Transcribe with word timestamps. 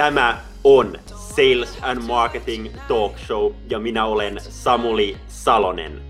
Tämä 0.00 0.40
on 0.64 0.98
Sales 1.06 1.78
and 1.82 2.02
Marketing 2.02 2.68
Talk 2.88 3.18
Show 3.18 3.52
ja 3.70 3.78
minä 3.78 4.04
olen 4.04 4.40
Samuli 4.40 5.16
Salonen. 5.28 6.02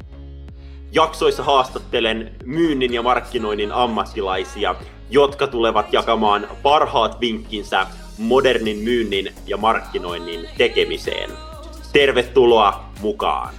Jaksoissa 0.93 1.43
haastattelen 1.43 2.35
myynnin 2.45 2.95
ja 2.95 3.03
markkinoinnin 3.03 3.73
ammattilaisia, 3.73 4.75
jotka 5.11 5.47
tulevat 5.47 5.93
jakamaan 5.93 6.49
parhaat 6.63 7.21
vinkkinsä 7.21 7.87
modernin 8.19 8.79
myynnin 8.79 9.35
ja 9.47 9.57
markkinoinnin 9.57 10.49
tekemiseen. 10.59 11.31
Tervetuloa 11.93 12.85
mukaan! 13.01 13.55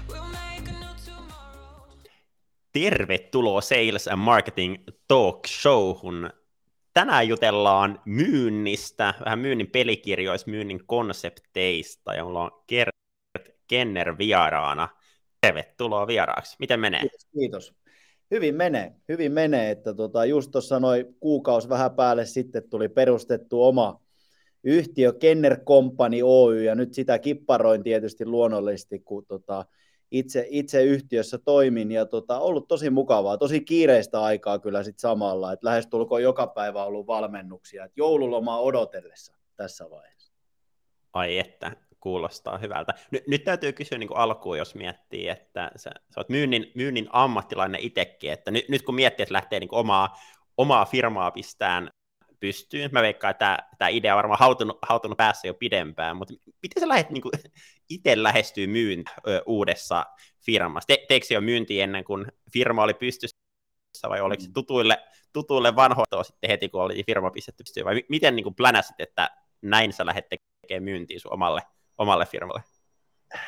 Tervetuloa 2.73 3.61
Sales 3.61 4.07
and 4.07 4.19
Marketing 4.19 4.75
Talk 5.07 5.47
Showhun 5.47 6.29
tänään 6.93 7.27
jutellaan 7.27 8.01
myynnistä, 8.05 9.13
vähän 9.25 9.39
myynnin 9.39 9.71
pelikirjoista, 9.71 10.51
myynnin 10.51 10.85
konsepteista, 10.85 12.13
ja 12.13 12.23
mulla 12.23 12.43
on 12.43 12.63
Gert 12.67 12.95
Kenner 13.67 14.17
vieraana. 14.17 14.89
Tervetuloa 15.41 16.07
vieraaksi. 16.07 16.55
Miten 16.59 16.79
menee? 16.79 16.99
Kiitos. 16.99 17.27
kiitos. 17.39 17.73
Hyvin 18.31 18.55
menee, 18.55 18.95
hyvin 19.09 19.31
menee, 19.31 19.71
että 19.71 19.93
tota, 19.93 20.25
just 20.25 20.51
tuossa 20.51 20.79
noin 20.79 21.15
kuukausi 21.19 21.69
vähän 21.69 21.95
päälle 21.95 22.25
sitten 22.25 22.69
tuli 22.69 22.89
perustettu 22.89 23.63
oma 23.63 24.01
yhtiö 24.63 25.13
Kenner 25.13 25.59
Company 25.63 26.17
Oy, 26.23 26.63
ja 26.63 26.75
nyt 26.75 26.93
sitä 26.93 27.19
kipparoin 27.19 27.83
tietysti 27.83 28.25
luonnollisesti, 28.25 28.99
kun 28.99 29.25
tota, 29.25 29.65
itse, 30.11 30.45
itse 30.49 30.83
yhtiössä 30.83 31.37
toimin 31.37 31.91
ja 31.91 32.05
tota, 32.05 32.39
ollut 32.39 32.67
tosi 32.67 32.89
mukavaa, 32.89 33.37
tosi 33.37 33.61
kiireistä 33.61 34.21
aikaa 34.21 34.59
kyllä 34.59 34.83
sitten 34.83 35.01
samalla, 35.01 35.53
että 35.53 35.67
lähestulkoon 35.67 36.23
joka 36.23 36.47
päivä 36.47 36.83
ollut 36.83 37.07
valmennuksia, 37.07 37.85
että 37.85 37.99
joululomaa 37.99 38.59
odotellessa 38.59 39.33
tässä 39.55 39.89
vaiheessa. 39.89 40.33
Ai 41.13 41.39
että, 41.39 41.71
kuulostaa 41.99 42.57
hyvältä. 42.57 42.93
Nyt, 43.11 43.27
nyt 43.27 43.43
täytyy 43.43 43.73
kysyä 43.73 43.97
niin 43.97 44.07
kuin 44.07 44.17
alkuun, 44.17 44.57
jos 44.57 44.75
miettii, 44.75 45.27
että 45.27 45.71
sä, 45.75 45.89
sä 46.09 46.19
oot 46.19 46.29
myynnin, 46.29 46.71
myynnin 46.75 47.07
ammattilainen 47.11 47.81
itsekin, 47.81 48.31
että 48.31 48.51
nyt, 48.51 48.69
nyt 48.69 48.81
kun 48.81 48.95
miettii, 48.95 49.23
että 49.23 49.33
lähtee 49.33 49.59
niin 49.59 49.69
omaa, 49.71 50.17
omaa 50.57 50.85
firmaa 50.85 51.31
pistään 51.31 51.91
pystyyn. 52.41 52.89
Mä 52.93 53.01
veikkaan, 53.01 53.31
että 53.31 53.57
tämä 53.77 53.89
idea 53.89 54.13
on 54.13 54.17
varmaan 54.17 54.39
hautunut, 54.39 54.77
hautunut 54.81 55.17
päässä 55.17 55.47
jo 55.47 55.53
pidempään, 55.53 56.17
mutta 56.17 56.33
miten 56.61 56.79
sä 56.79 56.87
lähdet 56.87 57.09
niin 57.09 57.23
itse 57.89 58.23
lähestyä 58.23 58.67
myynti 58.67 59.11
uudessa 59.45 60.05
firmassa? 60.45 60.87
Te, 60.87 61.05
teekö 61.07 61.25
jo 61.29 61.41
myynti 61.41 61.81
ennen 61.81 62.03
kuin 62.03 62.25
firma 62.53 62.83
oli 62.83 62.93
pystyssä, 62.93 63.37
vai 64.09 64.21
oliko 64.21 64.41
se 64.41 64.47
mm. 64.47 64.53
tutuille, 64.53 64.97
tutuille 65.33 65.75
vanhoitoa 65.75 66.23
sitten 66.23 66.49
heti, 66.49 66.69
kun 66.69 66.81
oli 66.81 67.03
firma 67.03 67.31
pistetty 67.31 67.63
pystyyn, 67.63 67.85
vai 67.85 68.03
miten 68.09 68.35
niin 68.35 68.55
plänasit, 68.55 68.95
että 68.99 69.29
näin 69.61 69.93
sä 69.93 70.05
lähdet 70.05 70.25
tekemään 70.29 70.83
myyntiä 70.83 71.19
sun 71.19 71.33
omalle, 71.33 71.61
omalle 71.97 72.25
firmalle? 72.25 72.61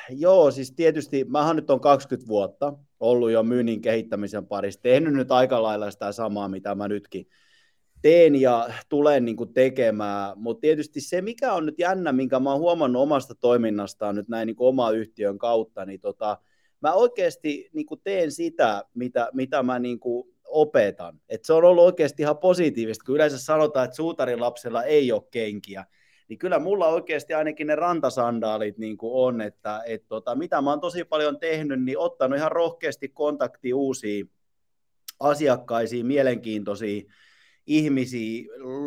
Joo, 0.09 0.51
siis 0.51 0.71
tietysti, 0.71 1.23
mähän 1.23 1.55
nyt 1.55 1.69
on 1.69 1.79
20 1.79 2.27
vuotta 2.27 2.73
ollut 2.99 3.31
jo 3.31 3.43
myynnin 3.43 3.81
kehittämisen 3.81 4.47
parissa, 4.47 4.81
tehnyt 4.81 5.13
nyt 5.13 5.31
aika 5.31 5.63
lailla 5.63 5.91
sitä 5.91 6.11
samaa, 6.11 6.47
mitä 6.47 6.75
mä 6.75 6.87
nytkin 6.87 7.27
teen 8.03 8.41
ja 8.41 8.69
tulen 8.89 9.25
niin 9.25 9.35
kuin 9.35 9.53
tekemään, 9.53 10.33
mutta 10.35 10.61
tietysti 10.61 11.01
se, 11.01 11.21
mikä 11.21 11.53
on 11.53 11.65
nyt 11.65 11.79
jännä, 11.79 12.11
minkä 12.11 12.39
mä 12.39 12.51
oon 12.51 12.59
huomannut 12.59 13.01
omasta 13.01 13.35
toiminnastaan 13.35 14.15
nyt 14.15 14.27
näin 14.27 14.47
niin 14.47 14.55
kuin 14.55 14.67
oma 14.67 14.91
yhtiön 14.91 15.37
kautta, 15.37 15.85
niin 15.85 15.99
tota, 15.99 16.37
mä 16.81 16.93
oikeasti 16.93 17.69
niin 17.73 17.85
kuin 17.85 18.01
teen 18.03 18.31
sitä, 18.31 18.83
mitä, 18.93 19.29
mitä 19.33 19.63
mä 19.63 19.79
niin 19.79 19.99
kuin 19.99 20.27
opetan. 20.45 21.19
Et 21.29 21.45
se 21.45 21.53
on 21.53 21.63
ollut 21.63 21.83
oikeasti 21.83 22.23
ihan 22.23 22.37
positiivista, 22.37 23.05
kun 23.05 23.15
yleensä 23.15 23.37
sanotaan, 23.37 23.85
että 23.85 23.95
suutarin 23.95 24.41
lapsella 24.41 24.83
ei 24.83 25.11
ole 25.11 25.23
kenkiä, 25.31 25.85
niin 26.27 26.39
kyllä 26.39 26.59
mulla 26.59 26.87
oikeasti 26.87 27.33
ainakin 27.33 27.67
ne 27.67 27.75
rantasandaalit 27.75 28.77
niin 28.77 28.97
kuin 28.97 29.11
on, 29.13 29.41
että 29.41 29.83
et 29.85 30.07
tota, 30.07 30.35
mitä 30.35 30.61
mä 30.61 30.69
oon 30.69 30.81
tosi 30.81 31.03
paljon 31.03 31.39
tehnyt, 31.39 31.83
niin 31.83 31.97
ottanut 31.97 32.37
ihan 32.37 32.51
rohkeasti 32.51 33.09
kontakti 33.09 33.73
uusiin 33.73 34.29
asiakkaisiin, 35.19 36.05
mielenkiintoisiin 36.05 37.07
ihmisiä, 37.67 38.43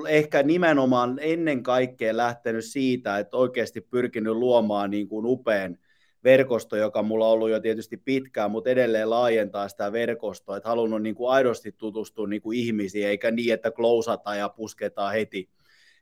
ehkä 0.09 0.43
nimenomaan 0.43 1.19
ennen 1.23 1.63
kaikkea 1.63 2.17
lähtenyt 2.17 2.65
siitä, 2.65 3.19
että 3.19 3.37
oikeasti 3.37 3.81
pyrkinyt 3.81 4.33
luomaan 4.33 4.91
niin 4.91 5.09
kuin 5.09 5.27
upean 5.27 5.79
verkosto, 6.25 6.77
joka 6.77 7.03
mulla 7.03 7.27
on 7.27 7.33
ollut 7.33 7.51
jo 7.51 7.61
tietysti 7.61 7.97
pitkään, 7.97 8.51
mutta 8.51 8.71
edelleen 8.71 9.11
laajentaa 9.11 9.69
sitä 9.69 9.93
verkostoa, 9.93 10.57
että 10.57 10.69
halunnut 10.69 11.03
niin 11.03 11.15
kuin 11.15 11.31
aidosti 11.31 11.73
tutustua 11.73 12.27
niin 12.27 12.43
kuin 12.43 12.59
ihmisiin, 12.59 13.07
eikä 13.07 13.31
niin, 13.31 13.55
että 13.55 13.71
klousataan 13.71 14.39
ja 14.39 14.49
pusketaan 14.49 15.13
heti 15.13 15.49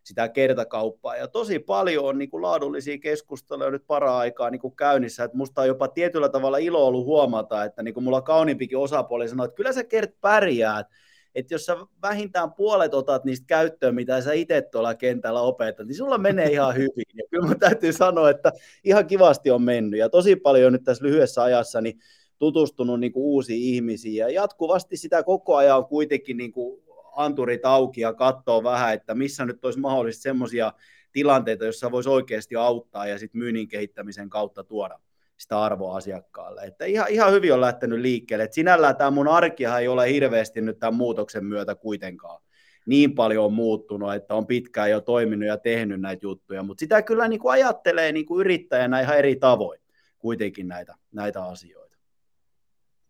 sitä 0.05 0.29
kertakauppaa. 0.29 1.17
Ja 1.17 1.29
tosi 1.29 1.59
paljon 1.59 2.05
on 2.05 2.19
niin 2.19 2.31
kuin 2.31 2.43
laadullisia 2.43 2.99
keskusteluja 2.99 3.71
nyt 3.71 3.87
para-aikaa 3.87 4.51
niin 4.51 4.61
kuin 4.61 4.77
käynnissä, 4.77 5.25
että 5.25 5.37
musta 5.37 5.61
on 5.61 5.67
jopa 5.67 5.89
tietyllä 5.89 6.29
tavalla 6.29 6.59
ilo 6.59 6.87
ollut 6.87 7.05
huomata, 7.05 7.65
että 7.65 7.83
niin 7.83 7.95
kuin 7.95 8.05
mulla 8.05 8.23
kauniimpikin 8.23 8.79
osapuoli 8.79 9.29
sanoi, 9.29 9.45
että 9.45 9.57
kyllä 9.57 9.73
sä 9.73 9.85
Kert 9.85 10.21
pärjäät, 10.21 10.87
että 11.35 11.55
jos 11.55 11.67
sä 11.67 11.77
vähintään 12.03 12.53
puolet 12.53 12.95
otat 12.95 13.25
niistä 13.25 13.47
käyttöön, 13.47 13.95
mitä 13.95 14.21
sä 14.21 14.33
itse 14.33 14.63
tuolla 14.63 14.95
kentällä 14.95 15.41
opetat, 15.41 15.87
niin 15.87 15.97
sulla 15.97 16.19
menee 16.19 16.51
ihan 16.51 16.75
hyvin. 16.81 17.05
Ja 17.15 17.25
kyllä 17.31 17.47
mun 17.47 17.59
täytyy 17.59 17.93
sanoa, 17.93 18.31
että 18.31 18.53
ihan 18.85 19.07
kivasti 19.07 19.51
on 19.51 19.63
mennyt. 19.63 20.01
Ja 20.01 20.09
tosi 20.09 20.37
paljon 20.37 20.73
nyt 20.73 20.85
tässä 20.85 21.05
lyhyessä 21.05 21.43
ajassa 21.43 21.81
niin 21.81 21.99
tutustunut 22.39 23.01
niin 23.01 23.13
kuin 23.13 23.25
uusiin 23.25 23.75
ihmisiin. 23.75 24.17
Ja 24.17 24.31
jatkuvasti 24.31 24.97
sitä 24.97 25.23
koko 25.23 25.57
ajan 25.57 25.79
on 25.79 25.87
kuitenkin 25.87 26.37
niin 26.37 26.53
kuin 26.53 26.83
anturit 27.17 27.65
auki 27.65 28.01
ja 28.01 28.13
katsoo 28.13 28.63
vähän, 28.63 28.95
että 28.95 29.15
missä 29.15 29.45
nyt 29.45 29.65
olisi 29.65 29.81
mahdollisesti 29.81 30.23
semmoisia 30.23 30.73
tilanteita, 31.13 31.65
joissa 31.65 31.91
voisi 31.91 32.09
oikeasti 32.09 32.57
auttaa 32.57 33.07
ja 33.07 33.19
sitten 33.19 33.39
myynnin 33.39 33.69
kehittämisen 33.69 34.31
kautta 34.31 34.65
tuoda 34.65 34.99
sitä 35.37 35.63
arvoa 35.63 35.97
asiakkaalle. 35.97 36.63
Että 36.63 36.85
ihan, 36.85 37.07
ihan 37.11 37.33
hyvin 37.33 37.55
on 37.55 37.61
lähtenyt 37.61 38.01
liikkeelle. 38.01 38.45
Että 38.45 38.55
sinällään 38.55 38.97
tämä 38.97 39.11
mun 39.11 39.29
arkihan 39.29 39.81
ei 39.81 39.89
ole 39.89 40.13
hirveästi 40.13 40.61
nyt 40.61 40.79
tämän 40.79 40.95
muutoksen 40.95 41.45
myötä 41.45 41.75
kuitenkaan 41.75 42.45
niin 42.87 43.15
paljon 43.15 43.45
on 43.45 43.53
muuttunut, 43.53 44.15
että 44.15 44.35
on 44.35 44.47
pitkään 44.47 44.91
jo 44.91 45.01
toiminut 45.01 45.49
ja 45.49 45.57
tehnyt 45.57 46.01
näitä 46.01 46.27
juttuja, 46.27 46.63
mutta 46.63 46.81
sitä 46.81 47.03
kyllä 47.03 47.29
niin 47.29 47.41
kuin 47.41 47.53
ajattelee 47.53 48.13
niin 48.13 48.27
kuin 48.27 48.41
yrittäjänä 48.41 49.01
ihan 49.01 49.19
eri 49.19 49.37
tavoin 49.37 49.81
kuitenkin 50.19 50.69
näitä, 50.69 50.95
näitä 51.13 51.45
asioita. 51.45 51.97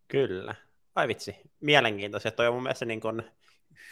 Kyllä. 0.08 0.54
Ai 0.94 1.08
vitsi, 1.08 1.36
mielenkiintoista. 1.60 2.30
Toi 2.30 2.46
on 2.46 2.54
mun 2.54 2.62
mielestä 2.62 2.84
niin 2.84 3.00
kuin 3.00 3.22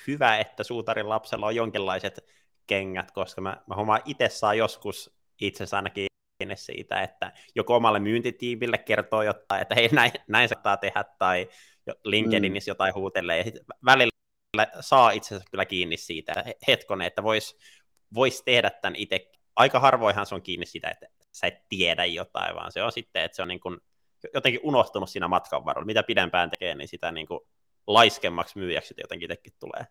hyvä, 0.06 0.38
että 0.38 0.64
suutarin 0.64 1.08
lapsella 1.08 1.46
on 1.46 1.56
jonkinlaiset 1.56 2.24
kengät, 2.66 3.10
koska 3.10 3.40
mä, 3.40 3.56
mä 3.66 3.74
huomaan 3.74 4.00
itse 4.04 4.28
saa 4.28 4.54
joskus 4.54 5.14
itse 5.40 5.64
ainakin 5.72 6.06
siitä, 6.54 7.02
että 7.02 7.32
joko 7.54 7.76
omalle 7.76 7.98
myyntitiimille 7.98 8.78
kertoo 8.78 9.22
jotain, 9.22 9.62
että 9.62 9.74
hei 9.74 9.88
näin, 9.92 10.12
näin 10.28 10.48
se 10.48 10.54
tehdä, 10.80 11.04
tai 11.18 11.48
LinkedInissä 12.04 12.70
mm. 12.70 12.72
jotain 12.72 12.94
huutelee, 12.94 13.38
ja 13.38 13.52
välillä 13.84 14.12
saa 14.80 15.10
itsensä 15.10 15.44
kyllä 15.50 15.64
kiinni 15.64 15.96
siitä, 15.96 16.32
että 16.32 16.64
hetkonen, 16.68 17.06
että 17.06 17.22
voisi 17.22 17.56
vois 18.14 18.42
tehdä 18.42 18.70
tämän 18.70 18.96
itse. 18.96 19.30
Aika 19.56 19.80
harvoinhan 19.80 20.26
se 20.26 20.34
on 20.34 20.42
kiinni 20.42 20.66
siitä, 20.66 20.90
että 20.90 21.06
sä 21.32 21.46
et 21.46 21.68
tiedä 21.68 22.04
jotain, 22.04 22.54
vaan 22.54 22.72
se 22.72 22.82
on 22.82 22.92
sitten, 22.92 23.22
että 23.22 23.36
se 23.36 23.42
on 23.42 23.48
niin 23.48 23.60
kuin 23.60 23.78
jotenkin 24.34 24.60
unohtunut 24.62 25.10
siinä 25.10 25.28
matkan 25.28 25.64
varrella. 25.64 25.86
Mitä 25.86 26.02
pidempään 26.02 26.50
tekee, 26.50 26.74
niin 26.74 26.88
sitä 26.88 27.12
niin 27.12 27.26
kuin 27.26 27.40
laiskemmaksi 27.86 28.58
myyjäksi 28.58 28.94
jotenkin 29.02 29.32
itsekin 29.32 29.52
tulee 29.60 29.86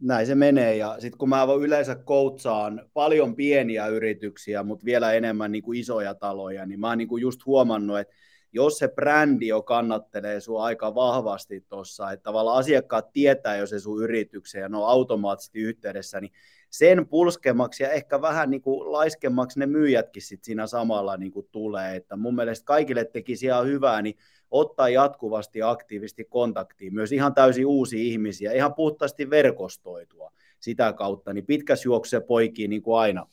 näin 0.00 0.26
se 0.26 0.34
menee. 0.34 0.76
Ja 0.76 0.96
sitten 0.98 1.18
kun 1.18 1.28
mä 1.28 1.46
yleensä 1.60 1.94
koutsaan 1.94 2.90
paljon 2.92 3.36
pieniä 3.36 3.86
yrityksiä, 3.86 4.62
mutta 4.62 4.84
vielä 4.84 5.12
enemmän 5.12 5.52
niin 5.52 5.62
kuin 5.62 5.78
isoja 5.78 6.14
taloja, 6.14 6.66
niin 6.66 6.80
mä 6.80 6.88
oon 6.88 6.98
niin 6.98 7.08
kuin 7.08 7.22
just 7.22 7.46
huomannut, 7.46 7.98
että 7.98 8.14
jos 8.52 8.78
se 8.78 8.88
brändi 8.88 9.46
jo 9.46 9.62
kannattelee 9.62 10.40
sua 10.40 10.64
aika 10.64 10.94
vahvasti 10.94 11.60
tuossa, 11.60 12.12
että 12.12 12.22
tavallaan 12.22 12.58
asiakkaat 12.58 13.12
tietää 13.12 13.56
jo 13.56 13.66
se 13.66 13.80
sun 13.80 14.02
yrityksen 14.02 14.60
ja 14.60 14.68
ne 14.68 14.76
on 14.76 14.88
automaattisesti 14.88 15.58
yhteydessä, 15.58 16.20
niin 16.20 16.32
sen 16.70 17.08
pulskemaksi 17.08 17.82
ja 17.82 17.90
ehkä 17.90 18.22
vähän 18.22 18.50
niin 18.50 18.62
kuin 18.62 18.92
laiskemmaksi 18.92 19.58
ne 19.58 19.66
myyjätkin 19.66 20.22
sit 20.22 20.44
siinä 20.44 20.66
samalla 20.66 21.16
niin 21.16 21.32
kuin 21.32 21.48
tulee. 21.52 21.96
Että 21.96 22.16
mun 22.16 22.34
mielestä 22.34 22.64
kaikille 22.64 23.04
tekisi 23.04 23.46
ihan 23.46 23.66
hyvää, 23.66 24.02
niin 24.02 24.16
ottaa 24.50 24.88
jatkuvasti 24.88 25.62
aktiivisesti 25.62 26.24
kontaktiin 26.24 26.94
myös 26.94 27.12
ihan 27.12 27.34
täysin 27.34 27.66
uusia 27.66 28.00
ihmisiä, 28.00 28.52
ihan 28.52 28.74
puhtaasti 28.74 29.30
verkostoitua 29.30 30.32
sitä 30.60 30.92
kautta, 30.92 31.32
niin 31.32 31.46
pitkäs 31.46 31.84
juokse 31.84 32.20
poikii 32.20 32.68
niin 32.68 32.82
kuin 32.82 32.98
aina, 32.98 33.26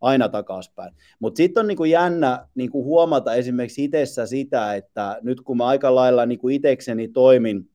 aina 0.00 0.28
takaspäin. 0.28 0.94
Mutta 1.18 1.36
sitten 1.36 1.60
on 1.60 1.66
niinku 1.66 1.84
jännä 1.84 2.48
niinku 2.54 2.84
huomata 2.84 3.34
esimerkiksi 3.34 3.84
itsessä 3.84 4.26
sitä, 4.26 4.74
että 4.74 5.18
nyt 5.22 5.40
kun 5.40 5.56
mä 5.56 5.66
aika 5.66 5.94
lailla 5.94 6.26
niinku 6.26 6.48
itekseni 6.48 7.08
toimin 7.08 7.70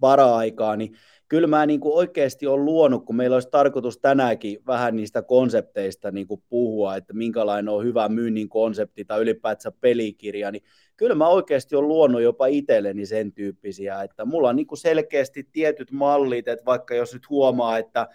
para-aikaa, 0.00 0.76
niin 0.76 0.96
kyllä 1.28 1.46
mä 1.46 1.66
niin 1.66 1.80
kuin 1.80 1.94
oikeasti 1.94 2.46
olen 2.46 2.64
luonut, 2.64 3.04
kun 3.04 3.16
meillä 3.16 3.36
olisi 3.36 3.48
tarkoitus 3.50 3.98
tänäänkin 3.98 4.58
vähän 4.66 4.96
niistä 4.96 5.22
konsepteista 5.22 6.10
niin 6.10 6.26
kuin 6.26 6.42
puhua, 6.48 6.96
että 6.96 7.12
minkälainen 7.12 7.68
on 7.68 7.84
hyvä 7.84 8.08
myynnin 8.08 8.48
konsepti 8.48 9.04
tai 9.04 9.20
ylipäätään 9.20 9.72
pelikirja, 9.80 10.50
niin 10.50 10.62
kyllä 10.96 11.14
mä 11.14 11.28
oikeasti 11.28 11.76
olen 11.76 11.88
luonut 11.88 12.22
jopa 12.22 12.46
itselleni 12.46 13.06
sen 13.06 13.32
tyyppisiä, 13.32 14.02
että 14.02 14.24
mulla 14.24 14.48
on 14.48 14.56
niin 14.56 14.66
kuin 14.66 14.78
selkeästi 14.78 15.48
tietyt 15.52 15.90
mallit, 15.90 16.48
että 16.48 16.64
vaikka 16.64 16.94
jos 16.94 17.12
nyt 17.14 17.30
huomaa, 17.30 17.78
että 17.78 18.08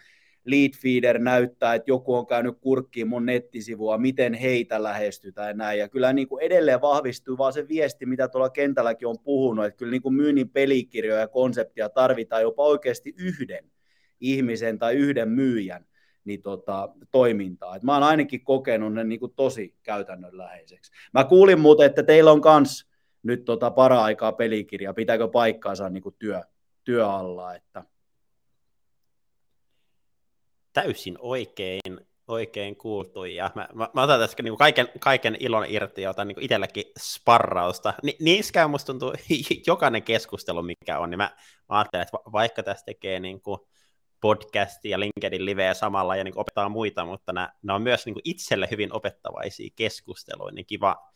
lead 0.46 0.72
feeder 0.82 1.20
näyttää, 1.20 1.74
että 1.74 1.92
joku 1.92 2.16
on 2.16 2.28
käynyt 2.28 2.58
kurkkiin 2.62 3.08
mun 3.08 3.26
nettisivua, 3.26 3.98
miten 3.98 4.34
heitä 4.34 4.84
lähestytään 4.84 5.48
ja 5.48 5.54
näin. 5.54 5.80
Ja 5.80 5.90
kyllä 5.90 6.14
niin 6.14 6.28
kuin 6.28 6.44
edelleen 6.44 6.82
vahvistuu 6.82 7.38
vaan 7.38 7.54
se 7.54 7.68
viesti, 7.68 8.06
mitä 8.06 8.28
tuolla 8.28 8.50
kentälläkin 8.50 9.08
on 9.08 9.20
puhunut, 9.24 9.66
että 9.66 9.78
kyllä 9.78 9.92
niin 9.92 10.02
kuin 10.02 10.16
myynnin 10.16 10.50
pelikirjoja 10.50 11.20
ja 11.20 11.28
konseptia 11.28 11.90
tarvitaan 11.90 12.42
jopa 12.42 12.64
oikeasti 12.64 13.14
yhden 13.18 13.72
ihmisen 14.20 14.80
tai 14.80 14.96
yhden 14.96 15.30
myyjän 15.30 15.86
niin 16.26 16.42
tota, 16.42 16.90
toimintaa. 17.12 17.76
Et 17.76 17.84
mä 17.84 17.94
oon 17.94 18.04
ainakin 18.04 18.44
kokenut 18.44 18.94
ne 18.94 19.04
niin 19.04 19.20
kuin 19.20 19.34
tosi 19.36 19.76
käytännönläheiseksi. 19.84 20.92
Mä 21.14 21.24
kuulin 21.24 21.60
muuten, 21.60 21.86
että 21.86 22.04
teillä 22.04 22.32
on 22.32 22.42
kans 22.42 22.88
nyt 23.24 23.46
tota 23.46 23.72
para-aikaa 23.72 24.32
pelikirja. 24.32 24.94
Pitääkö 24.94 25.28
paikkaansa 25.28 25.90
niin 25.90 26.04
kuin 26.04 26.16
työ, 26.20 26.42
työ 26.84 27.10
alla? 27.10 27.56
Että... 27.56 27.84
Täysin 30.74 31.18
oikein, 31.20 32.00
oikein 32.28 32.76
kuultu. 32.76 33.24
Ja 33.24 33.52
mä, 33.56 33.68
mä, 33.74 33.90
mä 33.94 34.02
otan 34.02 34.20
tässä 34.20 34.44
niin 34.44 34.58
kaiken, 34.58 34.88
kaiken 35.00 35.38
ilon 35.40 35.66
irti 35.68 36.02
ja 36.02 36.10
otan 36.10 36.28
niin 36.28 36.42
itselläkin 36.42 36.84
sparrausta. 37.00 37.94
Ni, 38.04 38.16
niissä 38.20 38.54
käy 38.54 38.68
musta 38.68 38.94
tuntuu 38.94 39.14
jokainen 39.68 40.04
keskustelu, 40.04 40.64
mikä 40.64 41.00
on, 41.00 41.10
niin 41.10 41.18
mä, 41.18 41.36
mä 41.70 41.78
ajattelen, 41.78 42.02
että 42.02 42.18
vaikka 42.32 42.64
tässä 42.64 42.86
tekee 42.86 43.20
niin 43.20 43.42
podcasti 44.22 44.90
ja 44.90 45.00
LinkedIn 45.00 45.46
liveä 45.46 45.74
samalla 45.74 46.16
ja 46.16 46.24
niin 46.24 46.38
opettaa 46.38 46.70
muita, 46.70 47.06
mutta 47.06 47.34
nämä, 47.34 47.54
nämä 47.64 47.76
on 47.76 47.82
myös 47.82 48.06
niin 48.06 48.16
itselle 48.24 48.68
hyvin 48.72 48.94
opettavaisia 48.94 49.70
keskusteluja, 49.76 50.54
niin 50.54 50.66
kiva, 50.66 51.10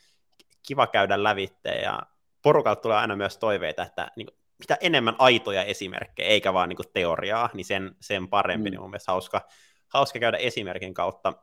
kiva 0.68 0.88
käydä 0.88 1.24
lävitte 1.24 1.69
ja 1.69 2.00
porukalta 2.42 2.81
tulee 2.81 2.98
aina 2.98 3.16
myös 3.16 3.38
toiveita, 3.38 3.84
että 3.84 4.12
niin 4.16 4.28
kuin, 4.28 4.38
mitä 4.60 4.78
enemmän 4.81 5.16
aitoja 5.19 5.63
esimerkkejä, 5.63 6.30
eikä 6.30 6.54
vaan 6.54 6.69
niin 6.69 6.78
kuin 6.78 6.92
teoriaa, 6.94 7.50
niin 7.54 7.66
sen, 7.66 7.96
sen 8.02 8.28
parempi, 8.28 8.69
mm. 8.69 8.72
niin 8.72 8.81
mun 8.81 8.92
hauska, 9.07 9.42
hauska 9.88 10.19
käydä 10.19 10.38
esimerkin 10.38 10.94
kautta, 10.94 11.34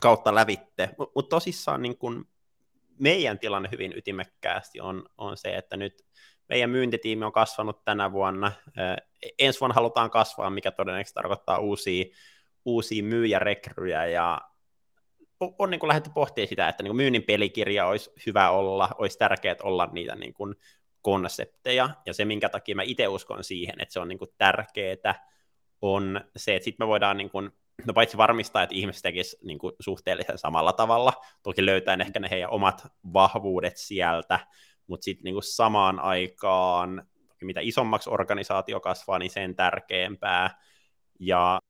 kautta 0.00 0.34
lävitte, 0.34 0.90
mutta 0.98 1.12
mut 1.14 1.28
tosissaan 1.28 1.82
niin 1.82 1.98
kuin 1.98 2.24
meidän 2.98 3.38
tilanne 3.38 3.68
hyvin 3.72 3.92
ytimekkäästi 3.96 4.80
on, 4.80 5.08
on 5.18 5.36
se, 5.36 5.56
että 5.56 5.76
nyt 5.76 6.06
meidän 6.48 6.70
myyntitiimi 6.70 7.24
on 7.24 7.32
kasvanut 7.32 7.84
tänä 7.84 8.12
vuonna. 8.12 8.52
Ensi 9.38 9.60
vuonna 9.60 9.74
halutaan 9.74 10.10
kasvaa, 10.10 10.50
mikä 10.50 10.70
todennäköisesti 10.70 11.14
tarkoittaa 11.14 11.58
uusia, 11.58 12.04
uusia 12.64 13.02
myyjärekryjä 13.02 14.06
ja 14.06 14.40
on, 15.40 15.70
niin 15.70 15.88
lähdetty 15.88 16.10
pohtimaan 16.14 16.48
sitä, 16.48 16.68
että 16.68 16.82
niin 16.82 16.96
myynnin 16.96 17.22
pelikirja 17.22 17.86
olisi 17.86 18.10
hyvä 18.26 18.50
olla, 18.50 18.88
olisi 18.98 19.18
tärkeää 19.18 19.56
olla 19.62 19.88
niitä 19.92 20.14
niin 20.14 20.34
kuin 20.34 20.54
konsepteja, 21.06 21.90
ja 22.06 22.14
se, 22.14 22.24
minkä 22.24 22.48
takia 22.48 22.74
mä 22.74 22.82
itse 22.82 23.08
uskon 23.08 23.44
siihen, 23.44 23.80
että 23.80 23.92
se 23.92 24.00
on 24.00 24.08
niin 24.08 24.18
kuin 24.18 24.30
tärkeää, 24.38 25.28
on 25.82 26.20
se, 26.36 26.56
että 26.56 26.64
sitten 26.64 26.86
me 26.86 26.88
voidaan 26.88 27.16
niin 27.16 27.30
kuin, 27.30 27.50
no 27.86 27.94
paitsi 27.94 28.16
varmistaa, 28.16 28.62
että 28.62 28.74
ihmiset 28.74 29.02
tekisivät 29.02 29.42
niin 29.44 29.58
kuin 29.58 29.72
suhteellisen 29.80 30.38
samalla 30.38 30.72
tavalla, 30.72 31.12
toki 31.42 31.66
löytäen 31.66 32.00
ehkä 32.00 32.20
ne 32.20 32.30
heidän 32.30 32.50
omat 32.50 32.86
vahvuudet 33.12 33.76
sieltä, 33.76 34.40
mutta 34.86 35.04
sitten 35.04 35.24
niinku 35.24 35.42
samaan 35.42 36.00
aikaan, 36.00 37.06
mitä 37.42 37.60
isommaksi 37.62 38.10
organisaatio 38.10 38.80
kasvaa, 38.80 39.18
niin 39.18 39.30
sen 39.30 39.56
tärkeämpää, 39.56 40.60
ja 41.20 41.60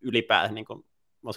ylipäätään 0.00 0.54
niin 0.54 0.64
kuin, 0.64 0.84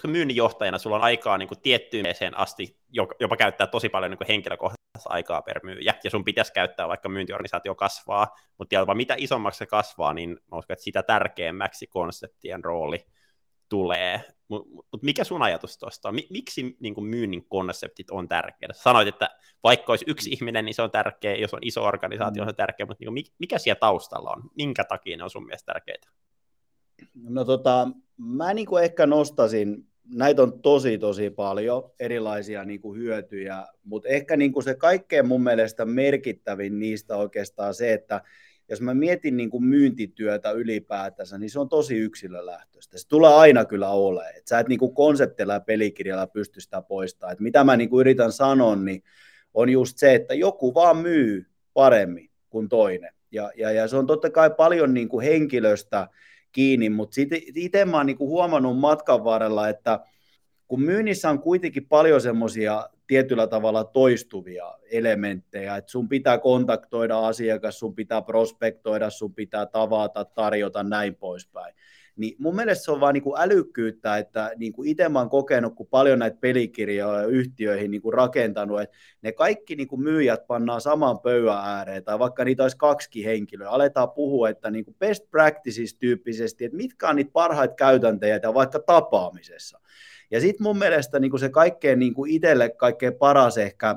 myynnin 0.06 0.36
johtajana 0.36 0.78
sulla 0.78 0.96
on 0.96 1.02
aikaa 1.02 1.38
niin 1.38 1.48
kuin 1.48 1.60
tiettyyn 1.60 2.06
asti, 2.34 2.78
jopa 3.20 3.36
käyttää 3.36 3.66
tosi 3.66 3.88
paljon 3.88 4.10
niin 4.10 4.18
kuin 4.18 4.28
henkilökohtaista 4.28 4.78
aikaa 5.10 5.42
per 5.42 5.60
myyjä, 5.62 5.94
ja 6.04 6.10
sun 6.10 6.24
pitäisi 6.24 6.52
käyttää, 6.52 6.88
vaikka 6.88 7.08
myyntiorganisaatio 7.08 7.74
kasvaa, 7.74 8.36
mutta 8.58 8.74
jopa 8.74 8.94
mitä 8.94 9.14
isommaksi 9.18 9.58
se 9.58 9.66
kasvaa, 9.66 10.14
niin 10.14 10.30
mä 10.30 10.58
uskon, 10.58 10.74
että 10.74 10.84
sitä 10.84 11.02
tärkeämmäksi 11.02 11.86
konseptien 11.86 12.64
rooli 12.64 13.06
tulee. 13.68 14.24
Mutta 14.48 14.68
mut 14.92 15.02
mikä 15.02 15.24
sun 15.24 15.42
ajatus 15.42 15.78
tuosta 15.78 16.08
on? 16.08 16.14
Miksi 16.30 16.76
niin 16.80 16.94
kuin 16.94 17.06
myynnin 17.06 17.48
konseptit 17.48 18.10
on 18.10 18.28
tärkeitä? 18.28 18.74
Sanoit, 18.74 19.08
että 19.08 19.30
vaikka 19.62 19.92
olisi 19.92 20.04
yksi 20.08 20.30
ihminen, 20.30 20.64
niin 20.64 20.74
se 20.74 20.82
on 20.82 20.90
tärkeä, 20.90 21.36
jos 21.36 21.54
on 21.54 21.60
iso 21.62 21.84
organisaatio, 21.84 22.42
mm. 22.42 22.46
se 22.46 22.50
on 22.50 22.56
tärkeä, 22.56 22.86
mutta 22.86 23.04
niin 23.04 23.14
kuin, 23.14 23.34
mikä 23.38 23.58
siellä 23.58 23.78
taustalla 23.80 24.30
on? 24.30 24.42
Minkä 24.56 24.84
takia 24.84 25.16
ne 25.16 25.24
on 25.24 25.30
sun 25.30 25.46
mielestä 25.46 25.72
tärkeitä? 25.72 26.08
No 27.28 27.44
tota, 27.44 27.88
mä 28.16 28.54
niin 28.54 28.66
kuin 28.66 28.84
ehkä 28.84 29.06
nostasin, 29.06 29.86
näitä 30.14 30.42
on 30.42 30.60
tosi 30.62 30.98
tosi 30.98 31.30
paljon 31.30 31.90
erilaisia 32.00 32.64
niin 32.64 32.80
kuin 32.80 32.98
hyötyjä, 32.98 33.66
mutta 33.84 34.08
ehkä 34.08 34.36
niin 34.36 34.52
kuin 34.52 34.64
se 34.64 34.74
kaikkein 34.74 35.28
mun 35.28 35.42
mielestä 35.42 35.84
merkittävin 35.84 36.78
niistä 36.78 37.16
oikeastaan 37.16 37.74
se, 37.74 37.92
että 37.92 38.22
jos 38.68 38.80
mä 38.80 38.94
mietin 38.94 39.36
niin 39.36 39.50
kuin 39.50 39.64
myyntityötä 39.64 40.50
ylipäätänsä, 40.50 41.38
niin 41.38 41.50
se 41.50 41.60
on 41.60 41.68
tosi 41.68 41.96
yksilölähtöistä. 41.96 42.98
Se 42.98 43.08
tulee 43.08 43.34
aina 43.34 43.64
kyllä 43.64 43.88
olemaan. 43.88 44.36
Et 44.36 44.46
sä 44.46 44.58
et 44.58 44.68
niin 44.68 44.78
kuin 44.78 44.94
konseptilla 44.94 45.52
ja 45.52 45.60
pelikirjalla 45.60 46.26
pysty 46.26 46.60
sitä 46.60 46.82
poistamaan. 46.82 47.32
Et 47.32 47.40
mitä 47.40 47.64
mä 47.64 47.76
niin 47.76 47.90
kuin 47.90 48.00
yritän 48.00 48.32
sanoa, 48.32 48.76
niin 48.76 49.02
on 49.54 49.68
just 49.68 49.98
se, 49.98 50.14
että 50.14 50.34
joku 50.34 50.74
vaan 50.74 50.96
myy 50.96 51.46
paremmin 51.74 52.30
kuin 52.50 52.68
toinen. 52.68 53.12
Ja, 53.30 53.50
ja, 53.56 53.70
ja 53.70 53.88
se 53.88 53.96
on 53.96 54.06
totta 54.06 54.30
kai 54.30 54.50
paljon 54.50 54.94
niin 54.94 55.08
kuin 55.08 55.26
henkilöstä 55.26 56.08
kiinni, 56.58 56.90
mutta 56.90 57.20
itse 57.54 57.84
mä 57.84 57.96
oon 57.96 58.06
niin 58.06 58.16
kuin 58.16 58.28
huomannut 58.28 58.78
matkan 58.78 59.24
varrella, 59.24 59.68
että 59.68 60.00
kun 60.68 60.82
myynnissä 60.82 61.30
on 61.30 61.38
kuitenkin 61.38 61.86
paljon 61.88 62.20
semmoisia 62.20 62.88
tietyllä 63.06 63.46
tavalla 63.46 63.84
toistuvia 63.84 64.74
elementtejä, 64.90 65.76
että 65.76 65.90
sun 65.90 66.08
pitää 66.08 66.38
kontaktoida 66.38 67.26
asiakas, 67.26 67.78
sun 67.78 67.94
pitää 67.94 68.22
prospektoida, 68.22 69.10
sun 69.10 69.34
pitää 69.34 69.66
tavata, 69.66 70.24
tarjota, 70.24 70.82
näin 70.82 71.14
poispäin. 71.14 71.74
Niin 72.18 72.36
mun 72.38 72.56
mielestä 72.56 72.84
se 72.84 72.90
on 72.90 73.00
vaan 73.00 73.14
niinku 73.14 73.34
älykkyyttä, 73.38 74.18
että 74.18 74.52
niinku 74.56 74.82
itse 74.84 75.08
mä 75.08 75.18
oon 75.18 75.30
kokenut, 75.30 75.74
kun 75.74 75.86
paljon 75.86 76.18
näitä 76.18 76.36
pelikirjoja 76.40 77.26
yhtiöihin 77.26 77.90
niinku 77.90 78.10
rakentanut, 78.10 78.80
että 78.80 78.96
ne 79.22 79.32
kaikki 79.32 79.76
niinku 79.76 79.96
myyjät 79.96 80.46
pannaan 80.46 80.80
saman 80.80 81.18
pöydän 81.18 81.58
ääreen, 81.64 82.04
tai 82.04 82.18
vaikka 82.18 82.44
niitä 82.44 82.62
olisi 82.62 82.76
kaksi 82.76 83.24
henkilöä, 83.24 83.70
aletaan 83.70 84.10
puhua, 84.10 84.48
että 84.48 84.70
niinku 84.70 84.96
best 84.98 85.30
practices 85.30 85.94
tyyppisesti, 85.94 86.64
että 86.64 86.76
mitkä 86.76 87.08
on 87.08 87.16
niitä 87.16 87.30
parhaita 87.32 87.74
käytäntöjä 87.74 88.40
ja 88.42 88.54
vaikka 88.54 88.78
tapaamisessa. 88.78 89.80
Ja 90.30 90.40
sitten 90.40 90.62
mun 90.62 90.78
mielestä 90.78 91.18
niin 91.18 91.30
kuin 91.30 91.40
se 91.40 91.48
kaikkein 91.48 91.98
niin 91.98 92.14
kuin 92.14 92.30
itselle 92.30 92.68
kaikkein 92.68 93.14
paras 93.14 93.58
ehkä 93.58 93.96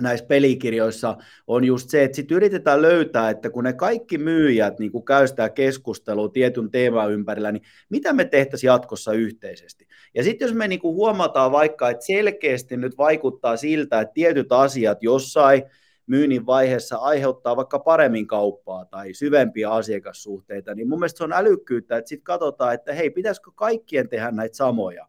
näissä 0.00 0.26
pelikirjoissa 0.26 1.16
on 1.46 1.64
just 1.64 1.90
se, 1.90 2.04
että 2.04 2.16
sitten 2.16 2.36
yritetään 2.36 2.82
löytää, 2.82 3.30
että 3.30 3.50
kun 3.50 3.64
ne 3.64 3.72
kaikki 3.72 4.18
myyjät 4.18 4.78
niin 4.78 4.92
kuin 4.92 5.04
käy 5.04 5.26
sitä 5.26 5.48
keskustelua 5.48 6.28
tietyn 6.28 6.70
teeman 6.70 7.12
ympärillä, 7.12 7.52
niin 7.52 7.62
mitä 7.90 8.12
me 8.12 8.24
tehtäisiin 8.24 8.68
jatkossa 8.68 9.12
yhteisesti. 9.12 9.86
Ja 10.14 10.22
sitten 10.22 10.46
jos 10.46 10.54
me 10.54 10.68
niin 10.68 10.82
huomataan 10.82 11.52
vaikka, 11.52 11.90
että 11.90 12.06
selkeästi 12.06 12.76
nyt 12.76 12.98
vaikuttaa 12.98 13.56
siltä, 13.56 14.00
että 14.00 14.14
tietyt 14.14 14.52
asiat 14.52 15.02
jossain 15.02 15.62
myynnin 16.06 16.46
vaiheessa 16.46 16.96
aiheuttaa 16.96 17.56
vaikka 17.56 17.78
paremmin 17.78 18.26
kauppaa 18.26 18.84
tai 18.84 19.14
syvempiä 19.14 19.70
asiakassuhteita, 19.70 20.74
niin 20.74 20.88
mun 20.88 20.98
mielestä 20.98 21.18
se 21.18 21.24
on 21.24 21.32
älykkyyttä, 21.32 21.96
että 21.96 22.08
sitten 22.08 22.24
katsotaan, 22.24 22.74
että 22.74 22.94
hei, 22.94 23.10
pitäisikö 23.10 23.50
kaikkien 23.54 24.08
tehdä 24.08 24.30
näitä 24.30 24.56
samoja 24.56 25.06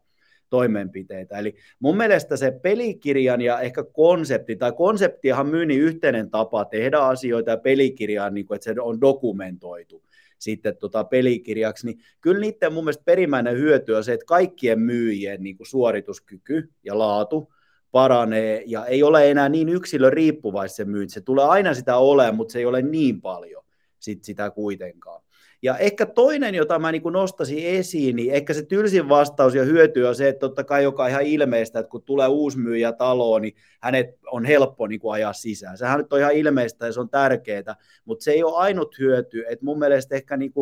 toimenpiteitä. 0.54 1.38
Eli 1.38 1.54
mun 1.78 1.96
mielestä 1.96 2.36
se 2.36 2.50
pelikirjan 2.50 3.40
ja 3.40 3.60
ehkä 3.60 3.84
konsepti, 3.84 4.56
tai 4.56 4.72
konseptihan 4.72 5.46
myynnin 5.46 5.80
yhteinen 5.80 6.30
tapa 6.30 6.64
tehdä 6.64 6.98
asioita 6.98 7.50
ja 7.50 7.56
pelikirja 7.56 8.24
on, 8.24 8.34
niin 8.34 8.46
kuin, 8.46 8.56
että 8.56 8.64
se 8.64 8.80
on 8.80 9.00
dokumentoitu 9.00 10.02
sitten 10.38 10.76
tota 10.76 11.04
pelikirjaksi, 11.04 11.86
niin 11.86 11.98
kyllä 12.20 12.40
niiden 12.40 12.72
mun 12.72 12.84
mielestä 12.84 13.04
perimmäinen 13.04 13.56
hyöty 13.56 13.92
on 13.92 14.04
se, 14.04 14.12
että 14.12 14.26
kaikkien 14.26 14.80
myyjien 14.80 15.42
niin 15.42 15.56
kuin 15.56 15.66
suorituskyky 15.66 16.70
ja 16.84 16.98
laatu 16.98 17.52
paranee 17.90 18.62
ja 18.66 18.86
ei 18.86 19.02
ole 19.02 19.30
enää 19.30 19.48
niin 19.48 19.68
yksilö 19.68 20.10
riippuvaista 20.10 20.76
se 20.76 20.84
myynti. 20.84 21.14
Se 21.14 21.20
tulee 21.20 21.44
aina 21.44 21.74
sitä 21.74 21.96
olemaan, 21.96 22.36
mutta 22.36 22.52
se 22.52 22.58
ei 22.58 22.66
ole 22.66 22.82
niin 22.82 23.20
paljon 23.20 23.64
sit 23.98 24.24
sitä 24.24 24.50
kuitenkaan. 24.50 25.22
Ja 25.62 25.78
ehkä 25.78 26.06
toinen, 26.06 26.54
jota 26.54 26.78
mä 26.78 26.92
niin 26.92 27.02
nostasin 27.12 27.66
esiin, 27.66 28.16
niin 28.16 28.34
ehkä 28.34 28.54
se 28.54 28.62
tylsin 28.62 29.08
vastaus 29.08 29.54
ja 29.54 29.64
hyöty 29.64 30.02
on 30.02 30.14
se, 30.14 30.28
että 30.28 30.40
totta 30.40 30.64
kai 30.64 30.82
joka 30.82 31.04
on 31.04 31.10
ihan 31.10 31.22
ilmeistä, 31.22 31.78
että 31.78 31.90
kun 31.90 32.02
tulee 32.02 32.28
uusi 32.28 32.58
myyjä 32.58 32.92
taloon, 32.92 33.42
niin 33.42 33.54
hänet 33.80 34.06
on 34.30 34.44
helppo 34.44 34.86
niin 34.86 35.00
ajaa 35.12 35.32
sisään. 35.32 35.78
Sehän 35.78 35.98
nyt 35.98 36.12
on 36.12 36.18
ihan 36.18 36.32
ilmeistä 36.32 36.86
ja 36.86 36.92
se 36.92 37.00
on 37.00 37.10
tärkeää, 37.10 37.76
mutta 38.04 38.24
se 38.24 38.32
ei 38.32 38.42
ole 38.42 38.56
ainut 38.56 38.98
hyöty. 38.98 39.44
että 39.48 39.64
mun 39.64 39.78
mielestä 39.78 40.14
ehkä 40.14 40.36
niin 40.36 40.52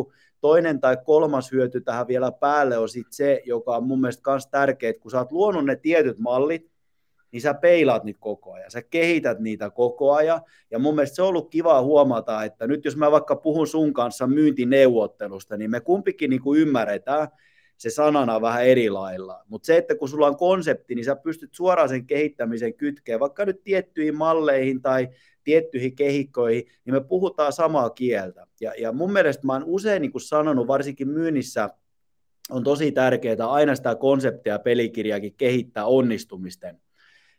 toinen 0.41 0.79
tai 0.79 0.97
kolmas 1.05 1.51
hyöty 1.51 1.81
tähän 1.81 2.07
vielä 2.07 2.31
päälle 2.31 2.77
on 2.77 2.89
sit 2.89 3.07
se, 3.09 3.41
joka 3.45 3.75
on 3.75 3.83
mun 3.83 4.01
mielestä 4.01 4.31
myös 4.31 4.47
tärkeää, 4.47 4.89
että 4.89 5.01
kun 5.01 5.11
sä 5.11 5.17
oot 5.17 5.31
luonut 5.31 5.65
ne 5.65 5.75
tietyt 5.75 6.19
mallit, 6.19 6.72
niin 7.33 7.41
sä 7.41 7.53
peilaat 7.53 8.03
niitä 8.03 8.19
koko 8.19 8.53
ajan, 8.53 8.71
sä 8.71 8.81
kehität 8.81 9.39
niitä 9.39 9.69
koko 9.69 10.13
ajan, 10.13 10.41
ja 10.71 10.79
mun 10.79 10.95
mielestä 10.95 11.15
se 11.15 11.21
on 11.21 11.27
ollut 11.27 11.49
kiva 11.49 11.81
huomata, 11.81 12.43
että 12.43 12.67
nyt 12.67 12.85
jos 12.85 12.97
mä 12.97 13.11
vaikka 13.11 13.35
puhun 13.35 13.67
sun 13.67 13.93
kanssa 13.93 14.27
myyntineuvottelusta, 14.27 15.57
niin 15.57 15.71
me 15.71 15.79
kumpikin 15.79 16.29
niin 16.29 16.41
kuin 16.41 16.59
ymmärretään 16.59 17.27
se 17.77 17.89
sanana 17.89 18.41
vähän 18.41 18.65
eri 18.65 18.89
lailla, 18.89 19.43
mutta 19.47 19.65
se, 19.65 19.77
että 19.77 19.95
kun 19.95 20.09
sulla 20.09 20.27
on 20.27 20.37
konsepti, 20.37 20.95
niin 20.95 21.05
sä 21.05 21.15
pystyt 21.15 21.53
suoraan 21.53 21.89
sen 21.89 22.05
kehittämisen 22.05 22.73
kytkeen, 22.73 23.19
vaikka 23.19 23.45
nyt 23.45 23.63
tiettyihin 23.63 24.17
malleihin 24.17 24.81
tai 24.81 25.09
tiettyihin 25.43 25.95
kehikkoihin, 25.95 26.63
niin 26.85 26.93
me 26.93 27.01
puhutaan 27.01 27.53
samaa 27.53 27.89
kieltä, 27.89 28.47
ja, 28.61 28.73
ja 28.77 28.91
mun 28.91 29.13
mielestä 29.13 29.45
mä 29.45 29.53
oon 29.53 29.63
usein 29.65 30.01
niin 30.01 30.11
kuin 30.11 30.21
sanonut, 30.21 30.67
varsinkin 30.67 31.09
myynnissä, 31.09 31.69
on 32.49 32.63
tosi 32.63 32.91
tärkeää 32.91 33.47
aina 33.47 33.75
sitä 33.75 33.95
konseptia 33.95 34.53
ja 34.53 34.59
pelikirjaakin 34.59 35.33
kehittää 35.37 35.85
onnistumisten 35.85 36.82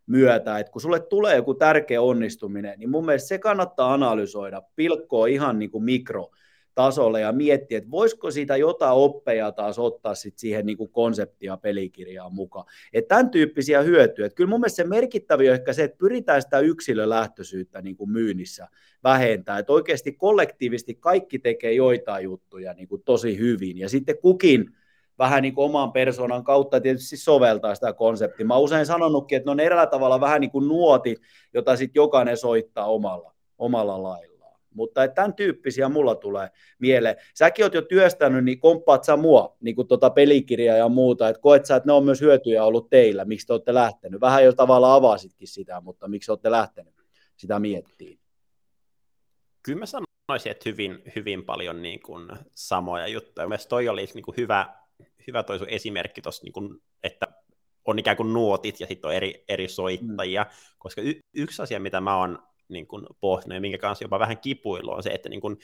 myötä, 0.07 0.59
että 0.59 0.73
kun 0.73 0.83
sulle 0.83 1.01
tulee 1.01 1.37
joku 1.37 1.55
tärkeä 1.55 2.03
onnistuminen, 2.03 2.79
niin 2.79 2.91
mun 2.91 3.05
mielestä 3.07 3.29
se 3.29 3.39
kannattaa 3.39 3.95
analysoida, 3.95 4.63
pilkkoa 4.77 5.27
ihan 5.27 5.59
niin 5.59 5.71
kuin 5.71 5.85
mikro, 5.85 6.31
tasolle 6.75 7.21
ja 7.21 7.33
miettiä, 7.33 7.79
että 7.79 7.91
voisiko 7.91 8.31
siitä 8.31 8.57
jotain 8.57 8.93
oppeja 8.93 9.53
taas 9.53 9.79
ottaa 9.79 10.15
sit 10.15 10.39
siihen 10.39 10.67
niin 10.67 10.77
kuin 10.79 10.91
konseptia 10.91 11.57
pelikirjaan 11.57 12.35
mukaan. 12.35 12.67
Että 12.93 13.09
tämän 13.09 13.31
tyyppisiä 13.31 13.83
hyötyjä. 13.83 14.27
Että 14.27 14.37
kyllä 14.37 14.51
mun 14.51 14.61
mielestä 14.61 14.77
se 14.77 14.85
merkittäviä 14.85 15.51
on 15.51 15.55
ehkä 15.55 15.73
se, 15.73 15.85
että 15.85 15.99
pyritään 15.99 16.43
sitä 16.43 16.59
yksilölähtöisyyttä 16.59 17.83
niin 17.83 17.97
kuin 17.97 18.11
myynnissä 18.11 18.69
vähentää. 19.05 19.59
Että 19.59 19.73
oikeasti 19.73 20.13
kollektiivisesti 20.13 20.95
kaikki 20.95 21.39
tekee 21.39 21.73
joitain 21.73 22.25
juttuja 22.25 22.75
niin 22.75 22.89
kuin 22.89 23.03
tosi 23.03 23.39
hyvin 23.39 23.79
ja 23.79 23.89
sitten 23.89 24.19
kukin 24.19 24.71
vähän 25.19 25.43
niin 25.43 25.55
kuin 25.55 25.65
oman 25.65 25.93
persoonan 25.93 26.45
kautta 26.45 26.81
tietysti 26.81 27.17
soveltaa 27.17 27.75
sitä 27.75 27.93
konseptia. 27.93 28.47
Mä 28.47 28.57
usein 28.57 28.87
sanonutkin, 28.87 29.37
että 29.37 29.47
ne 29.47 29.51
on 29.51 29.61
eräällä 29.61 29.87
tavalla 29.87 30.21
vähän 30.21 30.41
niin 30.41 30.51
kuin 30.51 30.69
nuoti, 30.69 31.17
jota 31.55 31.77
sitten 31.77 32.01
jokainen 32.01 32.37
soittaa 32.37 32.87
omalla, 32.87 33.35
omalla 33.59 34.03
lailla. 34.03 34.35
Mutta 34.75 35.05
että 35.05 35.15
tämän 35.15 35.35
tyyppisiä 35.35 35.89
mulla 35.89 36.15
tulee 36.15 36.51
mieleen. 36.79 37.17
Säkin 37.35 37.65
oot 37.65 37.75
jo 37.75 37.83
työstänyt, 37.83 38.45
niin 38.45 38.61
komppaat 38.61 39.05
sä 39.05 39.17
mua, 39.17 39.57
niin 39.61 39.77
kuin 39.77 39.89
tuota 39.89 40.11
pelikirjaa 40.11 40.77
ja 40.77 40.89
muuta, 40.89 41.29
että 41.29 41.41
koet 41.41 41.67
sä, 41.67 41.77
että 41.77 41.87
ne 41.87 41.93
on 41.93 42.05
myös 42.05 42.21
hyötyjä 42.21 42.65
ollut 42.65 42.91
teillä, 42.91 43.25
miksi 43.25 43.47
te 43.47 43.53
olette 43.53 43.75
lähtenyt. 43.75 44.21
Vähän 44.21 44.45
jo 44.45 44.53
tavallaan 44.53 44.97
avasitkin 44.97 45.49
sitä, 45.49 45.81
mutta 45.81 46.09
miksi 46.09 46.31
olette 46.31 46.51
lähtenyt 46.51 46.95
sitä 47.37 47.59
miettimään? 47.59 48.19
Kyllä 49.63 49.79
mä 49.79 49.87
sanoisin, 49.87 50.53
että 50.53 50.69
hyvin, 50.71 51.03
hyvin 51.17 51.45
paljon 51.45 51.83
niin 51.83 52.03
kuin 52.03 52.29
samoja 52.55 53.07
juttuja. 53.07 53.49
Mielestäni 53.49 53.71
toi 53.71 53.89
oli 53.89 54.05
niin 54.15 54.25
kuin 54.25 54.37
hyvä, 54.37 54.75
hyvä 55.27 55.43
toi 55.43 55.59
sun 55.59 55.69
esimerkki 55.69 56.23
tuossa, 56.23 56.45
niin 56.45 56.81
että 57.03 57.27
on 57.85 57.99
ikään 57.99 58.17
kuin 58.17 58.33
nuotit 58.33 58.81
ja 58.81 58.87
sitten 58.87 59.09
on 59.09 59.15
eri, 59.15 59.45
eri 59.49 59.69
soittajia, 59.69 60.43
mm. 60.43 60.51
koska 60.79 61.01
y- 61.01 61.21
yksi 61.35 61.63
asia, 61.63 61.81
mitä 61.81 62.01
mä 62.01 62.17
oon 62.17 62.39
niin 62.69 62.87
kuin 62.87 63.07
pohtinut 63.21 63.55
ja 63.55 63.61
minkä 63.61 63.79
kanssa 63.79 64.05
jopa 64.05 64.19
vähän 64.19 64.39
kipuilu 64.39 64.91
on 64.91 65.03
se, 65.03 65.11
että 65.11 65.29
niin 65.29 65.41
kuin, 65.41 65.57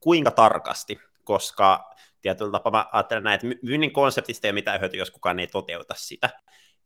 kuinka 0.00 0.30
tarkasti, 0.30 0.98
koska 1.24 1.90
tietyllä 2.22 2.52
tapaa 2.52 2.72
mä 2.72 2.86
ajattelen 2.92 3.24
näin, 3.24 3.34
että 3.34 3.58
myynnin 3.62 3.92
konseptista 3.92 4.46
ei 4.46 4.50
ole 4.50 4.54
mitään 4.54 4.80
hyötyä, 4.80 4.98
jos 4.98 5.10
kukaan 5.10 5.38
ei 5.38 5.46
toteuta 5.46 5.94
sitä. 5.96 6.30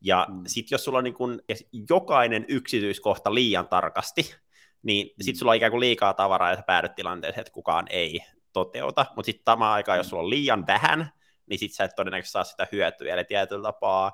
Ja 0.00 0.26
mm. 0.30 0.42
sitten 0.46 0.74
jos 0.74 0.84
sulla 0.84 0.98
on 0.98 1.04
niin 1.04 1.14
kun, 1.14 1.42
jokainen 1.90 2.44
yksityiskohta 2.48 3.34
liian 3.34 3.68
tarkasti, 3.68 4.34
niin 4.82 5.06
mm. 5.06 5.24
sitten 5.24 5.38
sulla 5.38 5.52
on 5.52 5.56
ikään 5.56 5.72
kuin 5.72 5.80
liikaa 5.80 6.14
tavaraa 6.14 6.50
ja 6.50 6.56
sä 6.56 6.62
päädyt 6.62 6.94
tilanteeseen, 6.94 7.40
että 7.40 7.52
kukaan 7.52 7.86
ei 7.90 8.20
toteuta. 8.52 9.06
Mutta 9.16 9.26
sitten 9.26 9.52
samaan 9.52 9.72
aikaan, 9.72 9.96
mm. 9.96 10.00
jos 10.00 10.08
sulla 10.08 10.22
on 10.22 10.30
liian 10.30 10.66
vähän, 10.66 11.12
niin 11.48 11.58
sitten 11.58 11.76
sä 11.76 11.84
et 11.84 11.94
todennäköisesti 11.96 12.32
saa 12.32 12.44
sitä 12.44 12.66
hyötyä. 12.72 13.14
Eli 13.14 13.24
tietyllä 13.24 13.62
tapaa 13.62 14.12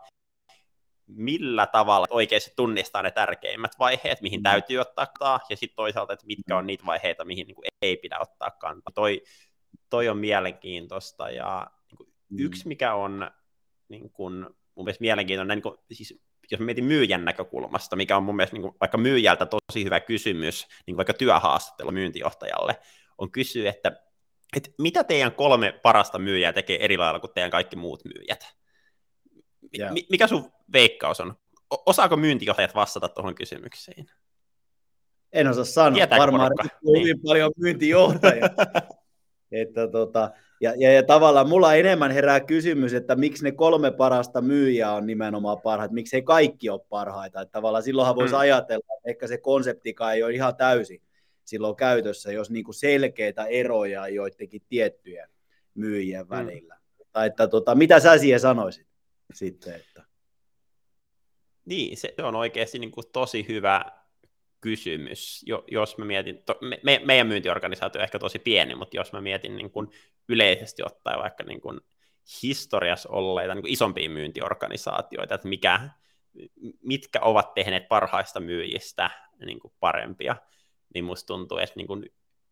millä 1.06 1.66
tavalla 1.66 2.06
oikeasti 2.10 2.52
tunnistaa 2.56 3.02
ne 3.02 3.10
tärkeimmät 3.10 3.72
vaiheet, 3.78 4.20
mihin 4.22 4.40
mm. 4.40 4.42
täytyy 4.42 4.78
ottaa 4.78 5.06
kantaa, 5.06 5.46
ja 5.50 5.56
sitten 5.56 5.76
toisaalta, 5.76 6.12
että 6.12 6.26
mitkä 6.26 6.56
on 6.58 6.66
niitä 6.66 6.86
vaiheita, 6.86 7.24
mihin 7.24 7.46
niin 7.46 7.54
kuin 7.54 7.64
ei 7.82 7.96
pidä 7.96 8.18
ottaa 8.20 8.50
kantaa. 8.50 8.92
Toi, 8.94 9.22
toi 9.90 10.08
on 10.08 10.18
mielenkiintoista, 10.18 11.30
ja 11.30 11.70
niin 11.90 11.96
kuin 11.96 12.08
mm. 12.28 12.38
yksi, 12.38 12.68
mikä 12.68 12.94
on 12.94 13.30
niin 13.88 14.10
kuin, 14.10 14.34
mun 14.74 14.84
mielestä 14.84 15.02
mielenkiintoinen, 15.02 15.56
niin 15.56 15.62
kuin, 15.62 15.76
siis 15.92 16.20
jos 16.50 16.60
mietin 16.60 16.84
myyjän 16.84 17.24
näkökulmasta, 17.24 17.96
mikä 17.96 18.16
on 18.16 18.22
mun 18.22 18.36
mielestä 18.36 18.56
niin 18.56 18.62
kuin, 18.62 18.74
vaikka 18.80 18.98
myyjältä 18.98 19.46
tosi 19.46 19.84
hyvä 19.84 20.00
kysymys, 20.00 20.66
niin 20.86 20.94
kuin 20.94 20.96
vaikka 20.96 21.14
työhaastattelu 21.14 21.90
myyntijohtajalle, 21.90 22.76
on 23.18 23.30
kysyä, 23.30 23.70
että, 23.70 23.92
että 24.56 24.70
mitä 24.78 25.04
teidän 25.04 25.32
kolme 25.32 25.80
parasta 25.82 26.18
myyjää 26.18 26.52
tekee 26.52 26.84
eri 26.84 26.96
lailla 26.96 27.20
kuin 27.20 27.32
teidän 27.34 27.50
kaikki 27.50 27.76
muut 27.76 28.00
myyjät? 28.04 28.54
Yeah. 29.78 29.92
Mikä 30.10 30.26
sun 30.26 30.52
veikkaus 30.72 31.20
on? 31.20 31.34
Osaako 31.86 32.16
myyntijohtajat 32.16 32.74
vastata 32.74 33.08
tuohon 33.08 33.34
kysymykseen? 33.34 34.06
En 35.32 35.48
osaa 35.48 35.64
sanoa. 35.64 35.94
Tietääkö 35.94 36.22
Varmaan 36.22 36.52
niin. 36.84 37.00
hyvin 37.02 37.20
paljon 37.26 37.52
myyntijohtajia. 37.56 38.48
että 39.52 39.88
tota, 39.88 40.30
ja, 40.60 40.74
ja, 40.76 40.92
ja, 40.92 41.02
tavallaan 41.02 41.48
mulla 41.48 41.74
enemmän 41.74 42.10
herää 42.10 42.40
kysymys, 42.40 42.94
että 42.94 43.16
miksi 43.16 43.44
ne 43.44 43.52
kolme 43.52 43.90
parasta 43.90 44.40
myyjää 44.40 44.92
on 44.92 45.06
nimenomaan 45.06 45.60
parhaat, 45.60 45.90
miksi 45.90 46.16
ei 46.16 46.22
kaikki 46.22 46.70
ole 46.70 46.80
parhaita. 46.88 47.40
Että 47.40 47.52
tavallaan 47.52 47.82
silloinhan 47.82 48.16
voisi 48.16 48.34
mm. 48.34 48.40
ajatella, 48.40 48.94
että 48.96 49.10
ehkä 49.10 49.26
se 49.26 49.38
konseptikaan 49.38 50.14
ei 50.14 50.22
ole 50.22 50.32
ihan 50.32 50.56
täysin 50.56 51.02
silloin 51.44 51.76
käytössä, 51.76 52.32
jos 52.32 52.50
niinku 52.50 52.72
selkeitä 52.72 53.44
eroja 53.44 54.08
joidenkin 54.08 54.62
tiettyjen 54.68 55.28
myyjien 55.74 56.24
mm. 56.24 56.28
välillä. 56.28 56.74
Mm. 56.74 57.04
Tai 57.12 57.26
että 57.26 57.48
tota, 57.48 57.74
mitä 57.74 58.00
sä 58.00 58.18
siihen 58.18 58.40
sanoisit? 58.40 58.86
sitten. 59.32 59.74
Että... 59.74 60.04
Niin, 61.64 61.96
se 61.96 62.14
on 62.22 62.34
oikeasti 62.34 62.78
niin 62.78 62.90
kuin 62.90 63.04
tosi 63.12 63.48
hyvä 63.48 63.84
kysymys. 64.60 65.42
Jo, 65.46 65.64
jos 65.70 65.98
mä 65.98 66.04
mietin, 66.04 66.42
to, 66.46 66.58
me, 66.60 66.80
me, 66.82 67.00
meidän 67.04 67.26
myyntiorganisaatio 67.26 67.98
on 67.98 68.04
ehkä 68.04 68.18
tosi 68.18 68.38
pieni, 68.38 68.74
mutta 68.74 68.96
jos 68.96 69.12
mä 69.12 69.20
mietin 69.20 69.56
niin 69.56 69.70
kuin 69.70 69.88
yleisesti 70.28 70.82
ottaen 70.82 71.18
vaikka 71.18 71.44
niin 71.44 71.60
kuin 71.60 71.80
historiassa 72.42 73.08
olleita 73.08 73.54
niin 73.54 73.62
kuin 73.62 73.72
isompia 73.72 74.10
myyntiorganisaatioita, 74.10 75.34
että 75.34 75.48
mikä, 75.48 75.90
mitkä 76.82 77.20
ovat 77.20 77.54
tehneet 77.54 77.88
parhaista 77.88 78.40
myyjistä 78.40 79.10
niin 79.46 79.60
kuin 79.60 79.74
parempia, 79.80 80.36
niin 80.94 81.04
musta 81.04 81.26
tuntuu, 81.26 81.58
että 81.58 81.74
niin 81.76 81.86
kuin 81.86 82.04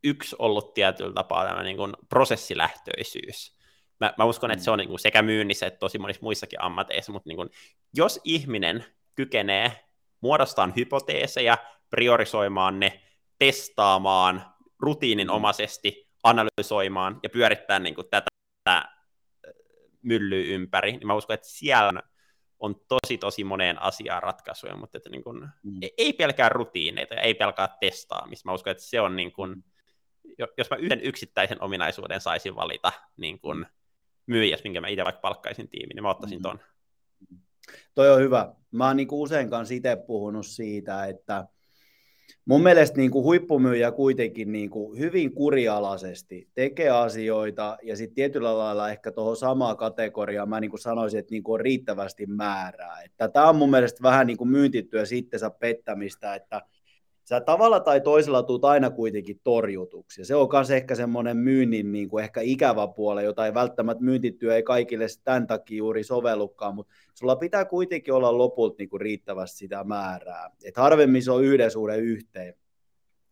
yksi 0.05 0.37
ollut 0.39 0.75
tietyllä 0.75 1.13
tapaa 1.13 1.45
tämä 1.45 1.63
niin 1.63 1.77
kuin 1.77 1.93
prosessilähtöisyys. 2.09 3.57
Mä, 4.01 4.15
mä 4.19 4.25
uskon, 4.25 4.51
että 4.51 4.65
se 4.65 4.71
on 4.71 4.79
niin 4.79 4.89
kuin 4.89 4.99
sekä 4.99 5.23
myynnissä 5.23 5.67
että 5.67 5.79
tosi 5.79 5.99
monissa 5.99 6.23
muissakin 6.23 6.63
ammateissa, 6.63 7.13
mutta 7.13 7.29
niin 7.29 7.37
kuin, 7.37 7.51
jos 7.95 8.21
ihminen 8.25 8.85
kykenee 9.15 9.89
muodostamaan 10.21 10.77
hypoteeseja, 10.77 11.59
priorisoimaan 11.91 12.81
ne, 12.81 13.01
testaamaan 13.39 14.45
rutiininomaisesti, 14.79 16.09
analysoimaan 16.25 17.21
ja 17.23 17.31
pyörittää 17.31 17.79
niin 17.79 17.95
kuin 17.95 18.07
tätä, 18.11 18.27
tätä 18.65 18.85
myllyä 20.03 20.45
ympäri, 20.45 20.93
niin 20.93 21.07
mä 21.07 21.15
uskon, 21.15 21.35
että 21.35 21.49
siellä 21.49 22.03
on 22.63 22.75
tosi 22.89 23.19
tosi 23.19 23.45
moneen 23.45 23.83
asiaan 23.83 24.23
ratkaisuja, 24.23 24.77
mutta 24.77 24.97
että 24.97 25.11
niin 25.11 25.25
kuin, 25.25 25.49
mm. 25.63 25.81
ei 25.99 26.13
pelkää 26.13 26.49
rutiineita 26.49 27.15
ja 27.15 27.21
ei 27.21 27.35
pelkää 27.35 27.77
testaamista. 27.81 28.49
Mä 28.49 28.55
uskon, 28.55 28.71
että 28.71 28.83
se 28.83 29.01
on 29.01 29.17
niin 29.17 29.33
kuin, 29.33 29.65
jos 30.59 30.71
mä 30.71 30.77
yhden 30.77 31.01
yksittäisen 31.01 31.63
ominaisuuden 31.63 32.21
saisin 32.21 32.57
valita 32.57 32.93
niin 33.17 33.41
kuin, 33.41 33.59
mm 33.59 33.67
myyjäs, 34.27 34.65
minkä 34.65 34.81
mä 34.81 34.89
itse 34.89 35.05
vaikka 35.05 35.21
palkkaisin 35.21 35.69
tiimiin, 35.69 35.95
niin 35.95 36.03
mä 36.03 36.11
ottaisin 36.11 36.39
mm. 36.39 36.43
ton. 36.43 36.59
Toi 37.95 38.11
on 38.11 38.21
hyvä. 38.21 38.55
Mä 38.71 38.87
oon 38.87 38.97
niin 38.97 39.09
usein 39.11 39.51
kanssa 39.51 39.75
itse 39.75 39.97
puhunut 40.07 40.47
siitä, 40.47 41.07
että 41.07 41.47
mun 42.45 42.63
mielestä 42.63 42.97
niin 42.97 43.11
kuin 43.11 43.25
huippumyyjä 43.25 43.93
kuitenkin 43.93 44.53
niin 44.53 44.71
kuin 44.71 44.99
hyvin 44.99 45.33
kurialaisesti 45.33 46.49
tekee 46.55 46.91
asioita 46.91 47.79
ja 47.83 47.97
sitten 47.97 48.15
tietyllä 48.15 48.59
lailla 48.59 48.91
ehkä 48.91 49.13
tuohon 49.13 49.37
samaa 49.37 49.75
kategoriaa 49.75 50.47
mä 50.47 50.61
niin 50.61 50.71
kuin 50.71 50.81
sanoisin, 50.81 51.21
että 51.21 51.33
niin 51.33 51.43
kuin 51.43 51.55
on 51.55 51.61
riittävästi 51.61 52.27
määrää. 52.27 52.99
Tämä 53.33 53.49
on 53.49 53.57
mun 53.57 53.71
mielestä 53.71 54.03
vähän 54.03 54.27
niin 54.27 54.37
kuin 54.37 54.51
myyntityö 54.51 55.07
sittensä 55.07 55.51
pettämistä, 55.51 56.35
että 56.35 56.63
sä 57.25 57.41
tavalla 57.41 57.81
tai 57.81 58.01
toisella 58.01 58.43
tuut 58.43 58.65
aina 58.65 58.91
kuitenkin 58.91 59.41
torjutuksi. 59.45 60.21
Ja 60.21 60.25
se 60.25 60.35
on 60.35 60.49
myös 60.53 60.71
ehkä 60.71 60.95
semmoinen 60.95 61.37
myynnin 61.37 61.93
niin 61.93 62.09
kuin 62.09 62.25
ehkä 62.25 62.41
ikävä 62.41 62.89
puoli, 62.89 63.25
jota 63.25 63.47
ei 63.47 63.55
välttämättä 63.55 64.05
myyntityö 64.05 64.57
ei 64.57 64.63
kaikille 64.63 65.07
tämän 65.25 65.47
takia 65.47 65.79
juuri 65.79 66.05
sovellukaan, 66.05 66.75
mutta 66.75 66.93
sulla 67.15 67.37
pitää 67.37 67.65
kuitenkin 67.65 68.15
olla 68.15 68.39
lopulta 68.39 68.77
niin 68.79 68.89
kuin 68.89 69.01
riittävästi 69.01 69.59
sitä 69.59 69.85
määrää. 69.85 70.51
Et 70.65 70.77
harvemmin 70.77 71.23
se 71.23 71.33
on 71.33 71.45
yhden 71.45 71.71
suhde 71.71 71.97
yhteen. 71.97 72.55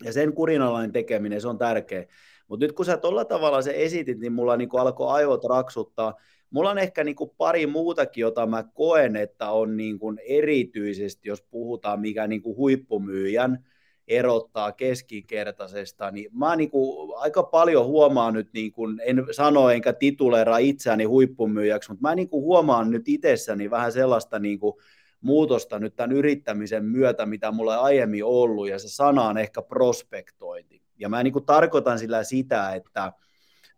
Ja 0.04 0.12
sen 0.12 0.32
kurinalainen 0.32 0.92
tekeminen, 0.92 1.40
se 1.40 1.48
on 1.48 1.58
tärkeä. 1.58 2.06
Mutta 2.48 2.66
nyt 2.66 2.72
kun 2.72 2.84
sä 2.84 2.96
tuolla 2.96 3.24
tavalla 3.24 3.62
se 3.62 3.72
esitit, 3.76 4.18
niin 4.18 4.32
mulla 4.32 4.56
niin 4.56 4.68
kuin 4.68 4.80
alkoi 4.80 5.12
aivot 5.12 5.44
raksuttaa. 5.44 6.14
Mulla 6.50 6.70
on 6.70 6.78
ehkä 6.78 7.04
niin 7.04 7.14
kuin 7.14 7.30
pari 7.36 7.66
muutakin, 7.66 8.22
jota 8.22 8.46
mä 8.46 8.64
koen, 8.74 9.16
että 9.16 9.50
on 9.50 9.76
niin 9.76 9.98
kuin 9.98 10.20
erityisesti, 10.24 11.28
jos 11.28 11.42
puhutaan 11.42 12.00
mikä 12.00 12.26
niin 12.26 12.42
kuin 12.42 12.56
huippumyyjän 12.56 13.64
erottaa 14.10 14.72
keskinkertaisesta, 14.72 16.10
niin 16.10 16.30
mä 16.32 16.56
niin 16.56 16.70
kuin 16.70 17.12
aika 17.16 17.42
paljon 17.42 17.86
huomaan 17.86 18.34
nyt, 18.34 18.48
niin 18.52 18.72
kuin, 18.72 19.00
en 19.04 19.26
sano 19.30 19.70
enkä 19.70 19.92
tituleera 19.92 20.58
itseäni 20.58 21.04
huippumyyjäksi, 21.04 21.90
mutta 21.90 22.08
mä 22.08 22.14
niin 22.14 22.28
kuin 22.28 22.42
huomaan 22.42 22.90
nyt 22.90 23.08
itsessäni 23.08 23.70
vähän 23.70 23.92
sellaista 23.92 24.38
niin 24.38 24.58
kuin 24.58 24.74
muutosta 25.20 25.78
nyt 25.78 25.96
tämän 25.96 26.16
yrittämisen 26.16 26.84
myötä, 26.84 27.26
mitä 27.26 27.52
mulla 27.52 27.76
aiemmin 27.76 28.24
ollut, 28.24 28.68
ja 28.68 28.78
se 28.78 28.88
sana 28.88 29.24
on 29.24 29.38
ehkä 29.38 29.62
prospektointi. 29.62 30.82
Ja 30.98 31.08
mä 31.08 31.22
niin 31.22 31.32
kuin 31.32 31.46
tarkoitan 31.46 31.98
sillä 31.98 32.24
sitä, 32.24 32.74
että 32.74 33.12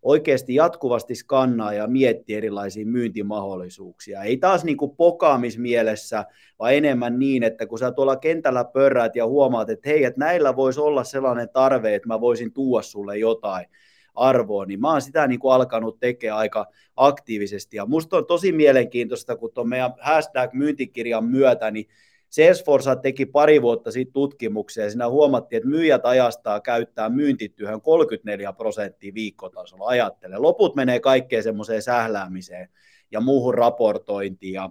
oikeasti 0.03 0.55
jatkuvasti 0.55 1.15
skannaa 1.15 1.73
ja 1.73 1.87
miettii 1.87 2.37
erilaisia 2.37 2.87
myyntimahdollisuuksia. 2.87 4.23
Ei 4.23 4.37
taas 4.37 4.65
niin 4.65 4.77
kuin 4.77 4.97
pokaamismielessä, 4.97 6.25
vaan 6.59 6.75
enemmän 6.75 7.19
niin, 7.19 7.43
että 7.43 7.67
kun 7.67 7.79
sä 7.79 7.93
tuolla 7.93 8.17
kentällä 8.17 8.65
pörräät 8.65 9.17
ja 9.17 9.27
huomaat, 9.27 9.71
että 9.71 9.89
hei, 9.89 10.05
että 10.05 10.21
näillä 10.21 10.57
voisi 10.57 10.81
olla 10.81 11.05
sellainen 11.05 11.49
tarve, 11.53 11.95
että 11.95 12.09
mä 12.09 12.21
voisin 12.21 12.53
tuoda 12.53 12.83
sulle 12.83 13.19
jotain 13.19 13.67
arvoa, 14.15 14.65
niin 14.65 14.81
mä 14.81 14.91
oon 14.91 15.03
sitä 15.03 15.27
niin 15.27 15.41
kuin 15.41 15.55
alkanut 15.55 16.01
tekemään 16.01 16.39
aika 16.39 16.67
aktiivisesti. 16.97 17.77
Ja 17.77 17.87
musta 17.87 18.17
on 18.17 18.27
tosi 18.27 18.53
mielenkiintoista, 18.53 19.37
kun 19.37 19.53
tuon 19.55 19.69
meidän 19.69 19.95
hashtag-myyntikirjan 20.01 21.25
myötä, 21.25 21.71
niin 21.71 21.87
Salesforce 22.33 22.97
teki 23.03 23.27
pari 23.27 23.63
vuotta 23.63 23.91
sitten 23.91 24.13
tutkimuksia 24.13 24.85
ja 24.85 24.91
siinä 24.91 25.09
huomattiin, 25.09 25.57
että 25.57 25.69
myyjät 25.69 26.07
ajastaa 26.07 26.61
käyttää 26.61 27.09
myyntityöhön 27.09 27.81
34 27.81 28.53
prosenttia 28.53 29.15
viikkotasolla, 29.15 29.87
ajattele. 29.87 30.39
Loput 30.39 30.77
menee 30.77 31.01
kaikkeen 31.01 31.43
semmoiseen 31.43 31.83
sähläämiseen 31.83 32.69
ja 33.11 33.21
muuhun 33.21 33.55
raportointiin 33.55 34.53
ja 34.53 34.71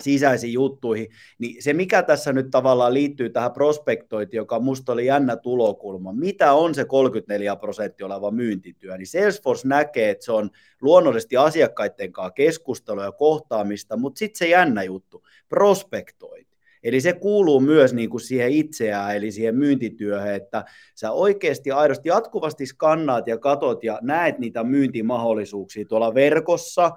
sisäisiin 0.00 0.52
juttuihin, 0.52 1.08
niin 1.38 1.62
se 1.62 1.72
mikä 1.72 2.02
tässä 2.02 2.32
nyt 2.32 2.50
tavallaan 2.50 2.94
liittyy 2.94 3.30
tähän 3.30 3.52
prospektointiin, 3.52 4.38
joka 4.38 4.60
musta 4.60 4.92
oli 4.92 5.06
jännä 5.06 5.36
tulokulma, 5.36 6.12
mitä 6.12 6.52
on 6.52 6.74
se 6.74 6.84
34 6.84 7.56
prosenttia 7.56 8.06
oleva 8.06 8.30
myyntityö, 8.30 8.96
niin 8.96 9.06
Salesforce 9.06 9.68
näkee, 9.68 10.10
että 10.10 10.24
se 10.24 10.32
on 10.32 10.50
luonnollisesti 10.80 11.36
asiakkaiden 11.36 12.12
kanssa 12.12 12.30
keskustelua 12.30 13.04
ja 13.04 13.12
kohtaamista, 13.12 13.96
mutta 13.96 14.18
sitten 14.18 14.38
se 14.38 14.48
jännä 14.48 14.82
juttu, 14.82 15.22
prospektointi. 15.48 16.47
Eli 16.82 17.00
se 17.00 17.12
kuuluu 17.12 17.60
myös 17.60 17.94
niin 17.94 18.10
kuin 18.10 18.20
siihen 18.20 18.50
itseään, 18.50 19.16
eli 19.16 19.32
siihen 19.32 19.56
myyntityöhön, 19.56 20.34
että 20.34 20.64
sä 20.94 21.10
oikeasti 21.10 21.70
aidosti 21.70 22.08
jatkuvasti 22.08 22.66
skannaat 22.66 23.26
ja 23.26 23.38
katot 23.38 23.84
ja 23.84 23.98
näet 24.02 24.38
niitä 24.38 24.64
myyntimahdollisuuksia 24.64 25.84
tuolla 25.84 26.14
verkossa, 26.14 26.90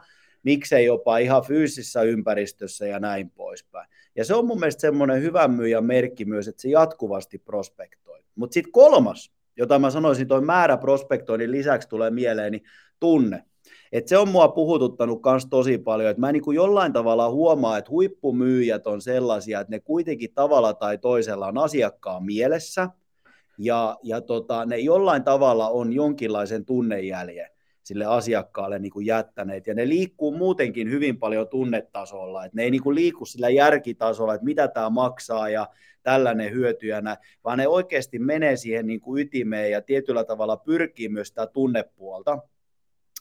miksei 0.44 0.86
jopa 0.86 1.18
ihan 1.18 1.44
fyysisessä 1.44 2.02
ympäristössä 2.02 2.88
ja 2.88 3.00
näin 3.00 3.30
poispäin. 3.30 3.90
Ja 4.16 4.26
se 4.26 4.36
on 4.36 4.48
mun 4.48 4.60
mielestä 4.60 4.82
semmoinen 4.82 5.22
hyvä 5.22 5.48
myyjän 5.48 5.86
merkki 5.86 6.26
myös, 6.26 6.48
että 6.48 6.62
se 6.62 6.70
jatkuvasti 6.70 7.38
prospektoi. 7.38 8.20
Mutta 8.36 8.54
sitten 8.54 8.72
kolmas, 8.72 9.32
jota 9.58 9.80
mä 9.80 9.90
sanoisin, 9.90 10.28
toi 10.28 10.42
määrä 10.42 10.78
prospektoinnin 10.78 11.52
lisäksi 11.52 11.90
tulee 11.90 12.10
mieleen, 12.12 12.52
niin 12.52 12.64
tunne. 13.00 13.44
Et 13.92 14.08
se 14.08 14.18
on 14.18 14.30
mua 14.30 14.48
puhututtanut 14.48 15.22
myös 15.26 15.46
tosi 15.46 15.78
paljon, 15.78 16.10
että 16.10 16.22
mä 16.22 16.32
niin 16.32 16.44
kuin 16.44 16.56
jollain 16.56 16.94
tavalla 16.94 17.30
huomaan, 17.30 17.80
että 17.80 17.92
huippumyyjät 17.92 18.88
on 18.88 19.02
sellaisia, 19.02 19.60
että 19.60 19.72
ne 19.72 19.80
kuitenkin 19.80 20.34
tavalla 20.34 20.74
tai 20.74 20.98
toisella 20.98 21.48
on 21.48 21.58
asiakkaan 21.58 22.24
mielessä, 22.24 22.90
ja, 23.58 23.98
ja 24.04 24.22
tota, 24.22 24.66
ne 24.66 24.78
jollain 24.78 25.24
tavalla 25.24 25.70
on 25.70 25.94
jonkinlaisen 25.94 26.66
tunnejäljen 26.66 27.50
sille 27.84 28.06
asiakkaalle 28.06 28.80
niin 28.80 28.92
kuin 28.92 29.06
jättäneet, 29.06 29.68
ja 29.68 29.74
ne 29.74 29.90
liikkuu 29.90 30.38
muutenkin 30.38 30.90
hyvin 30.90 31.20
paljon 31.20 31.48
tunnetasolla, 31.48 32.46
että 32.46 32.56
ne 32.56 32.64
ei 32.64 32.72
niin 32.72 32.84
kuin 32.84 32.96
liiku 32.96 33.26
sillä 33.26 33.50
järkitasolla, 33.50 34.34
että 34.34 34.46
mitä 34.46 34.68
tämä 34.68 34.90
maksaa 34.90 35.50
ja 35.50 35.68
tällainen 36.04 36.52
hyötyjänä, 36.52 37.18
vaan 37.44 37.58
ne 37.58 37.68
oikeasti 37.68 38.20
menee 38.20 38.56
siihen 38.56 38.88
niin 38.88 39.02
kuin 39.02 39.22
ytimeen 39.22 39.72
ja 39.72 39.82
tietyllä 39.82 40.24
tavalla 40.24 40.58
pyrkii 40.58 41.10
myös 41.10 41.28
sitä 41.28 41.48
tunnepuolta 41.48 42.40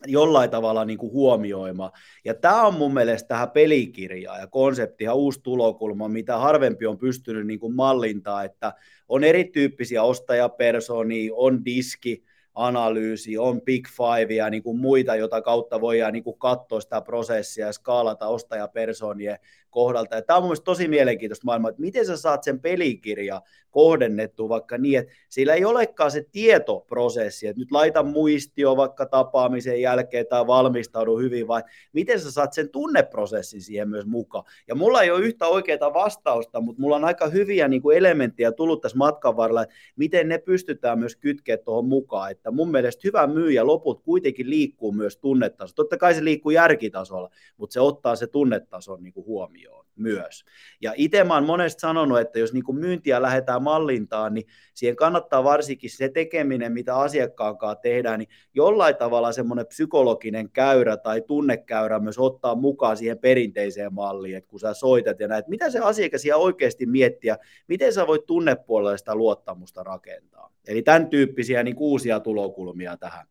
jollain 0.07 0.51
tavalla 0.51 0.85
niin 0.85 0.99
kuin 0.99 1.13
huomioimaan. 1.13 1.91
Ja 2.25 2.35
tämä 2.35 2.67
on 2.67 2.75
mun 2.75 2.95
mielestä 2.95 3.29
tähän 3.29 3.51
pelikirjaan 3.51 4.41
ja 4.41 4.47
konsepti 4.47 5.05
ja 5.05 5.15
uusi 5.15 5.41
tulokulma, 5.43 6.09
mitä 6.09 6.39
harvempi 6.39 6.87
on 6.87 6.99
pystynyt 6.99 7.47
niin 7.47 7.61
kuin 7.61 7.75
mallintaa, 7.75 8.45
että 8.45 8.73
on 9.09 9.25
erityyppisiä 9.25 10.03
ostajapersonia, 10.03 11.33
on 11.35 11.65
diski, 11.65 12.25
analyysi, 12.55 13.39
on 13.39 13.63
Big 13.63 13.89
Five 13.89 14.35
ja 14.35 14.51
niin 14.51 14.63
kuin 14.63 14.79
muita, 14.79 15.17
jota 15.17 15.43
kautta 15.43 15.81
voidaan 15.81 16.13
niin 16.13 16.25
kuin 16.25 16.39
katsoa 16.39 16.81
sitä 16.81 17.01
prosessia 17.01 17.67
ja 17.67 17.73
skaalata 17.73 18.27
ostajapersonien 18.27 19.39
kohdalta. 19.71 20.15
Ja 20.15 20.23
tämä 20.23 20.37
on 20.37 20.43
mielestäni 20.43 20.65
tosi 20.65 20.89
mielenkiintoista 20.89 21.45
maailmaa, 21.45 21.71
että 21.71 21.81
miten 21.81 22.07
sä 22.07 22.17
saat 22.17 22.45
sen 22.45 22.61
pelikirja 22.61 23.43
kohdennettua 23.71 24.49
vaikka 24.49 24.79
niin, 24.79 24.99
että 24.99 25.13
sillä 25.29 25.55
ei 25.55 25.65
olekaan 25.65 26.11
se 26.11 26.25
tietoprosessi, 26.33 27.47
että 27.47 27.61
nyt 27.61 27.73
laita 27.73 28.03
muistio 28.03 28.77
vaikka 28.77 29.07
tapaamisen 29.07 29.81
jälkeen 29.81 30.27
tai 30.27 30.47
valmistaudu 30.47 31.19
hyvin, 31.19 31.49
vai 31.49 31.63
miten 31.93 32.21
sä 32.21 32.31
saat 32.31 32.53
sen 32.53 32.69
tunneprosessin 32.69 33.63
siihen 33.63 33.89
myös 33.89 34.07
mukaan. 34.07 34.45
Ja 34.69 34.75
mulla 34.75 35.03
ei 35.03 35.11
ole 35.11 35.21
yhtä 35.21 35.47
oikeaa 35.47 35.95
vastausta, 35.95 36.61
mutta 36.61 36.83
mulla 36.83 36.97
on 36.97 37.05
aika 37.05 37.29
hyviä 37.29 37.69
niin 37.69 37.83
kuin 37.83 37.97
elementtejä 37.97 38.53
tullut 38.53 38.81
tässä 38.81 38.99
matkan 38.99 39.37
varrella, 39.37 39.63
että 39.63 39.75
miten 39.97 40.29
ne 40.29 40.39
pystytään 40.39 40.99
myös 40.99 41.17
kytkeä 41.17 41.57
tuohon 41.57 41.87
mukaan. 41.87 42.31
Että 42.41 42.51
mun 42.51 42.71
mielestä 42.71 43.01
hyvä 43.05 43.27
myyjä 43.27 43.67
loput 43.67 44.03
kuitenkin 44.03 44.51
liikkuu 44.51 44.93
myös 44.93 45.17
tunnetasolla. 45.17 45.75
Totta 45.75 45.97
kai 45.97 46.15
se 46.15 46.25
liikkuu 46.25 46.51
järkitasolla, 46.51 47.31
mutta 47.57 47.75
se 47.75 47.81
ottaa 47.81 48.17
se 48.17 48.27
tunnetason 48.27 49.03
niin 49.03 49.13
kuin 49.13 49.27
huomioon 49.27 49.87
myös. 50.01 50.45
Ja 50.81 50.93
itse 50.97 51.25
mä 51.25 51.35
oon 51.35 51.47
monesti 51.47 51.81
sanonut, 51.81 52.21
että 52.21 52.39
jos 52.39 52.53
niin 52.53 52.65
kuin 52.65 52.79
myyntiä 52.79 53.23
lähdetään 53.23 53.63
mallintaan, 53.63 54.35
niin 54.35 54.47
siihen 54.75 54.97
kannattaa 54.97 55.45
varsinkin 55.45 55.91
se 55.91 56.09
tekeminen, 56.09 56.73
mitä 56.73 56.97
asiakkaan 56.97 57.59
kanssa 57.59 57.83
tehdään, 57.83 58.19
niin 58.19 58.29
jollain 58.55 58.97
tavalla 58.97 59.33
semmoinen 59.33 59.67
psykologinen 59.67 60.51
käyrä 60.51 60.97
tai 60.97 61.23
tunnekäyrä 61.23 61.99
myös 61.99 62.19
ottaa 62.19 62.55
mukaan 62.55 62.97
siihen 62.97 63.19
perinteiseen 63.19 63.95
malliin, 63.95 64.37
että 64.37 64.51
kun 64.51 64.61
sä 64.61 64.75
soitat 64.75 65.21
ja 65.21 65.29
näet, 65.29 65.49
mitä 65.49 65.71
se 65.71 65.79
asiakas 65.79 66.25
ihan 66.25 66.41
oikeasti 66.41 66.87
miettiä, 66.87 67.39
miten 67.69 67.93
sä 67.93 68.07
voit 68.07 68.27
tunnepuolella 68.27 68.97
sitä 68.97 69.15
luottamusta 69.15 69.83
rakentaa. 69.83 70.53
Eli 70.69 70.83
tämän 70.83 71.11
tyyppisiä 71.11 71.63
niin 71.63 71.77
uusia 71.79 72.21
tulokulmia 72.21 72.97
tähän 72.97 73.27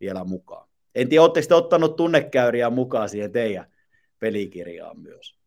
vielä 0.00 0.24
mukaan. 0.24 0.68
En 0.94 1.08
tiedä, 1.08 1.22
oletteko 1.22 1.46
te 1.48 1.54
ottanut 1.54 1.96
tunnekäyriä 1.96 2.70
mukaan 2.70 3.08
siihen 3.08 3.32
teidän 3.32 3.72
pelikirjaan 4.18 5.00
myös? 5.00 5.37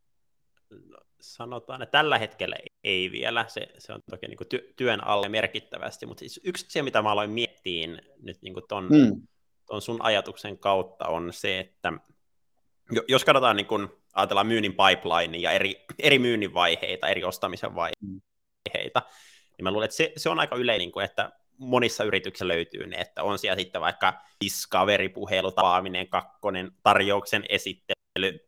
Sanotaan, 1.22 1.82
että 1.82 1.92
tällä 1.92 2.18
hetkellä 2.18 2.56
ei 2.84 3.12
vielä, 3.12 3.46
se, 3.48 3.68
se 3.78 3.94
on 3.94 4.00
toki 4.10 4.28
niin 4.28 4.38
kuin 4.38 4.48
ty, 4.48 4.74
työn 4.76 5.04
alle 5.04 5.30
merkittävästi, 5.30 6.06
mutta 6.06 6.20
siis 6.20 6.40
yksi 6.44 6.66
asia, 6.68 6.84
mitä 6.84 7.02
mä 7.02 7.12
aloin 7.12 7.30
miettiä 7.30 7.88
nyt 8.22 8.42
niin 8.42 8.54
kuin 8.54 8.68
ton, 8.68 8.88
hmm. 8.90 9.22
ton 9.66 9.82
sun 9.82 10.02
ajatuksen 10.02 10.58
kautta 10.58 11.08
on 11.08 11.34
se, 11.34 11.60
että 11.60 11.94
jos 13.08 13.26
katsotaan, 13.26 13.56
niin 13.56 13.68
kuin, 13.68 13.88
ajatellaan 14.14 14.48
myynnin 14.48 14.74
pipeline 14.74 15.38
ja 15.38 15.52
eri, 15.52 15.86
eri 16.00 16.20
myynnin 16.20 16.54
vaiheita, 16.54 17.08
eri 17.08 17.24
ostamisen 17.24 17.76
vaiheita, 17.76 19.02
niin 19.58 19.64
mä 19.64 19.72
luulen, 19.72 19.86
että 19.86 19.98
se, 19.98 20.14
se 20.18 20.30
on 20.30 20.40
aika 20.40 20.56
yleinen, 20.56 20.92
niin 20.96 21.06
että 21.06 21.32
monissa 21.58 22.04
yrityksissä 22.04 22.48
löytyy 22.48 22.88
ne, 22.88 22.98
että 22.98 23.24
on 23.24 23.40
siellä 23.40 23.60
sitten 23.60 23.82
vaikka 23.82 24.22
discovery-puhelu, 24.46 25.52
tapaaminen, 25.52 26.08
kakkonen, 26.08 26.72
tarjouksen 26.84 27.44
esittely, 27.50 28.01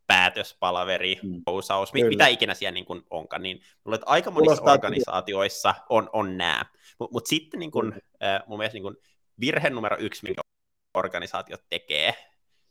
päätöspalaveri, 0.08 1.20
mm. 1.24 1.42
kousaus, 1.46 1.92
Kyllä. 1.92 2.10
mitä 2.10 2.28
ikinä 2.28 2.54
siellä 2.54 2.74
niin 2.74 2.86
kuin 2.86 3.04
onkaan, 3.10 3.44
niin 3.44 3.62
mulla 3.84 3.96
että 3.96 4.10
aika 4.10 4.32
monissa 4.32 4.46
Kuulostaa 4.46 4.74
organisaatioissa 4.74 5.76
on, 5.90 6.10
on 6.14 6.38
nämä. 6.38 6.66
Mutta 7.00 7.14
mut 7.14 7.26
sitten 7.26 7.60
niin 7.60 7.72
kuin, 7.72 7.94
äh, 8.24 8.44
mun 8.48 8.58
mielestä 8.58 8.76
niin 8.76 8.84
kuin 8.84 8.96
virhe 9.40 9.70
numero 9.70 9.98
yksi, 10.00 10.24
minkä 10.24 10.42
organisaatiot 10.94 11.62
tekee, 11.70 12.16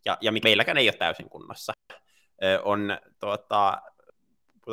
ja, 0.05 0.19
ja 0.21 0.33
meilläkään 0.33 0.79
ei 0.79 0.89
ole 0.89 0.97
täysin 0.97 1.29
kunnossa, 1.29 1.73
äh, 1.93 2.61
on 2.65 2.99
tuota, 3.21 3.83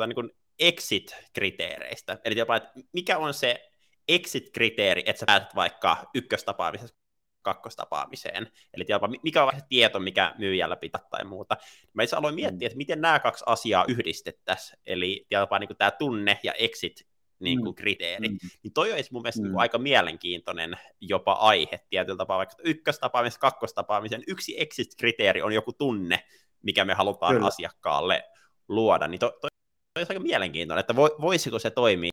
niin 0.06 0.14
kuin 0.14 0.30
exit-kriteereistä. 0.58 2.18
Eli 2.24 2.38
jopa, 2.38 2.56
että 2.56 2.72
mikä 2.92 3.18
on 3.18 3.34
se 3.34 3.70
exit-kriteeri, 4.08 5.02
että 5.06 5.20
sä 5.20 5.26
pääset 5.26 5.54
vaikka 5.54 6.10
ykköstapaamisessa 6.14 6.99
kakkostapaamiseen. 7.42 8.50
Eli 8.74 8.84
tiedä, 8.84 9.00
mikä 9.22 9.44
on 9.44 9.52
se 9.54 9.64
tieto, 9.68 10.00
mikä 10.00 10.34
myyjällä 10.38 10.76
pitää 10.76 11.00
tai 11.10 11.24
muuta. 11.24 11.56
Mä 11.92 12.02
itse 12.02 12.16
aloin 12.16 12.34
miettiä, 12.34 12.66
että 12.66 12.76
miten 12.76 13.00
nämä 13.00 13.18
kaksi 13.18 13.44
asiaa 13.46 13.84
yhdistettäisiin, 13.88 14.78
eli 14.86 15.26
tiedä, 15.28 15.58
niin 15.58 15.76
tämä 15.78 15.90
tunne 15.90 16.38
ja 16.42 16.52
exit 16.52 17.06
niin 17.40 17.58
kuin 17.58 17.70
mm. 17.70 17.74
kriteeri. 17.74 18.28
Mm. 18.28 18.38
Niin 18.62 18.72
toi 18.72 18.92
olisi 18.92 19.12
mun 19.12 19.22
mielestä 19.22 19.40
mm. 19.40 19.44
niin 19.44 19.52
kuin 19.52 19.60
aika 19.60 19.78
mielenkiintoinen 19.78 20.76
jopa 21.00 21.32
aihe 21.32 21.80
tietyllä 21.90 22.16
tapaa, 22.16 22.38
vaikka 22.38 22.56
ykköstapaamisen, 22.64 23.40
kakkostapaamisen 23.40 24.22
yksi 24.26 24.60
exit-kriteeri 24.60 25.42
on 25.42 25.52
joku 25.52 25.72
tunne, 25.72 26.24
mikä 26.62 26.84
me 26.84 26.94
halutaan 26.94 27.34
Kyllä. 27.34 27.46
asiakkaalle 27.46 28.24
luoda, 28.68 29.08
niin 29.08 29.18
toi, 29.18 29.32
toi 29.40 29.50
olisi 29.98 30.12
aika 30.12 30.22
mielenkiintoinen, 30.22 30.80
että 30.80 30.96
voisiko 30.96 31.58
se 31.58 31.70
toimia 31.70 32.10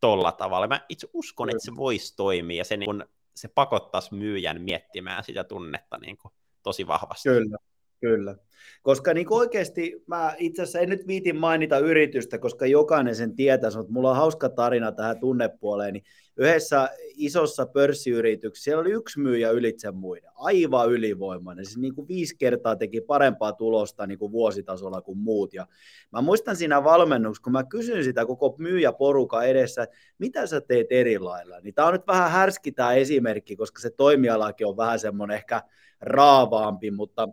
tolla 0.00 0.32
tavalla. 0.32 0.66
Mä 0.66 0.80
itse 0.88 1.08
uskon, 1.12 1.46
Kyllä. 1.46 1.56
että 1.56 1.64
se 1.64 1.76
voisi 1.76 2.16
toimia, 2.16 2.56
ja 2.58 2.64
se 2.64 2.76
niin 2.76 2.86
kun 2.86 3.04
se 3.34 3.48
pakottaisi 3.48 4.14
myyjän 4.14 4.62
miettimään 4.62 5.24
sitä 5.24 5.44
tunnetta 5.44 5.98
niin 5.98 6.16
kuin 6.18 6.34
tosi 6.62 6.86
vahvasti. 6.86 7.28
Kyllä, 7.28 7.58
kyllä. 8.00 8.36
Koska 8.82 9.14
niin 9.14 9.26
oikeasti 9.30 10.02
mä 10.06 10.34
itse 10.38 10.62
asiassa 10.62 10.78
en 10.78 10.88
nyt 10.88 11.06
viitin 11.06 11.36
mainita 11.36 11.78
yritystä, 11.78 12.38
koska 12.38 12.66
jokainen 12.66 13.16
sen 13.16 13.36
tietää, 13.36 13.70
mutta 13.76 13.92
mulla 13.92 14.10
on 14.10 14.16
hauska 14.16 14.48
tarina 14.48 14.92
tähän 14.92 15.20
tunnepuoleen. 15.20 15.92
Niin 15.92 16.04
yhdessä 16.36 16.90
isossa 17.14 17.66
pörssiyrityksessä 17.66 18.64
siellä 18.64 18.80
oli 18.80 18.90
yksi 18.90 19.20
myyjä 19.20 19.50
ylitse 19.50 19.90
muiden, 19.90 20.30
aivan 20.34 20.90
ylivoimainen. 20.90 21.64
Siis 21.64 21.78
niin 21.78 21.94
kuin 21.94 22.08
viisi 22.08 22.36
kertaa 22.36 22.76
teki 22.76 23.00
parempaa 23.00 23.52
tulosta 23.52 24.06
niin 24.06 24.18
kuin 24.18 24.32
vuositasolla 24.32 25.00
kuin 25.00 25.18
muut. 25.18 25.54
Ja 25.54 25.66
mä 26.12 26.20
muistan 26.20 26.56
siinä 26.56 26.84
valmennuksessa, 26.84 27.44
kun 27.44 27.52
mä 27.52 27.64
kysyin 27.64 28.04
sitä 28.04 28.26
koko 28.26 28.54
myyjäporuka 28.58 29.42
edessä, 29.42 29.82
että 29.82 29.96
mitä 30.18 30.46
sä 30.46 30.60
teet 30.60 30.86
eri 30.90 31.18
lailla. 31.18 31.60
Niin 31.60 31.74
tämä 31.74 31.88
on 31.88 31.94
nyt 31.94 32.06
vähän 32.06 32.30
härski 32.30 32.72
tämä 32.72 32.92
esimerkki, 32.92 33.56
koska 33.56 33.80
se 33.80 33.90
toimialakin 33.90 34.66
on 34.66 34.76
vähän 34.76 34.98
semmoinen 34.98 35.34
ehkä 35.34 35.62
raavaampi, 36.00 36.90
mutta 36.90 37.28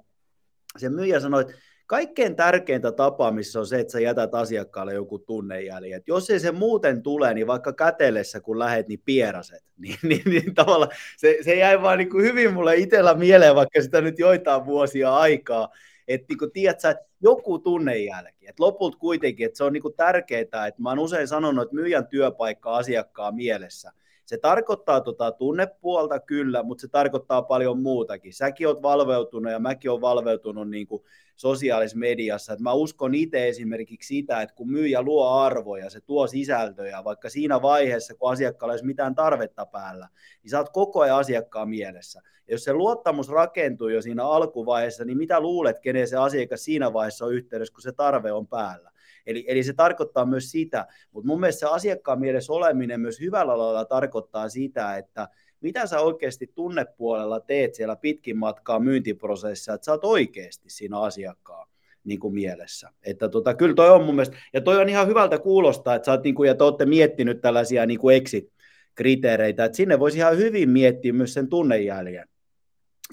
se 0.80 0.90
myyjä 0.90 1.20
sanoi, 1.20 1.42
että 1.42 1.54
kaikkein 1.86 2.36
tärkeintä 2.36 2.92
tapaamissa 2.92 3.60
on 3.60 3.68
se, 3.68 3.80
että 3.80 3.92
sä 3.92 4.00
jätät 4.00 4.36
asiakkaalle 4.36 4.94
joku 4.94 5.20
tunnejälji. 5.20 5.94
Et 5.94 6.08
jos 6.08 6.30
ei 6.30 6.40
se 6.40 6.52
muuten 6.52 7.04
tule, 7.04 7.34
niin 7.34 7.48
vaikka 7.48 7.74
kätelessä 7.74 8.40
kun 8.40 8.60
lähet, 8.60 8.88
niin 8.88 9.02
pieraset. 9.06 9.64
Niin, 9.78 9.98
niin, 10.04 10.22
niin 10.26 10.56
tavallaan 10.56 10.92
se, 11.18 11.38
se 11.42 11.56
jäi 11.56 11.82
vaan 11.82 11.98
niin 11.98 12.10
kuin 12.10 12.24
hyvin 12.24 12.54
mulle 12.54 12.76
itsellä 12.76 13.14
mieleen, 13.14 13.56
vaikka 13.56 13.82
sitä 13.82 14.02
nyt 14.02 14.20
joitain 14.20 14.66
vuosia 14.66 15.16
aikaa. 15.16 15.70
Että 16.08 16.26
niin 16.30 16.38
kuin, 16.38 16.52
tiedät 16.52 16.80
sä, 16.80 16.90
että 16.90 17.06
joku 17.22 17.60
tunnejälki. 17.60 18.48
Et 18.48 18.60
lopulta 18.60 18.98
kuitenkin, 18.98 19.46
että 19.46 19.58
se 19.58 19.64
on 19.64 19.74
niin 19.74 19.82
kuin 19.82 19.94
tärkeää, 19.94 20.42
että 20.42 20.82
mä 20.82 20.90
oon 20.90 21.00
usein 21.00 21.28
sanonut, 21.28 21.64
että 21.64 21.76
myyjän 21.76 22.08
työpaikka 22.08 22.76
asiakkaan 22.76 23.36
mielessä– 23.36 23.92
se 24.28 24.38
tarkoittaa 24.38 25.02
tota 25.02 25.32
tunnepuolta 25.32 26.20
kyllä, 26.20 26.64
mutta 26.64 26.82
se 26.82 26.88
tarkoittaa 26.88 27.42
paljon 27.42 27.82
muutakin. 27.82 28.34
Säkin 28.34 28.68
oot 28.68 28.82
valveutunut 28.82 29.52
ja 29.52 29.60
mäkin 29.60 29.92
olen 29.92 30.02
valveutunut 30.02 30.70
niin 30.70 30.88
kuin 30.88 31.04
sosiaalisessa 31.36 31.98
mediassa. 31.98 32.54
Et 32.54 32.60
mä 32.60 32.74
uskon 32.74 33.16
itse 33.16 33.48
esimerkiksi 33.48 34.08
sitä, 34.08 34.42
että 34.42 34.56
kun 34.56 34.72
myyjä 34.72 35.02
luo 35.02 35.30
arvoja, 35.30 35.90
se 35.90 36.02
tuo 36.02 36.28
sisältöjä, 36.28 37.04
vaikka 37.04 37.30
siinä 37.30 37.62
vaiheessa, 37.62 38.16
kun 38.16 38.32
asiakkaalla 38.32 38.74
olisi 38.74 38.86
mitään 38.86 39.16
tarvetta 39.16 39.66
päällä, 39.66 40.10
niin 40.44 40.50
sä 40.50 40.58
oot 40.58 40.70
koko 40.70 41.02
ajan 41.02 41.18
asiakkaan 41.18 41.70
mielessä. 41.70 42.22
Ja 42.48 42.54
jos 42.54 42.64
se 42.64 42.74
luottamus 42.74 43.30
rakentuu 43.30 43.90
jo 43.90 44.02
siinä 44.02 44.26
alkuvaiheessa, 44.26 45.06
niin 45.06 45.18
mitä 45.18 45.40
luulet, 45.40 45.80
kenen 45.80 46.08
se 46.08 46.18
asiakas 46.18 46.64
siinä 46.64 46.94
vaiheessa 46.94 47.26
on 47.26 47.34
yhteydessä, 47.34 47.74
kun 47.74 47.82
se 47.82 47.92
tarve 47.92 48.32
on 48.32 48.48
päällä? 48.48 48.92
Eli, 49.28 49.46
eli 49.48 49.64
se 49.64 49.74
tarkoittaa 49.74 50.26
myös 50.26 50.52
sitä, 50.52 50.88
mutta 51.12 51.28
mun 51.28 51.40
mielestä 51.40 51.60
se 51.60 51.66
asiakkaan 51.66 52.20
mielessä 52.20 52.54
oleminen 52.54 53.00
myös 53.00 53.20
hyvällä 53.20 53.58
lailla 53.58 53.86
tarkoittaa 53.86 54.50
sitä, 54.50 54.98
että 54.98 55.28
mitä 55.62 55.88
sä 55.88 56.00
oikeasti 56.00 56.52
tunnepuolella 56.56 57.40
teet 57.40 57.76
siellä 57.76 57.96
pitkin 57.96 58.38
matkaa 58.38 58.80
myyntiprosessissa, 58.80 59.74
että 59.74 59.86
sä 59.86 59.92
oot 59.92 60.06
oikeasti 60.06 60.70
siinä 60.70 61.00
asiakkaan 61.00 61.68
niin 62.04 62.20
kuin 62.20 62.34
mielessä. 62.34 62.90
Että 63.04 63.30
tota, 63.30 63.54
kyllä 63.54 63.76
toi 63.76 63.90
on 63.90 64.04
mun 64.04 64.16
mielestä, 64.16 64.38
ja 64.54 64.62
toi 64.62 64.78
on 64.78 64.90
ihan 64.90 65.08
hyvältä 65.08 65.40
kuulostaa, 65.40 65.96
että 65.96 66.06
sä 66.06 66.12
oot, 66.12 66.24
niin 66.24 66.36
kuin, 66.36 66.48
ja 66.48 66.56
te 66.56 66.64
olette 66.64 66.86
miettinyt 66.86 67.42
tällaisia 67.42 67.86
niin 67.86 68.00
kuin 68.00 68.16
exit-kriteereitä, 68.16 69.66
että 69.66 69.76
sinne 69.76 70.00
voisi 70.00 70.18
ihan 70.18 70.38
hyvin 70.38 70.70
miettiä 70.70 71.14
myös 71.14 71.34
sen 71.34 71.50
tunnejäljen 71.50 72.28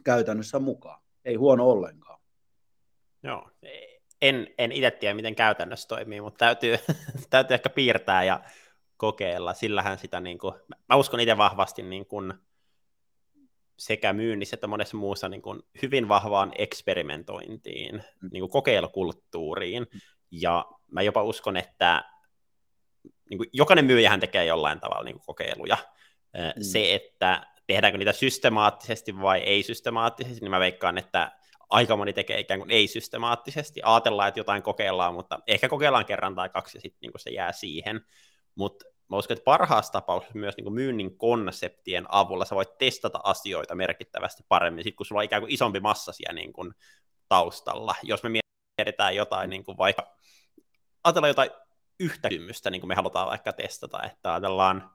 käytännössä 0.04 0.58
mukaan. 0.58 1.02
Ei 1.24 1.34
huono 1.34 1.68
ollenkaan. 1.70 2.20
Joo, 3.22 3.50
en, 4.28 4.46
en 4.58 4.72
itse 4.72 4.90
tiedä, 4.90 5.14
miten 5.14 5.34
käytännössä 5.34 5.88
toimii, 5.88 6.20
mutta 6.20 6.38
täytyy, 6.38 6.76
täytyy 7.30 7.54
ehkä 7.54 7.70
piirtää 7.70 8.24
ja 8.24 8.40
kokeilla. 8.96 9.54
Sillähän 9.54 9.98
sitä, 9.98 10.20
niin 10.20 10.38
kuin, 10.38 10.54
mä 10.88 10.96
uskon 10.96 11.20
itse 11.20 11.36
vahvasti 11.36 11.82
niin 11.82 12.06
kuin, 12.06 12.34
sekä 13.76 14.12
myynnissä 14.12 14.54
että 14.54 14.66
monessa 14.66 14.96
muussa 14.96 15.28
niin 15.28 15.42
kuin, 15.42 15.62
hyvin 15.82 16.08
vahvaan 16.08 16.52
eksperimentointiin, 16.58 17.94
mm. 17.94 18.28
niin 18.32 18.40
kuin 18.40 18.50
kokeilukulttuuriin. 18.50 19.86
Ja 20.30 20.66
mä 20.90 21.02
jopa 21.02 21.22
uskon, 21.22 21.56
että 21.56 22.04
niin 23.30 23.38
kuin, 23.38 23.48
jokainen 23.52 23.84
myyjähän 23.84 24.20
tekee 24.20 24.44
jollain 24.44 24.80
tavalla 24.80 25.04
niin 25.04 25.16
kuin, 25.16 25.26
kokeiluja. 25.26 25.76
Mm. 26.34 26.62
Se, 26.62 26.94
että 26.94 27.46
tehdäänkö 27.66 27.98
niitä 27.98 28.12
systemaattisesti 28.12 29.20
vai 29.20 29.40
ei 29.40 29.62
systemaattisesti, 29.62 30.40
niin 30.40 30.50
mä 30.50 30.60
veikkaan, 30.60 30.98
että 30.98 31.32
aika 31.74 31.96
moni 31.96 32.12
tekee 32.12 32.40
ikään 32.40 32.60
kuin 32.60 32.70
ei-systemaattisesti. 32.70 33.80
Ajatellaan, 33.84 34.28
että 34.28 34.40
jotain 34.40 34.62
kokeillaan, 34.62 35.14
mutta 35.14 35.38
ehkä 35.46 35.68
kokeillaan 35.68 36.06
kerran 36.06 36.34
tai 36.34 36.48
kaksi 36.48 36.76
ja 36.76 36.80
sitten 36.80 36.98
niin 37.00 37.12
se 37.16 37.30
jää 37.30 37.52
siihen. 37.52 38.00
Mutta 38.54 38.84
mä 39.10 39.16
uskon, 39.16 39.36
että 39.36 39.44
parhaassa 39.44 39.92
tapauksessa 39.92 40.38
myös 40.38 40.56
niin 40.56 40.72
myynnin 40.72 41.18
konseptien 41.18 42.06
avulla 42.08 42.44
sä 42.44 42.54
voit 42.54 42.78
testata 42.78 43.20
asioita 43.24 43.74
merkittävästi 43.74 44.42
paremmin, 44.48 44.84
sit 44.84 44.96
kun 44.96 45.06
sulla 45.06 45.20
on 45.20 45.24
ikään 45.24 45.42
kuin 45.42 45.52
isompi 45.52 45.80
massa 45.80 46.12
siellä 46.12 46.32
niin 46.32 46.52
kuin 46.52 46.72
taustalla. 47.28 47.94
Jos 48.02 48.22
me 48.22 48.30
mietitään 48.78 49.16
jotain, 49.16 49.50
niin 49.50 49.64
kuin 49.64 49.78
vaikka 49.78 50.16
ajatellaan 51.04 51.30
jotain 51.30 51.50
yhtä 52.00 52.28
kysymystä, 52.28 52.70
niin 52.70 52.80
kuin 52.80 52.88
me 52.88 52.94
halutaan 52.94 53.28
vaikka 53.28 53.52
testata, 53.52 54.02
että 54.02 54.32
ajatellaan, 54.32 54.90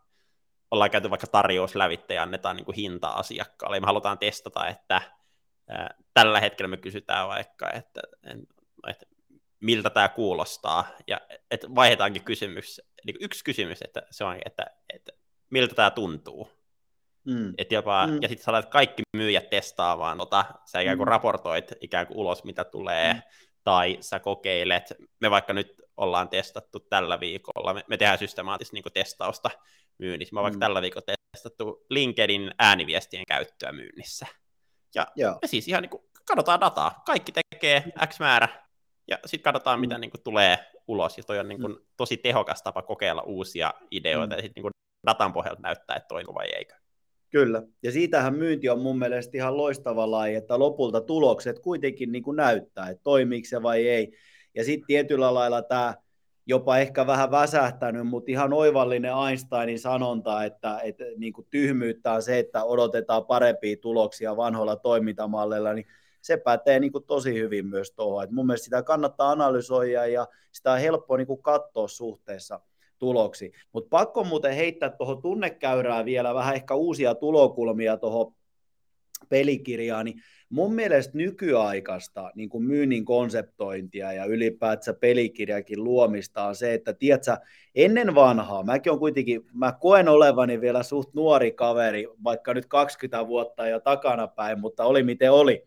ollaan 0.72 0.92
käyty 0.92 1.10
vaikka 1.10 1.28
tarjouslävittä 1.28 2.14
ja 2.14 2.24
annetaan 2.24 2.56
niin 2.56 2.66
kuin 2.66 2.76
hintaa 2.76 3.20
asiakkaalle, 3.20 3.78
ja 3.78 3.82
me 3.82 3.86
halutaan 3.86 4.18
testata, 4.18 4.68
että 4.68 5.02
tällä 6.14 6.40
hetkellä 6.40 6.68
me 6.68 6.78
kysytään 6.78 7.28
vaikka, 7.28 7.72
että, 7.72 8.02
että 8.88 9.06
miltä 9.60 9.90
tämä 9.90 10.10
kuulostaa, 10.10 10.88
ja 11.08 11.22
että 11.52 11.68
vaihdetaankin 11.76 12.24
kysymys, 12.24 12.82
niin 13.06 13.16
yksi 13.20 13.44
kysymys, 13.44 13.82
että 13.82 14.02
se 14.12 14.24
on, 14.24 14.38
että, 14.46 14.66
että 14.94 15.12
miltä 15.50 15.76
tämä 15.76 15.92
tuntuu. 15.92 16.52
Mm. 17.26 17.54
Et 17.58 17.72
jopa, 17.72 18.08
mm. 18.08 18.18
Ja 18.22 18.28
sitten 18.28 18.46
sä 18.46 18.52
laitat 18.52 18.72
kaikki 18.72 19.02
myyjät 19.18 19.50
testaamaan, 19.50 20.18
tota, 20.18 20.46
sä 20.66 20.80
ikään 20.80 20.98
kuin 20.98 21.08
mm. 21.08 21.12
raportoit 21.12 21.72
ikään 21.82 22.08
kuin 22.08 22.18
ulos, 22.18 22.44
mitä 22.44 22.64
tulee, 22.64 23.14
mm. 23.14 23.22
tai 23.64 23.98
sä 24.00 24.20
kokeilet, 24.20 24.94
me 25.22 25.32
vaikka 25.32 25.54
nyt 25.54 25.82
ollaan 25.98 26.30
testattu 26.30 26.80
tällä 26.80 27.20
viikolla, 27.20 27.74
me, 27.74 27.84
me 27.88 27.98
tehdään 27.98 28.18
systemaattista 28.18 28.74
niin 28.74 28.84
testausta 28.94 29.50
myynnissä, 29.98 30.36
me 30.36 30.40
mm. 30.40 30.44
vaikka 30.44 30.60
tällä 30.60 30.82
viikolla 30.82 31.16
testattu 31.32 31.86
LinkedIn 31.90 32.52
ääniviestien 32.60 33.26
käyttöä 33.28 33.72
myynnissä. 33.72 34.28
Ja 34.96 35.08
Joo. 35.16 35.38
me 35.42 35.48
siis 35.48 35.68
ihan 35.68 35.82
niin 35.82 35.90
kuin 35.90 36.04
katsotaan 36.26 36.62
dataa. 36.62 37.02
Kaikki 37.06 37.32
tekee 37.32 37.84
X 38.08 38.20
määrä, 38.20 38.48
ja 39.08 39.18
sitten 39.26 39.54
katsotaan, 39.54 39.80
mm. 39.80 39.82
mitä 39.82 39.98
niin 39.98 40.12
kuin, 40.12 40.22
tulee 40.24 40.58
ulos. 40.88 41.18
Ja 41.18 41.24
toi 41.24 41.40
on 41.40 41.50
niin 41.50 41.62
kuin, 41.62 41.72
mm. 41.72 41.80
tosi 41.98 42.18
tehokas 42.18 42.64
tapa 42.64 42.82
kokeilla 42.82 43.22
uusia 43.22 43.74
ideoita, 43.92 44.36
mm. 44.36 44.38
ja 44.38 44.42
sitten 44.42 44.64
niin 44.64 44.72
datan 45.08 45.34
pohjalta 45.34 45.62
näyttää, 45.62 45.96
että 45.96 46.08
toimiko 46.08 46.34
vai 46.34 46.48
eikö. 46.56 46.76
Kyllä, 47.30 47.64
ja 47.84 47.92
siitähän 47.92 48.36
myynti 48.36 48.70
on 48.70 48.82
mun 48.82 49.00
mielestä 49.00 49.38
ihan 49.38 49.58
loistava 49.58 50.12
laji, 50.12 50.36
että 50.36 50.60
lopulta 50.60 51.02
tulokset 51.02 51.60
kuitenkin 51.60 52.12
niin 52.12 52.24
kuin 52.24 52.36
näyttää, 52.36 52.90
että 52.90 53.04
toimiiko 53.04 53.48
se 53.50 53.64
vai 53.64 53.88
ei. 53.88 54.18
Ja 54.56 54.64
sitten 54.64 54.88
tietyllä 54.88 55.34
lailla 55.34 55.62
tämä 55.62 55.94
jopa 56.50 56.78
ehkä 56.78 57.08
vähän 57.08 57.32
väsähtänyt, 57.32 58.08
mutta 58.08 58.32
ihan 58.32 58.54
oivallinen 58.54 59.12
Einsteinin 59.28 59.80
sanonta, 59.80 60.44
että, 60.44 60.80
että 60.84 61.04
niin 61.18 61.34
kuin 61.34 61.48
tyhmyyttä 61.50 62.14
on 62.14 62.22
se, 62.22 62.40
että 62.40 62.64
odotetaan 62.64 63.26
parempia 63.26 63.76
tuloksia 63.82 64.38
vanhoilla 64.38 64.76
toimintamalleilla, 64.76 65.74
niin 65.74 65.86
se 66.22 66.38
pätee 66.38 66.80
niin 66.80 66.92
kuin 66.92 67.04
tosi 67.04 67.34
hyvin 67.34 67.68
myös 67.68 67.92
tuohon. 67.92 68.24
Et 68.24 68.32
mun 68.32 68.46
mielestä 68.46 68.64
sitä 68.64 68.84
kannattaa 68.84 69.32
analysoida 69.32 70.06
ja 70.06 70.28
sitä 70.52 70.72
on 70.72 70.80
helppo 70.80 71.18
niin 71.18 71.28
kuin 71.28 71.42
katsoa 71.42 71.88
suhteessa 71.88 72.60
tuloksi. 73.00 73.52
Mutta 73.74 73.90
pakko 73.90 74.24
muuten 74.24 74.54
heittää 74.54 74.90
tuohon 74.90 75.22
tunnekäyrään 75.22 76.06
vielä 76.06 76.34
vähän 76.34 76.56
ehkä 76.56 76.76
uusia 76.76 77.16
tulokulmia 77.16 77.98
tuohon 77.98 78.34
pelikirjaan, 79.30 80.06
niin 80.06 80.22
mun 80.50 80.74
mielestä 80.74 81.18
nykyaikaista 81.18 82.32
niin 82.36 82.50
kuin 82.50 82.64
myynnin 82.64 83.06
konseptointia 83.06 84.14
ja 84.14 84.26
ylipäätään 84.26 84.98
pelikirjakin 84.98 85.84
luomista 85.84 86.44
on 86.44 86.56
se, 86.56 86.74
että 86.74 86.94
tiedätkö, 86.94 87.38
ennen 87.76 88.16
vanhaa, 88.16 88.64
mäkin 88.64 88.92
on 88.92 89.00
kuitenkin, 89.00 89.42
mä 89.54 89.74
koen 89.82 90.10
olevani 90.10 90.62
vielä 90.62 90.84
suht 90.84 91.14
nuori 91.14 91.52
kaveri, 91.52 92.08
vaikka 92.24 92.54
nyt 92.54 92.66
20 92.66 93.28
vuotta 93.28 93.68
jo 93.68 93.80
takana 93.80 94.28
päin, 94.28 94.60
mutta 94.60 94.86
oli 94.86 95.04
miten 95.04 95.32
oli, 95.32 95.64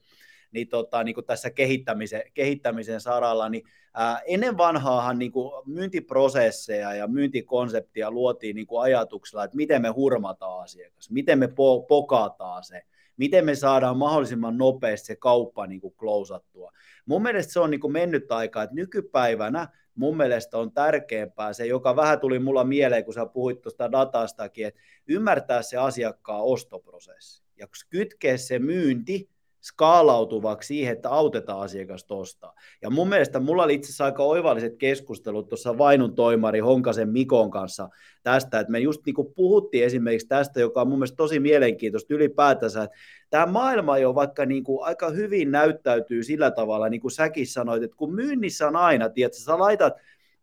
niin, 0.53 0.69
tota, 0.69 1.05
niin 1.05 1.15
kuin 1.15 1.27
tässä 1.27 1.51
kehittämisen, 1.51 2.23
kehittämisen 2.35 3.01
saralla, 3.01 3.49
niin 3.49 3.65
ää, 3.95 4.21
ennen 4.27 4.59
vanhaahan 4.59 5.19
niin 5.19 5.33
kuin 5.33 5.53
myyntiprosesseja 5.67 6.95
ja 6.95 7.07
myyntikonseptia 7.07 8.11
luotiin 8.11 8.57
niin 8.57 8.67
kuin 8.67 8.83
ajatuksella, 8.83 9.45
että 9.45 9.57
miten 9.57 9.83
me 9.83 9.89
hurmataan 9.89 10.63
asiakas, 10.63 11.11
miten 11.11 11.39
me 11.39 11.47
po- 11.47 11.87
pokataan 11.89 12.65
se, 12.65 12.83
miten 13.23 13.45
me 13.45 13.55
saadaan 13.55 13.97
mahdollisimman 13.97 14.59
nopeasti 14.59 15.07
se 15.07 15.17
kauppa 15.17 15.67
niin 15.67 15.81
kuin 15.81 15.95
klousattua. 15.95 16.73
Mun 17.07 17.23
mielestä 17.23 17.53
se 17.53 17.61
on 17.61 17.71
niin 17.71 17.81
kuin 17.81 17.93
mennyt 17.93 18.33
aika, 18.33 18.63
että 18.63 18.75
nykypäivänä 18.75 19.69
mun 19.95 20.17
mielestä 20.17 20.59
on 20.59 20.73
tärkeämpää 20.73 21.53
se, 21.53 21.67
joka 21.67 21.97
vähän 21.97 22.21
tuli 22.21 22.39
mulla 22.39 22.65
mieleen, 22.65 23.05
kun 23.05 23.15
sä 23.15 23.27
puhuit 23.27 23.61
tuosta 23.61 23.93
datastakin, 23.93 24.67
että 24.67 24.81
ymmärtää 25.09 25.63
se 25.63 25.77
asiakkaan 25.77 26.43
ostoprosessi 26.43 27.45
ja 27.57 27.67
kytkeä 27.91 28.37
se 28.37 28.59
myynti 28.59 29.31
skaalautuvaksi 29.63 30.67
siihen, 30.67 30.93
että 30.93 31.11
autetaan 31.11 31.61
asiakasta 31.61 32.15
ostaa. 32.15 32.55
Ja 32.83 32.91
mun 32.91 33.09
mielestä 33.09 33.41
mulla 33.41 33.63
oli 33.63 33.75
itse 33.75 33.87
asiassa 33.87 34.05
aika 34.05 34.23
oivalliset 34.23 34.77
keskustelut 34.77 35.49
tuossa 35.49 35.79
Vainun 35.79 36.15
toimari 36.15 36.61
Honkasen 36.61 37.09
Mikon 37.09 37.51
kanssa 37.51 37.89
tästä, 38.23 38.61
että 38.61 38.71
me 38.71 38.79
just 38.79 39.01
niin 39.07 39.15
kuin 39.15 39.35
puhuttiin 39.35 39.85
esimerkiksi 39.85 40.29
tästä, 40.29 40.61
joka 40.61 40.81
on 40.81 40.89
mun 40.89 40.99
mielestä 40.99 41.17
tosi 41.17 41.41
mielenkiintoista 41.41 42.15
ylipäätänsä, 42.15 42.83
että 42.83 42.97
tämä 43.31 43.47
maailma 43.47 43.99
jo 43.99 44.15
vaikka 44.15 44.47
niin 44.47 44.65
kuin 44.65 44.85
aika 44.85 45.11
hyvin 45.11 45.51
näyttäytyy 45.51 46.23
sillä 46.23 46.51
tavalla, 46.51 46.89
niin 46.89 47.01
kuin 47.01 47.13
säkin 47.13 47.47
sanoit, 47.47 47.83
että 47.83 47.97
kun 47.97 48.15
myynnissä 48.15 48.69
on 48.69 48.77
aina, 48.77 49.09
tiedätkö, 49.09 49.39
sä 49.39 49.59
laitat 49.59 49.95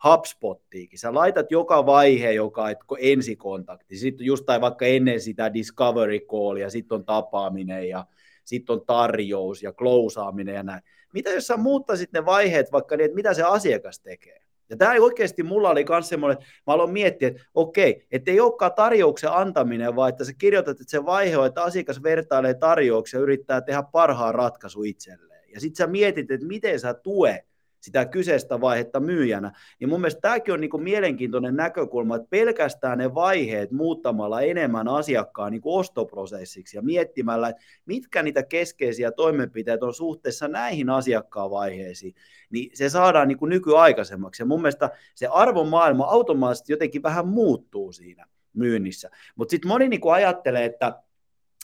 HubSpottiikin. 0.04 1.00
Sä 1.00 1.14
laitat 1.14 1.52
joka 1.52 1.86
vaihe, 1.86 2.32
joka 2.32 2.70
et, 2.70 2.78
ensikontakti. 3.00 3.98
Sitten 3.98 4.26
just 4.26 4.46
tai 4.46 4.62
vaikka 4.62 4.86
ennen 4.86 5.22
sitä 5.22 5.54
discovery 5.54 6.20
callia, 6.20 6.70
sitten 6.70 6.96
on 6.96 7.06
tapaaminen 7.06 7.90
ja 7.90 8.06
sitten 8.50 8.74
on 8.74 8.86
tarjous 8.86 9.64
ja 9.64 9.74
klousaaminen 9.74 10.56
ja 10.56 10.64
näin. 10.64 10.82
Mitä 11.14 11.30
jos 11.30 11.48
sä 11.48 11.58
muuttaisit 11.58 12.12
ne 12.12 12.26
vaiheet 12.26 12.72
vaikka 12.72 12.98
niin, 12.98 13.06
että 13.06 13.16
mitä 13.16 13.34
se 13.34 13.44
asiakas 13.44 14.00
tekee? 14.00 14.42
Ja 14.70 14.78
tämä 14.78 14.94
ei 14.94 15.00
oikeasti, 15.00 15.44
mulla 15.44 15.70
oli 15.70 15.86
myös 15.90 16.10
semmoinen, 16.10 16.38
mä 16.68 16.74
aloin 16.74 16.92
miettiä, 16.92 17.28
että 17.28 17.42
okei, 17.54 18.08
että 18.12 18.32
ei 18.32 18.40
olekaan 18.40 18.74
tarjouksen 18.74 19.32
antaminen, 19.32 19.96
vaan 19.96 20.10
että 20.10 20.24
sä 20.24 20.34
kirjoitat, 20.38 20.82
että 20.82 20.92
se 20.92 21.06
vaihe 21.06 21.38
on, 21.38 21.46
että 21.46 21.64
asiakas 21.64 22.04
vertailee 22.04 22.54
tarjouksia 22.54 23.20
ja 23.20 23.24
yrittää 23.24 23.62
tehdä 23.62 23.84
parhaan 23.84 24.36
ratkaisu 24.36 24.84
itselleen. 24.84 25.52
Ja 25.54 25.60
sitten 25.60 25.78
sä 25.78 25.88
mietit, 25.88 26.32
että 26.32 26.48
miten 26.48 26.80
sä 26.80 26.94
tue 26.94 27.46
sitä 27.82 28.06
kyseistä 28.06 28.62
vaihetta 28.62 29.00
myyjänä. 29.00 29.52
Niin 29.80 29.90
mun 29.90 30.02
mielestä 30.02 30.22
tämäkin 30.22 30.54
on 30.54 30.62
niin 30.62 30.70
kuin 30.70 30.84
mielenkiintoinen 30.84 31.56
näkökulma, 31.56 32.16
että 32.16 32.28
pelkästään 32.30 32.98
ne 32.98 33.16
vaiheet 33.16 33.72
muuttamalla 33.72 34.42
enemmän 34.42 34.88
asiakkaan 34.88 35.52
niin 35.52 35.62
kuin 35.62 35.80
ostoprosessiksi 35.80 36.78
ja 36.78 36.82
miettimällä, 36.82 37.50
että 37.50 37.62
mitkä 37.86 38.24
niitä 38.24 38.44
keskeisiä 38.44 39.12
toimenpiteitä 39.12 39.86
on 39.86 39.94
suhteessa 39.94 40.48
näihin 40.48 40.90
asiakkaan 40.90 41.52
vaiheisiin, 41.52 42.16
niin 42.50 42.72
se 42.74 42.90
saadaan 42.90 43.28
niin 43.28 43.38
kuin 43.38 43.50
nykyaikaisemmaksi. 43.50 44.42
Ja 44.42 44.46
mun 44.46 44.62
mielestä 44.62 44.90
se 45.16 45.28
arvomaailma 45.28 46.06
automaattisesti 46.06 46.74
jotenkin 46.74 47.04
vähän 47.04 47.28
muuttuu 47.28 47.92
siinä 47.92 48.26
myynnissä. 48.54 49.10
Mutta 49.36 49.52
sitten 49.52 49.68
moni 49.68 49.90
niin 49.90 50.02
kuin 50.02 50.14
ajattelee, 50.14 50.66
että 50.66 51.02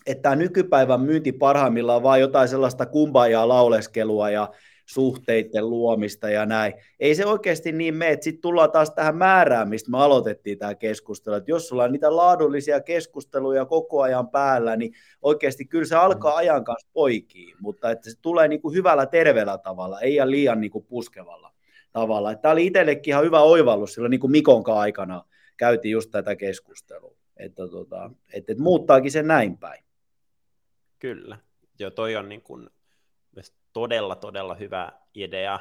että 0.05 0.21
tämä 0.21 0.35
nykypäivän 0.35 1.01
myynti 1.01 1.31
parhaimmillaan 1.31 1.97
on 1.97 2.03
vain 2.03 2.21
jotain 2.21 2.47
sellaista 2.47 2.85
kumbajaa 2.85 3.47
lauleskelua 3.47 4.29
ja 4.29 4.51
suhteiden 4.85 5.69
luomista 5.69 6.29
ja 6.29 6.45
näin. 6.45 6.73
Ei 6.99 7.15
se 7.15 7.25
oikeasti 7.25 7.71
niin 7.71 7.95
mene, 7.95 8.17
sitten 8.21 8.41
tullaan 8.41 8.71
taas 8.71 8.91
tähän 8.91 9.17
määrään, 9.17 9.69
mistä 9.69 9.91
me 9.91 9.97
aloitettiin 9.97 10.57
tämä 10.57 10.75
keskustelu, 10.75 11.35
että 11.35 11.51
jos 11.51 11.67
sulla 11.67 11.83
on 11.83 11.91
niitä 11.91 12.15
laadullisia 12.15 12.81
keskusteluja 12.81 13.65
koko 13.65 14.01
ajan 14.01 14.29
päällä, 14.29 14.75
niin 14.75 14.93
oikeasti 15.21 15.65
kyllä 15.65 15.85
se 15.85 15.95
alkaa 15.95 16.31
mm. 16.31 16.37
ajan 16.37 16.63
kanssa 16.63 16.89
poikiin, 16.93 17.55
mutta 17.59 17.91
että 17.91 18.09
se 18.09 18.17
tulee 18.21 18.47
niin 18.47 18.61
kuin 18.61 18.75
hyvällä 18.75 19.05
terveellä 19.05 19.57
tavalla, 19.57 19.99
ei 19.99 20.17
liian 20.25 20.61
niin 20.61 20.71
kuin 20.71 20.85
puskevalla 20.85 21.51
tavalla. 21.91 22.35
Tämä 22.35 22.51
oli 22.51 22.65
itsellekin 22.65 23.11
ihan 23.11 23.23
hyvä 23.23 23.41
oivallus 23.41 23.93
silloin 23.93 24.11
niin 24.11 24.19
kuin 24.19 24.31
Mikonkaan 24.31 24.79
aikana 24.79 25.23
käytiin 25.57 25.91
just 25.91 26.11
tätä 26.11 26.35
keskustelua, 26.35 27.17
että, 27.37 27.67
tota, 27.67 28.11
että, 28.33 28.51
että 28.51 28.63
muuttaakin 28.63 29.11
sen 29.11 29.27
näin 29.27 29.57
päin. 29.57 29.85
Kyllä. 30.99 31.37
Joo, 31.79 31.91
toi 31.91 32.15
on 32.15 32.29
niin 32.29 32.41
kuin 32.41 32.69
todella, 33.75 34.15
todella 34.15 34.55
hyvä 34.55 34.91
idea. 35.15 35.59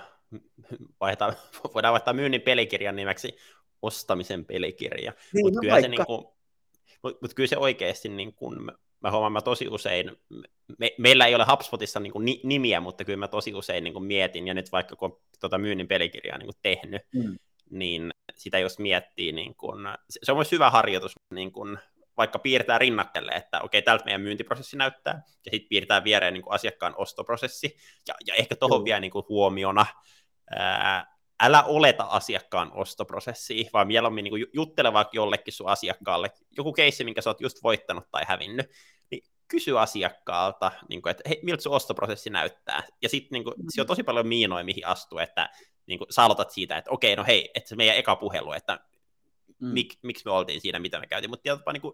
Vaihtaa, 1.01 1.33
voidaan 1.75 1.93
vaihtaa 1.93 2.15
myynnin 2.15 2.41
pelikirjan 2.41 2.97
nimeksi 2.97 3.37
ostamisen 3.83 4.45
pelikirja. 4.45 5.13
Niin, 5.33 5.47
mutta 5.47 5.59
no 5.59 5.61
kyllä, 5.61 5.81
se 5.81 5.89
niin 5.89 6.07
kuin, 6.07 6.27
mut, 7.03 7.23
mut 7.23 7.35
kyllä 7.35 7.47
se 7.47 7.57
oikeasti, 7.57 8.09
niin 8.09 8.35
kuin, 8.35 8.71
mä 9.01 9.11
huomaan, 9.11 9.33
mä 9.33 9.41
tosi 9.41 9.69
usein, 9.69 10.17
me, 10.79 10.95
meillä 10.99 11.27
ei 11.27 11.35
ole 11.35 11.47
HubSpotissa 11.51 12.01
niin 12.01 12.13
kuin, 12.13 12.27
nimiä, 12.43 12.81
mutta 12.81 13.05
kyllä 13.05 13.17
mä 13.17 13.29
tosi 13.29 13.55
usein 13.55 13.85
niin 13.85 13.95
kuin, 13.95 14.05
mietin, 14.05 14.47
ja 14.47 14.55
nyt 14.55 14.73
vaikka 14.73 14.97
kun 14.97 15.21
tuota 15.41 15.59
myynnin 15.59 15.89
pelikirjaa 15.89 16.39
niin 16.39 16.47
kuin, 16.47 16.59
tehnyt, 16.63 17.03
mm. 17.15 17.39
niin 17.71 18.11
sitä 18.35 18.59
jos 18.59 18.79
miettii, 18.79 19.33
niin 19.33 19.55
kuin, 19.55 19.89
se 20.09 20.33
on 20.33 20.39
myös 20.39 20.53
hyvä 20.53 20.71
harjoitus 20.71 21.13
niin 21.31 21.53
kuin, 21.53 21.79
vaikka 22.17 22.39
piirtää 22.39 22.79
rinnakkelle, 22.79 23.33
että 23.33 23.61
okei, 23.61 23.83
tältä 23.83 24.05
meidän 24.05 24.21
myyntiprosessi 24.21 24.77
näyttää, 24.77 25.23
ja 25.45 25.51
sitten 25.51 25.69
piirtää 25.69 26.05
viereen 26.05 26.35
niin 26.35 26.43
kuin 26.43 26.55
asiakkaan 26.55 26.95
ostoprosessi, 26.97 27.77
ja, 28.09 28.15
ja 28.27 28.35
ehkä 28.35 28.57
tuohon 28.57 28.81
mm. 28.81 28.85
vielä 28.85 29.01
niin 29.01 29.11
kuin 29.11 29.27
huomiona, 29.29 29.87
ää, 30.51 31.15
älä 31.41 31.63
oleta 31.63 32.05
asiakkaan 32.05 32.73
ostoprosessia, 32.73 33.71
vaan 33.73 33.87
mieluummin 33.87 34.25
niin 34.25 34.47
juttele 34.53 34.93
vaikka 34.93 35.11
jollekin 35.15 35.53
sun 35.53 35.69
asiakkaalle, 35.69 36.31
joku 36.57 36.73
keissi, 36.73 37.05
minkä 37.05 37.21
sä 37.21 37.31
oot 37.31 37.41
just 37.41 37.63
voittanut 37.63 38.11
tai 38.11 38.23
hävinnyt, 38.29 38.71
niin 39.11 39.23
kysy 39.49 39.79
asiakkaalta, 39.79 40.73
niin 40.89 41.03
kuin, 41.03 41.11
että 41.11 41.29
hei, 41.29 41.41
miltä 41.43 41.63
sun 41.63 41.73
ostoprosessi 41.73 42.31
näyttää, 42.31 42.83
ja 43.03 43.09
sitten 43.09 43.37
niin 43.37 43.45
kuin, 43.45 43.55
se 43.75 43.81
on 43.81 43.87
tosi 43.87 44.03
paljon 44.03 44.27
miinoja, 44.27 44.65
mihin 44.65 44.87
astuu, 44.87 45.19
että 45.19 45.51
niin 45.87 45.99
kuin, 45.99 46.13
sä 46.13 46.25
aloitat 46.25 46.51
siitä, 46.51 46.77
että 46.77 46.91
okei, 46.91 47.17
no 47.17 47.25
hei, 47.27 47.51
että 47.55 47.69
se 47.69 47.77
meidän 47.77 47.97
eka 47.97 48.17
puhelu, 48.17 48.53
että 48.53 48.81
mm. 49.61 49.69
mik, 49.69 49.99
miksi 50.03 50.25
me 50.25 50.31
oltiin 50.31 50.61
siinä, 50.61 50.79
mitä 50.79 51.01
me 51.01 51.07
käytiin, 51.07 51.31
mutta 51.31 51.43
tietysti 51.43 51.73
niin 51.73 51.93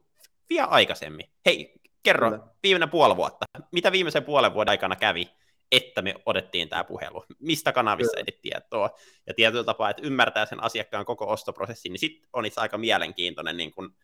vielä 0.51 0.67
aikaisemmin. 0.67 1.27
Hei, 1.47 1.75
kerro, 2.03 2.31
Kyllä. 2.31 2.47
viimeinen 2.63 2.91
puoli 2.91 3.17
vuotta. 3.17 3.47
Mitä 3.73 3.93
viimeisen 3.93 4.25
puolen 4.25 4.55
vuoden 4.55 4.71
aikana 4.71 4.97
kävi, 4.97 5.31
että 5.73 6.03
me 6.03 6.15
odettiin 6.27 6.69
tämä 6.69 6.85
puhelu? 6.85 7.25
Mistä 7.39 7.73
kanavissa 7.73 8.21
etit 8.21 8.43
tietoa? 8.43 8.91
Ja 9.27 9.35
tietyllä 9.35 9.65
tapaa, 9.65 9.91
että 9.91 10.03
ymmärtää 10.07 10.47
sen 10.47 10.63
asiakkaan 10.63 11.05
koko 11.05 11.29
ostoprosessin, 11.29 11.93
niin 11.93 12.01
sitten 12.01 12.29
on 12.33 12.47
itse 12.47 12.61
aika 12.61 12.79
mielenkiintoinen 12.79 13.57
niin 13.57 13.73
kun 13.73 13.95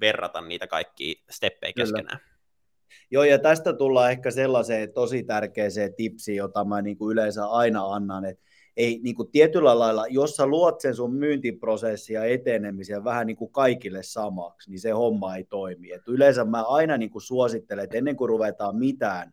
verrata 0.00 0.40
niitä 0.40 0.66
kaikkia 0.66 1.14
steppejä 1.30 1.72
keskenään. 1.72 2.18
Kyllä. 2.18 2.32
Joo, 3.10 3.24
ja 3.24 3.38
tästä 3.38 3.72
tullaan 3.72 4.10
ehkä 4.10 4.30
sellaiseen 4.30 4.92
tosi 4.92 5.22
tärkeäseen 5.22 5.94
tipsiin, 5.94 6.36
jota 6.36 6.64
mä 6.64 6.82
niin 6.82 6.98
kuin 6.98 7.12
yleensä 7.12 7.46
aina 7.46 7.84
annan, 7.84 8.24
että 8.24 8.44
ei 8.76 9.00
niin 9.02 9.14
kuin 9.14 9.30
tietyllä 9.30 9.78
lailla, 9.78 10.06
jos 10.06 10.36
sä 10.36 10.46
luot 10.46 10.80
sen 10.80 10.94
sun 10.94 11.14
myyntiprosessia 11.14 12.24
etenemisen 12.24 13.04
vähän 13.04 13.26
niin 13.26 13.36
kuin 13.36 13.52
kaikille 13.52 14.02
samaksi, 14.02 14.70
niin 14.70 14.80
se 14.80 14.90
homma 14.90 15.36
ei 15.36 15.44
toimi. 15.44 15.92
Et 15.92 16.08
yleensä 16.08 16.44
mä 16.44 16.62
aina 16.62 16.96
niin 16.96 17.10
kuin 17.10 17.22
suosittelen, 17.22 17.84
että 17.84 17.98
ennen 17.98 18.16
kuin 18.16 18.28
ruvetaan 18.28 18.76
mitään 18.76 19.32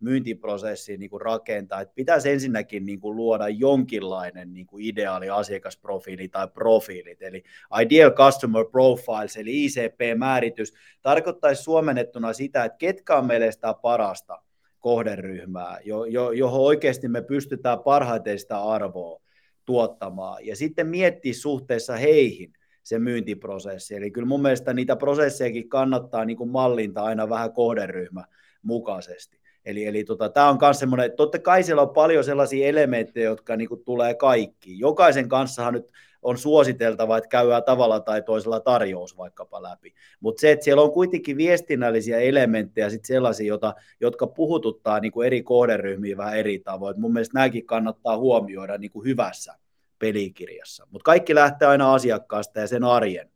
myyntiprosessia 0.00 0.98
niin 0.98 1.10
kuin 1.10 1.20
rakentaa, 1.20 1.80
että 1.80 1.94
pitäisi 1.94 2.30
ensinnäkin 2.30 2.86
niin 2.86 3.00
kuin 3.00 3.16
luoda 3.16 3.48
jonkinlainen 3.48 4.54
niin 4.54 4.66
kuin 4.66 4.84
ideaali 4.84 5.30
asiakasprofiili 5.30 6.28
tai 6.28 6.48
profiilit, 6.48 7.22
eli 7.22 7.44
Ideal 7.82 8.10
Customer 8.10 8.64
Profiles, 8.64 9.36
eli 9.36 9.64
ICP-määritys, 9.64 10.72
tarkoittaisi 11.02 11.62
suomennettuna 11.62 12.32
sitä, 12.32 12.64
että 12.64 12.78
ketkä 12.78 13.16
on 13.16 13.26
meille 13.26 13.52
sitä 13.52 13.74
parasta 13.74 14.42
kohderyhmää, 14.80 15.78
jo, 15.84 16.04
jo, 16.04 16.30
johon 16.30 16.60
oikeasti 16.60 17.08
me 17.08 17.22
pystytään 17.22 17.78
parhaiten 17.78 18.38
sitä 18.38 18.58
arvoa 18.58 19.20
tuottamaan. 19.64 20.46
Ja 20.46 20.56
sitten 20.56 20.86
miettiä 20.86 21.34
suhteessa 21.34 21.96
heihin 21.96 22.52
se 22.82 22.98
myyntiprosessi. 22.98 23.94
Eli 23.94 24.10
kyllä 24.10 24.26
mun 24.26 24.42
mielestä 24.42 24.74
niitä 24.74 24.96
prosessejakin 24.96 25.68
kannattaa 25.68 26.24
niin 26.24 26.36
kuin 26.36 26.50
mallinta 26.50 27.02
aina 27.02 27.28
vähän 27.28 27.52
kohderyhmä 27.52 28.24
mukaisesti. 28.62 29.40
Eli, 29.64 29.86
eli 29.86 30.04
tota, 30.04 30.28
tämä 30.28 30.48
on 30.48 30.58
myös 30.60 30.78
semmoinen, 30.78 31.12
totta 31.16 31.38
kai 31.38 31.62
siellä 31.62 31.82
on 31.82 31.90
paljon 31.90 32.24
sellaisia 32.24 32.68
elementtejä, 32.68 33.28
jotka 33.28 33.56
niin 33.56 33.68
kuin 33.68 33.84
tulee 33.84 34.14
kaikkiin. 34.14 34.78
Jokaisen 34.78 35.28
kanssahan 35.28 35.74
nyt 35.74 35.92
on 36.22 36.38
suositeltava, 36.38 37.16
että 37.16 37.28
käydään 37.28 37.64
tavalla 37.64 38.00
tai 38.00 38.22
toisella 38.22 38.60
tarjous 38.60 39.16
vaikkapa 39.16 39.62
läpi. 39.62 39.94
Mutta 40.20 40.40
se, 40.40 40.50
että 40.50 40.64
siellä 40.64 40.82
on 40.82 40.92
kuitenkin 40.92 41.36
viestinnällisiä 41.36 42.18
elementtejä 42.18 42.90
sit 42.90 43.04
sellaisia, 43.04 43.46
jota, 43.46 43.74
jotka 44.00 44.26
puhututtaa 44.26 45.00
niin 45.00 45.12
kuin 45.12 45.26
eri 45.26 45.42
kohderyhmiä 45.42 46.16
vähän 46.16 46.36
eri 46.36 46.58
tavoin. 46.58 47.00
mun 47.00 47.12
mielestä 47.12 47.38
nämäkin 47.38 47.66
kannattaa 47.66 48.18
huomioida 48.18 48.78
niin 48.78 48.90
kuin 48.90 49.04
hyvässä 49.04 49.54
pelikirjassa. 49.98 50.86
Mutta 50.90 51.04
kaikki 51.04 51.34
lähtee 51.34 51.68
aina 51.68 51.94
asiakkaasta 51.94 52.60
ja 52.60 52.66
sen 52.66 52.84
arjen 52.84 53.30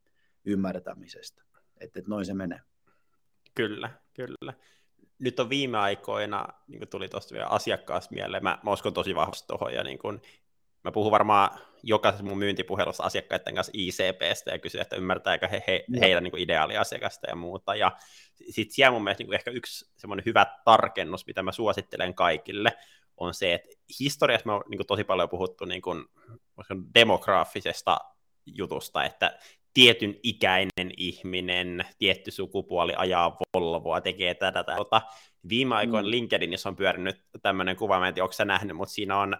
ymmärtämisestä. 0.44 1.42
Että 1.81 1.99
et 1.99 2.07
noin 2.07 2.25
se 2.25 2.35
menee. 2.35 2.61
Kyllä, 3.55 3.90
kyllä. 4.14 4.55
Nyt 5.18 5.40
on 5.40 5.51
viime 5.51 5.79
aikoina, 5.79 6.49
niin 6.68 6.79
kuin 6.79 6.88
tuli 6.88 7.09
tuosta 7.09 7.33
vielä 7.33 7.47
asiakkaasta 7.47 8.14
mieleen, 8.14 8.42
mä, 8.42 8.59
mä 8.62 8.73
uskon 8.73 8.94
tosi 8.94 9.14
vahvasti 9.14 9.47
tuohon, 9.47 9.75
ja 9.75 9.85
niin 9.85 9.99
kuin 9.99 10.20
mä 10.85 10.92
puhun 10.92 11.11
varmaan 11.11 11.59
jokaisessa 11.83 12.25
mun 12.25 12.38
myyntipuhelussa 12.38 13.03
asiakkaiden 13.03 13.55
kanssa 13.55 13.73
ICPstä 13.75 14.51
ja 14.51 14.59
kysyn, 14.59 14.81
että 14.81 14.97
ymmärtääkö 14.97 15.49
he, 15.49 15.64
he 15.66 15.85
heidän 16.01 16.23
niin 16.23 16.38
ideaaliasiakasta 16.38 17.27
ja 17.31 17.37
muuta. 17.37 17.75
Ja 17.75 17.92
sitten 18.51 18.75
siellä 18.75 18.92
mun 18.92 19.05
mielestä 19.05 19.25
niin 19.25 19.35
ehkä 19.35 19.51
yksi 19.51 19.92
semmoinen 19.97 20.25
hyvä 20.27 20.47
tarkennus, 20.64 21.27
mitä 21.27 21.42
mä 21.42 21.53
suosittelen 21.53 22.14
kaikille, 22.14 22.73
on 23.16 23.35
se, 23.35 23.55
että 23.55 23.68
historiassa 24.01 24.47
me 24.47 24.53
on 24.53 24.62
niin 24.68 24.87
tosi 24.87 25.05
paljon 25.05 25.29
puhuttu 25.29 25.64
niin 25.64 25.83
kuin, 25.83 26.05
demograafisesta 26.94 27.99
jutusta, 28.47 29.05
että 29.05 29.38
tietyn 29.75 30.16
ikäinen 30.23 30.90
ihminen, 30.97 31.85
tietty 31.99 32.31
sukupuoli 32.31 32.92
ajaa 32.97 33.37
Volvoa, 33.55 34.01
tekee 34.01 34.35
tätä. 34.35 34.64
tätä. 34.64 35.01
Viime 35.49 35.75
aikoina 35.75 36.09
mm. 36.09 36.11
LinkedInissä 36.11 36.68
on 36.68 36.77
pyörinyt 36.77 37.16
tämmöinen 37.42 37.77
kuva, 37.77 37.99
mä 37.99 38.09
en 38.09 38.14
tiedä, 38.14 38.25
onko 38.25 38.33
sä 38.33 38.44
nähnyt, 38.44 38.77
mutta 38.77 38.94
siinä 38.94 39.18
on 39.18 39.37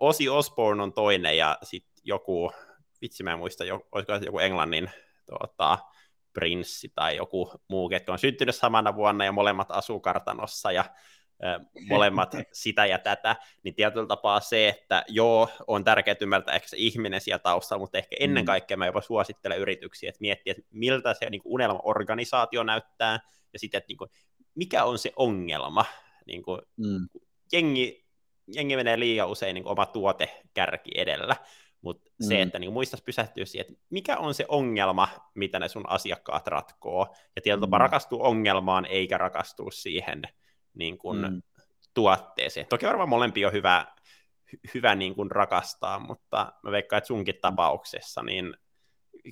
Osi 0.00 0.28
Osborne 0.28 0.82
on 0.82 0.92
toinen 0.92 1.36
ja 1.36 1.58
sitten 1.62 2.02
joku, 2.04 2.52
vitsi 3.02 3.22
mä 3.22 3.32
en 3.32 3.38
muista, 3.38 3.64
olisiko 3.92 4.12
joku 4.24 4.38
Englannin 4.38 4.90
tuota, 5.26 5.78
prinssi 6.32 6.92
tai 6.94 7.16
joku 7.16 7.52
muu, 7.68 7.88
ketkä 7.88 8.12
on 8.12 8.18
syntynyt 8.18 8.56
samana 8.56 8.94
vuonna 8.94 9.24
ja 9.24 9.32
molemmat 9.32 9.70
asuu 9.70 10.00
kartanossa 10.00 10.72
ja 10.72 10.84
molemmat 11.88 12.34
sitä 12.52 12.86
ja 12.86 12.98
tätä, 12.98 13.36
niin 13.62 13.74
tietyllä 13.74 14.06
tapaa 14.06 14.40
se, 14.40 14.68
että 14.68 15.04
joo, 15.08 15.48
on 15.66 15.84
tärkeää 15.84 16.16
ymmärtää 16.20 16.54
ehkä 16.54 16.68
se 16.68 16.76
ihminen 16.76 17.20
siellä 17.20 17.38
taustalla, 17.38 17.80
mutta 17.80 17.98
ehkä 17.98 18.16
ennen 18.20 18.44
mm. 18.44 18.46
kaikkea 18.46 18.76
mä 18.76 18.86
jopa 18.86 19.00
suosittelen 19.00 19.58
yrityksiä, 19.58 20.08
että 20.08 20.20
miettiä, 20.20 20.50
että 20.50 20.62
miltä 20.70 21.14
se 21.14 21.30
niin 21.30 21.42
unelma-organisaatio 21.44 22.62
näyttää, 22.62 23.20
ja 23.52 23.58
sitten, 23.58 23.78
että 23.78 23.88
niin 23.88 23.98
kuin, 23.98 24.10
mikä 24.54 24.84
on 24.84 24.98
se 24.98 25.12
ongelma. 25.16 25.84
Niin 26.26 26.42
kuin, 26.42 26.62
mm. 26.76 27.08
Jengi 27.52 28.05
jengi 28.54 28.76
menee 28.76 28.98
liian 28.98 29.28
usein 29.28 29.54
niin 29.54 29.66
oma 29.66 29.86
tuotekärki 29.86 30.90
edellä, 30.94 31.36
mutta 31.82 32.10
mm. 32.20 32.26
se, 32.28 32.42
että 32.42 32.58
niin 32.58 32.72
muistaisi 32.72 33.04
pysähtyä 33.04 33.44
siihen, 33.44 33.66
että 33.70 33.84
mikä 33.90 34.16
on 34.16 34.34
se 34.34 34.44
ongelma, 34.48 35.08
mitä 35.34 35.58
ne 35.58 35.68
sun 35.68 35.88
asiakkaat 35.88 36.46
ratkoo, 36.46 37.14
ja 37.36 37.42
tietyllä 37.42 37.66
mm. 37.66 37.72
rakastuu 37.72 38.24
ongelmaan, 38.24 38.86
eikä 38.86 39.18
rakastuu 39.18 39.70
siihen 39.70 40.22
niin 40.74 40.98
kuin, 40.98 41.20
mm. 41.20 41.42
tuotteeseen. 41.94 42.66
Toki 42.66 42.86
varmaan 42.86 43.08
molempi 43.08 43.46
on 43.46 43.52
hyvä, 43.52 43.86
hyvä 44.74 44.94
niin 44.94 45.14
kuin 45.14 45.30
rakastaa, 45.30 45.98
mutta 45.98 46.52
mä 46.62 46.70
veikkaan, 46.70 46.98
että 46.98 47.08
sunkin 47.08 47.38
tapauksessa, 47.40 48.22
niin 48.22 48.56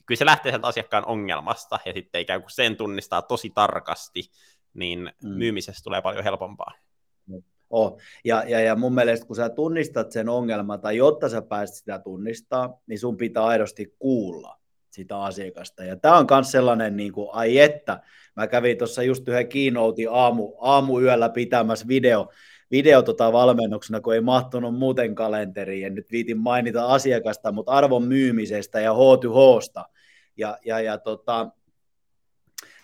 kyllä 0.06 0.18
se 0.18 0.24
lähtee 0.24 0.52
sieltä 0.52 0.66
asiakkaan 0.66 1.06
ongelmasta, 1.06 1.78
ja 1.84 1.92
sitten 1.92 2.20
ikään 2.20 2.40
kuin 2.40 2.50
sen 2.50 2.76
tunnistaa 2.76 3.22
tosi 3.22 3.50
tarkasti, 3.50 4.22
niin 4.74 5.12
mm. 5.24 5.28
myymisessä 5.28 5.84
tulee 5.84 6.02
paljon 6.02 6.24
helpompaa 6.24 6.72
Oh. 7.74 7.98
Ja, 8.24 8.44
ja, 8.46 8.60
ja 8.60 8.76
mun 8.76 8.94
mielestä 8.94 9.26
kun 9.26 9.36
sä 9.36 9.48
tunnistat 9.48 10.12
sen 10.12 10.28
ongelman, 10.28 10.80
tai 10.80 10.96
jotta 10.96 11.28
sä 11.28 11.42
pääset 11.42 11.76
sitä 11.76 11.98
tunnistaa, 11.98 12.80
niin 12.86 12.98
sun 12.98 13.16
pitää 13.16 13.44
aidosti 13.44 13.94
kuulla 13.98 14.58
sitä 14.90 15.20
asiakasta. 15.20 15.84
Ja 15.84 15.96
tämä 15.96 16.18
on 16.18 16.26
myös 16.30 16.50
sellainen, 16.50 16.96
niin 16.96 17.12
kuin, 17.12 17.28
ai 17.32 17.58
että, 17.58 18.00
mä 18.36 18.46
kävin 18.46 18.78
tuossa 18.78 19.02
just 19.02 19.28
yhden 19.28 19.48
kiinoutin 19.48 20.08
aamu, 20.10 20.52
aamuyöllä 20.60 21.28
pitämässä 21.28 21.88
video, 21.88 22.28
video 22.70 23.02
tota 23.02 23.32
valmennuksena, 23.32 24.00
kun 24.00 24.14
ei 24.14 24.20
mahtunut 24.20 24.74
muuten 24.74 25.14
kalenteriin, 25.14 25.86
en 25.86 25.94
nyt 25.94 26.10
viitin 26.10 26.38
mainita 26.38 26.86
asiakasta, 26.86 27.52
mutta 27.52 27.72
arvon 27.72 28.04
myymisestä 28.04 28.80
ja 28.80 28.92
H2Hsta. 28.92 29.84
Ja, 30.36 30.58
ja, 30.64 30.80
ja 30.80 30.98
tota, 30.98 31.48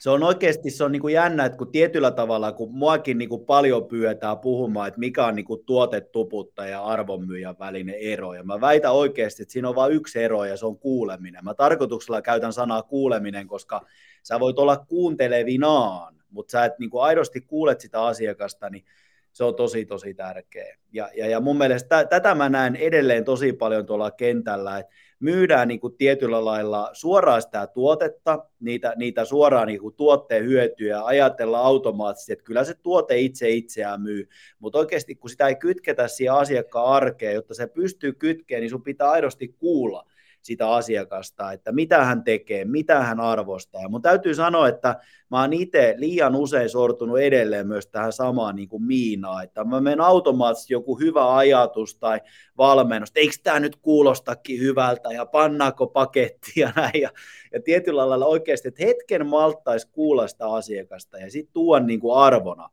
se 0.01 0.11
on 0.11 0.23
oikeasti 0.23 0.71
se 0.71 0.85
on 0.85 0.93
niin 0.93 1.03
kuin 1.03 1.15
jännä, 1.15 1.45
että 1.45 1.59
kun 1.59 1.73
tietyllä 1.73 2.11
tavalla, 2.11 2.53
kun 2.53 2.73
muakin 2.73 3.19
niin 3.19 3.29
kuin 3.29 3.45
paljon 3.45 3.87
pyydetään 3.87 4.39
puhumaan, 4.39 4.89
että 4.89 5.01
mikä 5.01 5.27
on 5.27 5.35
niin 5.35 5.45
kuin 5.45 5.65
tuotetuputta 5.67 6.67
ja 6.67 6.85
arvonmyyjän 6.85 7.59
välinen 7.59 7.95
ero, 7.95 8.35
ja 8.35 8.43
mä 8.43 8.61
väitän 8.61 8.93
oikeasti, 8.93 9.43
että 9.43 9.53
siinä 9.53 9.69
on 9.69 9.75
vain 9.75 9.93
yksi 9.93 10.23
ero, 10.23 10.45
ja 10.45 10.57
se 10.57 10.67
on 10.67 10.79
kuuleminen. 10.79 11.45
Mä 11.45 11.55
tarkoituksella 11.55 12.23
käytän 12.23 12.53
sanaa 12.53 12.83
kuuleminen, 12.83 13.47
koska 13.47 13.87
sä 14.23 14.41
voit 14.41 14.59
olla 14.59 14.77
kuuntelevinaan, 14.77 16.15
mutta 16.31 16.53
sä 16.53 16.65
et 16.65 16.79
niin 16.79 16.91
kuin 16.91 17.03
aidosti 17.03 17.41
kuulet 17.41 17.81
sitä 17.81 18.03
asiakasta, 18.03 18.71
niin 18.71 18.85
se 19.33 19.45
on 19.45 19.55
tosi, 19.55 19.85
tosi 19.85 20.15
tärkeä. 20.15 20.77
Ja, 20.93 21.11
ja, 21.17 21.29
ja 21.29 21.41
mun 21.41 21.59
mielestä 21.59 22.05
tätä 22.05 22.35
mä 22.35 22.49
näen 22.49 22.77
edelleen 22.77 23.25
tosi 23.25 23.53
paljon 23.53 23.87
tuolla 23.87 24.11
kentällä, 24.11 24.79
että 24.79 24.93
myydään 25.21 25.69
niin 25.69 25.81
kuin 25.81 25.97
tietyllä 25.97 26.45
lailla 26.45 26.91
suoraan 26.93 27.43
sitä 27.43 27.67
tuotetta, 27.67 28.47
niitä, 28.61 28.93
niitä 28.97 29.25
suoraan 29.25 29.67
niin 29.67 29.81
kuin 29.81 29.95
tuotteen 29.95 30.45
hyötyjä, 30.45 31.05
ajatella 31.05 31.61
automaattisesti, 31.61 32.33
että 32.33 32.45
kyllä 32.45 32.65
se 32.65 32.75
tuote 32.75 33.19
itse 33.19 33.51
itseään 33.51 34.03
myy, 34.03 34.29
mutta 34.59 34.79
oikeasti 34.79 35.15
kun 35.15 35.31
sitä 35.31 35.49
ei 35.49 35.57
kytketä 35.57 36.09
siihen 36.09 36.35
asiakkaan 36.35 36.87
arkeen, 36.87 37.35
jotta 37.35 37.55
se 37.55 37.67
pystyy 37.67 38.13
kytkemään, 38.13 38.61
niin 38.61 38.71
sun 38.71 38.83
pitää 38.83 39.11
aidosti 39.11 39.49
kuulla 39.49 40.10
sitä 40.43 40.71
asiakasta, 40.71 41.53
että 41.53 41.73
mitä 41.73 42.05
hän 42.05 42.25
tekee, 42.25 42.65
mitä 42.65 43.03
hän 43.03 43.21
arvostaa. 43.21 43.89
Mun 43.89 44.03
täytyy 44.03 44.35
sanoa, 44.35 44.69
että 44.69 44.97
mä 45.31 45.41
oon 45.41 45.53
itse 45.53 45.95
liian 45.99 46.37
usein 46.37 46.69
sortunut 46.69 47.19
edelleen 47.19 47.67
myös 47.67 47.87
tähän 47.87 48.13
samaan 48.13 48.57
niin 48.57 48.69
kuin 48.69 48.83
Miinaan, 48.83 49.45
että 49.45 49.65
mä 49.65 49.81
menen 49.81 50.01
automaattisesti 50.01 50.73
joku 50.73 50.99
hyvä 50.99 51.37
ajatus 51.37 51.95
tai 51.95 52.21
valmennus, 52.59 53.13
eikö 53.15 53.35
tämä 53.43 53.61
nyt 53.61 53.77
kuulostakin 53.77 54.61
hyvältä 54.61 55.13
ja 55.13 55.27
pannaako 55.27 55.87
pakettia 55.87 56.73
näin 56.77 57.01
ja, 57.01 57.11
ja 57.53 57.63
tietyllä 57.63 58.09
lailla 58.09 58.27
oikeasti, 58.27 58.69
että 58.69 58.85
hetken 58.85 59.27
malttaisi 59.27 59.89
kuulla 59.89 60.29
sitä 60.29 60.47
asiakasta 60.53 61.19
ja 61.19 61.31
sitten 61.31 61.53
tuon 61.53 61.87
niin 61.87 62.01
kuin 62.01 62.17
arvona 62.17 62.71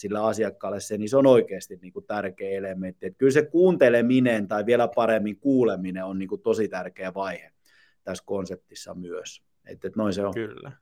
sillä 0.00 0.24
asiakkaalle 0.24 0.80
se, 0.80 0.98
niin 0.98 1.08
se 1.08 1.16
on 1.16 1.26
oikeasti 1.26 1.76
niin 1.76 1.92
kuin 1.92 2.06
tärkeä 2.06 2.58
elementti. 2.58 3.06
Että 3.06 3.18
kyllä 3.18 3.32
se 3.32 3.42
kuunteleminen 3.42 4.48
tai 4.48 4.66
vielä 4.66 4.88
paremmin 4.88 5.40
kuuleminen 5.40 6.04
on 6.04 6.18
niin 6.18 6.28
kuin 6.28 6.40
tosi 6.40 6.68
tärkeä 6.68 7.14
vaihe 7.14 7.52
tässä 8.04 8.24
konseptissa 8.26 8.94
myös. 8.94 9.42
Että, 9.64 9.88
että 9.88 10.00
noin 10.00 10.12
se 10.14 10.26
on. 10.26 10.34
Kyllä, 10.34 10.72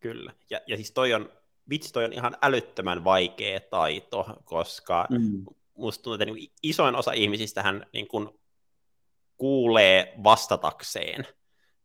kyllä. 0.00 0.32
Ja, 0.50 0.60
ja 0.66 0.76
siis 0.76 0.92
toi 0.92 1.14
on, 1.14 1.32
vitsi 1.70 1.92
toi 1.92 2.04
on 2.04 2.12
ihan 2.12 2.36
älyttömän 2.42 3.04
vaikea 3.04 3.60
taito, 3.60 4.26
koska 4.44 5.06
mm. 5.10 5.44
musta 5.74 6.02
tuntuu, 6.02 6.14
että 6.14 6.24
niin 6.24 6.52
isoin 6.62 6.94
osa 6.94 7.12
ihmisistähän 7.12 7.86
niin 7.92 8.08
kuin 8.08 8.28
kuulee 9.36 10.14
vastatakseen. 10.24 11.26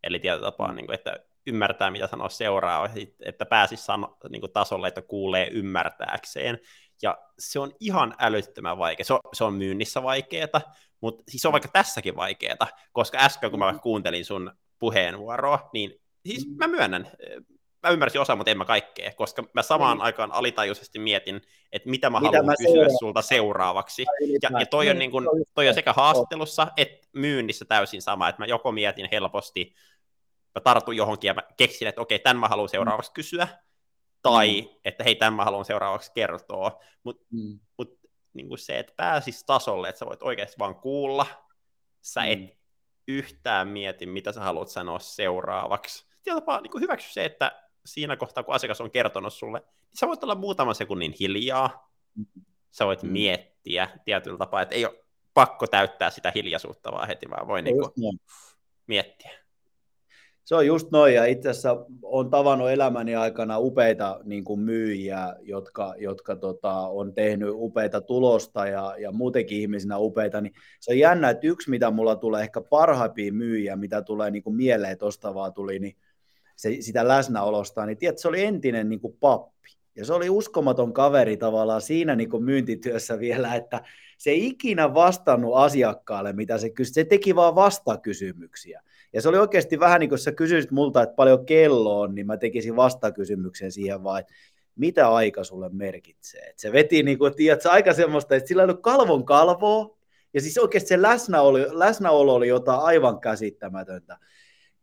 Eli 0.03 0.19
tietyllä 0.19 0.51
tapaa, 0.51 0.67
mm. 0.67 0.75
niin 0.75 0.85
kuin, 0.85 0.95
että 0.95 1.19
ymmärtää, 1.47 1.91
mitä 1.91 2.07
sanoo 2.07 2.29
seuraava, 2.29 2.89
että 3.25 3.45
pääsisi 3.45 3.83
sano, 3.83 4.17
niin 4.29 4.39
kuin 4.41 4.51
tasolle, 4.51 4.87
että 4.87 5.01
kuulee 5.01 5.47
ymmärtääkseen. 5.47 6.59
Ja 7.01 7.17
se 7.39 7.59
on 7.59 7.71
ihan 7.79 8.15
älyttömän 8.19 8.77
vaikea. 8.77 9.05
Se 9.05 9.13
on, 9.13 9.19
se 9.33 9.43
on 9.43 9.53
myynnissä 9.53 10.03
vaikeaa, 10.03 10.61
mutta 11.01 11.23
siis 11.29 11.41
se 11.41 11.47
on 11.47 11.51
vaikka 11.51 11.69
tässäkin 11.73 12.15
vaikeaa, 12.15 12.67
koska 12.91 13.17
äsken 13.17 13.51
kun 13.51 13.59
mä 13.59 13.71
mm. 13.71 13.79
kuuntelin 13.79 14.25
sun 14.25 14.51
puheenvuoroa, 14.79 15.69
niin 15.73 16.01
siis 16.25 16.47
mä 16.57 16.67
myönnän, 16.67 17.11
mä 17.83 17.89
ymmärsin 17.89 18.21
osa, 18.21 18.35
mutta 18.35 18.51
en 18.51 18.57
mä 18.57 18.65
kaikkea, 18.65 19.11
koska 19.11 19.43
mä 19.53 19.61
samaan 19.61 19.97
mm. 19.97 20.01
aikaan 20.01 20.31
alitajuisesti 20.31 20.99
mietin, 20.99 21.41
että 21.71 21.89
mitä 21.89 22.09
mä 22.09 22.19
mitä 22.19 22.27
haluan 22.27 22.45
mä 22.45 22.55
kysyä 22.57 22.73
seuraan. 22.73 22.97
sulta 22.99 23.21
seuraavaksi. 23.21 24.05
Ja, 24.41 24.49
ja 24.59 24.65
toi, 24.65 24.89
on 24.89 24.99
niin 24.99 25.11
kun, 25.11 25.29
toi 25.53 25.67
on 25.67 25.73
sekä 25.73 25.93
haastattelussa 25.93 26.67
että 26.77 27.07
myynnissä 27.13 27.65
täysin 27.65 28.01
sama, 28.01 28.29
että 28.29 28.41
mä 28.41 28.45
joko 28.45 28.71
mietin 28.71 29.07
helposti, 29.11 29.73
mä 30.55 30.61
tartun 30.61 30.95
johonkin 30.95 31.27
ja 31.27 31.33
mä 31.33 31.43
keksin, 31.57 31.87
että 31.87 32.01
okei, 32.01 32.19
tämän 32.19 32.39
mä 32.39 32.47
haluan 32.47 32.69
seuraavaksi 32.69 33.11
kysyä, 33.11 33.47
tai 34.21 34.61
mm. 34.61 34.79
että 34.85 35.03
hei, 35.03 35.15
tämän 35.15 35.33
mä 35.33 35.43
haluan 35.43 35.65
seuraavaksi 35.65 36.11
kertoa. 36.15 36.79
Mutta 37.03 37.25
mm. 37.31 37.59
mut, 37.77 37.99
niin 38.33 38.57
se, 38.57 38.79
että 38.79 38.93
pääsis 38.97 39.43
tasolle, 39.43 39.89
että 39.89 39.99
sä 39.99 40.05
voit 40.05 40.23
oikeasti 40.23 40.55
vaan 40.59 40.75
kuulla, 40.75 41.25
sä 42.01 42.21
mm. 42.21 42.31
et 42.31 42.57
yhtään 43.07 43.67
mieti, 43.67 44.05
mitä 44.05 44.31
sä 44.31 44.41
haluat 44.41 44.69
sanoa 44.69 44.99
seuraavaksi. 44.99 46.05
Tietyllä 46.23 46.61
niin 46.61 46.81
hyväksy 46.81 47.13
se, 47.13 47.25
että 47.25 47.61
siinä 47.85 48.15
kohtaa, 48.15 48.43
kun 48.43 48.55
asiakas 48.55 48.81
on 48.81 48.91
kertonut 48.91 49.33
sulle, 49.33 49.59
niin 49.59 49.97
sä 49.99 50.07
voit 50.07 50.23
olla 50.23 50.35
muutaman 50.35 50.75
sekunnin 50.75 51.13
hiljaa, 51.19 51.91
sä 52.71 52.85
voit 52.85 53.03
mm. 53.03 53.09
miettiä 53.09 53.89
tietyllä 54.05 54.37
tapaa, 54.37 54.61
että 54.61 54.75
ei 54.75 54.85
ole 54.85 55.05
pakko 55.33 55.67
täyttää 55.67 56.09
sitä 56.09 56.31
hiljaisuutta 56.35 56.91
vaan 56.91 57.07
heti, 57.07 57.29
vaan 57.29 57.47
voi 57.47 57.61
niin 57.61 57.75
kuin 57.77 58.19
miettiä. 58.87 59.44
Se 60.45 60.55
on 60.55 60.65
just 60.65 60.91
noin, 60.91 61.13
ja 61.13 61.25
itse 61.25 61.49
asiassa 61.49 61.85
olen 62.01 62.29
tavannut 62.29 62.69
elämäni 62.69 63.15
aikana 63.15 63.59
upeita 63.59 64.19
niin 64.23 64.43
kuin 64.43 64.59
myyjiä, 64.59 65.35
jotka, 65.41 65.95
jotka 65.97 66.35
tota, 66.35 66.73
on 66.73 67.13
tehnyt 67.13 67.49
upeita 67.51 68.01
tulosta 68.01 68.67
ja, 68.67 68.95
ja 68.99 69.11
muutenkin 69.11 69.57
ihmisinä 69.57 69.97
upeita, 69.97 70.41
niin 70.41 70.53
se 70.79 70.91
on 70.91 70.99
jännä, 70.99 71.29
että 71.29 71.47
yksi, 71.47 71.69
mitä 71.69 71.91
mulla 71.91 72.15
tulee 72.15 72.43
ehkä 72.43 72.61
parhaimpia 72.61 73.33
myyjiä, 73.33 73.75
mitä 73.75 74.01
tulee 74.01 74.31
niin 74.31 74.43
kuin 74.43 74.55
mieleen 74.55 74.97
tuosta 74.97 75.33
vaan 75.33 75.53
tuli, 75.53 75.79
niin 75.79 75.95
se, 76.55 76.77
sitä 76.79 77.07
läsnäolosta, 77.07 77.85
niin 77.85 77.97
tiedät, 77.97 78.17
se 78.17 78.27
oli 78.27 78.43
entinen 78.43 78.89
niin 78.89 78.99
kuin 78.99 79.17
pappi. 79.19 79.69
Ja 79.95 80.05
se 80.05 80.13
oli 80.13 80.29
uskomaton 80.29 80.93
kaveri 80.93 81.37
tavallaan 81.37 81.81
siinä 81.81 82.15
niin 82.15 82.29
kuin 82.29 82.43
myyntityössä 82.43 83.19
vielä, 83.19 83.55
että 83.55 83.81
se 84.17 84.29
ei 84.29 84.45
ikinä 84.45 84.93
vastannut 84.93 85.55
asiakkaalle, 85.55 86.33
mitä 86.33 86.57
se 86.57 86.69
kysyi. 86.69 86.93
Se 86.93 87.03
teki 87.03 87.35
vaan 87.35 87.55
vastakysymyksiä. 87.55 88.81
Ja 89.15 89.21
se 89.21 89.29
oli 89.29 89.37
oikeasti 89.37 89.79
vähän 89.79 89.99
niin 89.99 90.09
kuin 90.09 90.19
sä 90.19 90.31
kysyisit 90.31 90.71
multa, 90.71 91.03
että 91.03 91.15
paljon 91.15 91.45
kello 91.45 91.99
on, 91.99 92.15
niin 92.15 92.27
mä 92.27 92.37
tekisin 92.37 92.75
vastakysymyksen 92.75 93.71
siihen 93.71 94.03
vaan, 94.03 94.19
että 94.19 94.33
mitä 94.75 95.09
aika 95.09 95.43
sulle 95.43 95.69
merkitsee. 95.69 96.49
Et 96.49 96.59
se 96.59 96.71
veti 96.71 97.03
niin 97.03 97.17
kuin, 97.17 97.35
tiedätkö, 97.35 97.69
aika 97.69 97.93
semmoista, 97.93 98.35
että 98.35 98.47
sillä 98.47 98.61
ei 98.61 98.69
ollut 98.69 98.81
kalvon 98.81 99.25
kalvoa, 99.25 99.97
ja 100.33 100.41
siis 100.41 100.57
oikeasti 100.57 100.87
se 100.87 101.01
läsnäolo, 101.01 101.57
läsnäolo 101.71 102.33
oli 102.35 102.47
jotain 102.47 102.79
aivan 102.79 103.19
käsittämätöntä. 103.19 104.17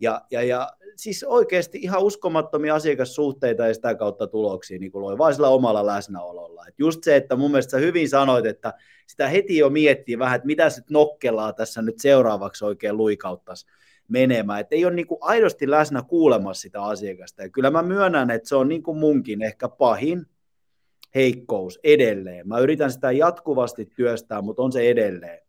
Ja, 0.00 0.22
ja, 0.30 0.42
ja 0.42 0.68
siis 0.96 1.24
oikeasti 1.24 1.78
ihan 1.82 2.02
uskomattomia 2.02 2.74
asiakassuhteita 2.74 3.66
ja 3.66 3.74
sitä 3.74 3.94
kautta 3.94 4.26
tuloksia 4.26 4.78
niin 4.78 4.92
kuin 4.92 5.02
loi, 5.02 5.18
vain 5.18 5.34
sillä 5.34 5.48
omalla 5.48 5.86
läsnäololla. 5.86 6.64
Et 6.68 6.74
just 6.78 7.04
se, 7.04 7.16
että 7.16 7.36
mun 7.36 7.50
mielestä 7.50 7.70
sä 7.70 7.78
hyvin 7.78 8.08
sanoit, 8.08 8.46
että 8.46 8.72
sitä 9.06 9.28
heti 9.28 9.58
jo 9.58 9.70
miettii 9.70 10.18
vähän, 10.18 10.36
että 10.36 10.46
mitä 10.46 10.70
sitten 10.70 10.94
nokkelaa 10.94 11.52
tässä 11.52 11.82
nyt 11.82 11.98
seuraavaksi 11.98 12.64
oikein 12.64 12.96
luikauttaisi 12.96 13.66
menemään. 14.12 14.60
Että 14.60 14.74
ei 14.74 14.84
ole 14.84 14.94
niin 14.94 15.06
kuin 15.06 15.18
aidosti 15.20 15.70
läsnä 15.70 16.02
kuulemassa 16.02 16.60
sitä 16.60 16.82
asiakasta. 16.82 17.42
Ja 17.42 17.48
kyllä 17.48 17.70
mä 17.70 17.82
myönnän, 17.82 18.30
että 18.30 18.48
se 18.48 18.56
on 18.56 18.68
niin 18.68 18.82
kuin 18.82 18.98
munkin 18.98 19.42
ehkä 19.42 19.68
pahin 19.68 20.26
heikkous 21.14 21.80
edelleen. 21.84 22.48
Mä 22.48 22.58
yritän 22.58 22.92
sitä 22.92 23.12
jatkuvasti 23.12 23.86
työstää, 23.96 24.42
mutta 24.42 24.62
on 24.62 24.72
se 24.72 24.90
edelleen 24.90 25.40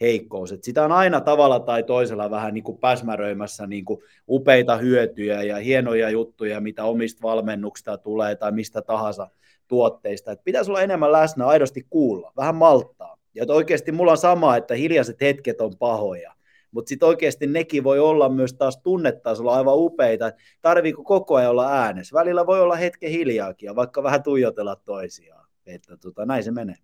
heikkous. 0.00 0.52
Et 0.52 0.64
sitä 0.64 0.84
on 0.84 0.92
aina 0.92 1.20
tavalla 1.20 1.60
tai 1.60 1.82
toisella 1.82 2.30
vähän 2.30 2.54
niin 2.54 2.64
kuin 2.64 2.78
päsmäröimässä 2.78 3.66
niin 3.66 3.84
kuin 3.84 4.00
upeita 4.28 4.76
hyötyjä 4.76 5.42
ja 5.42 5.56
hienoja 5.56 6.10
juttuja, 6.10 6.60
mitä 6.60 6.84
omista 6.84 7.22
valmennuksista 7.22 7.98
tulee 7.98 8.36
tai 8.36 8.52
mistä 8.52 8.82
tahansa 8.82 9.30
tuotteista. 9.68 10.32
Et 10.32 10.44
pitäisi 10.44 10.70
olla 10.70 10.82
enemmän 10.82 11.12
läsnä, 11.12 11.46
aidosti 11.46 11.86
kuulla, 11.90 12.32
vähän 12.36 12.54
malttaa. 12.54 13.18
Ja 13.34 13.44
oikeasti 13.48 13.92
mulla 13.92 14.10
on 14.10 14.18
sama, 14.18 14.56
että 14.56 14.74
hiljaiset 14.74 15.20
hetket 15.20 15.60
on 15.60 15.72
pahoja 15.78 16.33
mutta 16.74 16.88
sitten 16.88 17.08
oikeasti 17.08 17.46
nekin 17.46 17.84
voi 17.84 17.98
olla 17.98 18.28
myös 18.28 18.54
taas 18.54 18.78
tunnetasolla 18.82 19.54
aivan 19.54 19.74
upeita. 19.76 20.32
Tarviiko 20.62 21.04
koko 21.04 21.34
ajan 21.36 21.50
olla 21.50 21.72
äänessä? 21.72 22.14
Välillä 22.14 22.46
voi 22.46 22.60
olla 22.60 22.76
hetken 22.76 23.10
hiljaakin 23.10 23.66
ja 23.66 23.76
vaikka 23.76 24.02
vähän 24.02 24.22
tuijotella 24.22 24.76
toisiaan. 24.76 25.48
Että 25.66 25.96
tota, 25.96 26.26
näin 26.26 26.44
se 26.44 26.50
menee. 26.50 26.76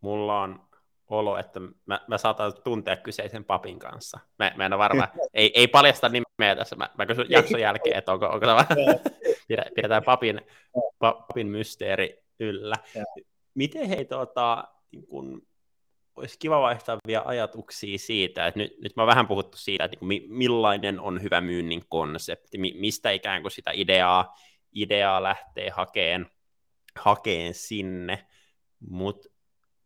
Mulla 0.00 0.40
on 0.40 0.60
olo, 1.08 1.38
että 1.38 1.60
mä, 1.86 2.00
mä 2.08 2.18
saatan 2.18 2.52
tuntea 2.64 2.96
kyseisen 2.96 3.44
papin 3.44 3.78
kanssa. 3.78 4.20
Mä, 4.38 4.52
mä 4.56 4.66
en 4.66 4.78
varma, 4.78 5.08
ei, 5.34 5.52
ei 5.54 5.68
paljasta 5.68 6.08
nimeä 6.08 6.56
tässä. 6.56 6.76
Mä, 6.76 6.90
mä 6.98 7.06
kysyn 7.06 7.26
jakson 7.28 7.60
jälkeen, 7.66 7.98
että 7.98 8.12
onko, 8.12 8.26
onko 8.26 8.46
tämä, 8.46 8.66
pidetään 9.74 10.04
papin, 10.04 10.40
papin 10.98 11.46
mysteeri 11.46 12.22
yllä. 12.40 12.74
Miten 13.54 13.88
hei, 13.88 14.04
tuota, 14.04 14.64
niin 14.92 15.06
kun, 15.06 15.49
olisi 16.20 16.38
kiva 16.38 16.60
vaihtaa 16.60 16.98
vielä 17.06 17.22
ajatuksia 17.26 17.98
siitä, 17.98 18.46
että 18.46 18.58
nyt, 18.60 18.80
nyt 18.82 18.96
mä 18.96 19.06
vähän 19.06 19.26
puhuttu 19.26 19.58
siitä, 19.58 19.84
että 19.84 19.96
niin 20.00 20.22
millainen 20.32 21.00
on 21.00 21.22
hyvä 21.22 21.40
myynnin 21.40 21.82
konsepti, 21.88 22.58
mistä 22.58 23.10
ikään 23.10 23.42
kuin 23.42 23.52
sitä 23.52 23.70
ideaa, 23.74 24.34
ideaa 24.72 25.22
lähtee 25.22 25.70
hakeen, 25.70 26.26
hakeen 26.98 27.54
sinne, 27.54 28.26
mutta 28.80 29.28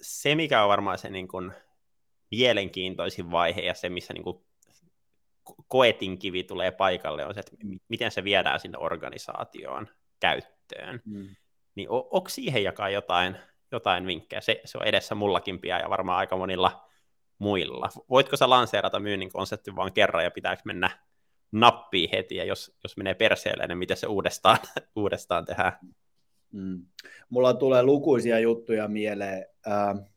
se, 0.00 0.34
mikä 0.34 0.62
on 0.62 0.68
varmaan 0.68 0.98
se 0.98 1.10
niin 1.10 1.28
kuin, 1.28 1.52
mielenkiintoisin 2.30 3.30
vaihe 3.30 3.60
ja 3.60 3.74
se, 3.74 3.88
missä 3.88 4.14
niin 4.14 4.24
kuin, 4.24 4.44
koetin 5.68 6.18
kivi 6.18 6.44
tulee 6.44 6.70
paikalle, 6.70 7.26
on 7.26 7.34
se, 7.34 7.40
että 7.40 7.56
miten 7.88 8.10
se 8.10 8.24
viedään 8.24 8.60
sinne 8.60 8.78
organisaatioon 8.78 9.88
käyttöön. 10.20 11.02
Mm. 11.04 11.28
Niin 11.74 11.90
on, 11.90 12.04
onko 12.10 12.28
siihen 12.28 12.64
jakaa 12.64 12.90
jotain, 12.90 13.36
jotain 13.74 14.06
vinkkejä? 14.06 14.40
Se, 14.40 14.60
se 14.64 14.78
on 14.78 14.86
edessä 14.86 15.14
mullakin 15.14 15.60
pian 15.60 15.80
ja 15.80 15.90
varmaan 15.90 16.18
aika 16.18 16.36
monilla 16.36 16.88
muilla. 17.38 17.88
Voitko 18.10 18.36
sä 18.36 18.50
lanseerata 18.50 19.00
myynnin 19.00 19.32
konseptin 19.32 19.76
vaan 19.76 19.92
kerran 19.92 20.24
ja 20.24 20.30
pitääkö 20.30 20.62
mennä 20.64 20.90
nappiin 21.52 22.10
heti, 22.12 22.36
ja 22.36 22.44
jos, 22.44 22.76
jos 22.82 22.96
menee 22.96 23.14
perseelle, 23.14 23.66
niin 23.66 23.78
miten 23.78 23.96
se 23.96 24.06
uudestaan, 24.06 24.58
uudestaan 24.96 25.44
tehdään? 25.44 25.72
Mm. 26.52 26.86
Mulla 27.28 27.54
tulee 27.54 27.82
lukuisia 27.82 28.38
juttuja 28.38 28.88
mieleen. 28.88 29.46
Äh, 29.66 30.10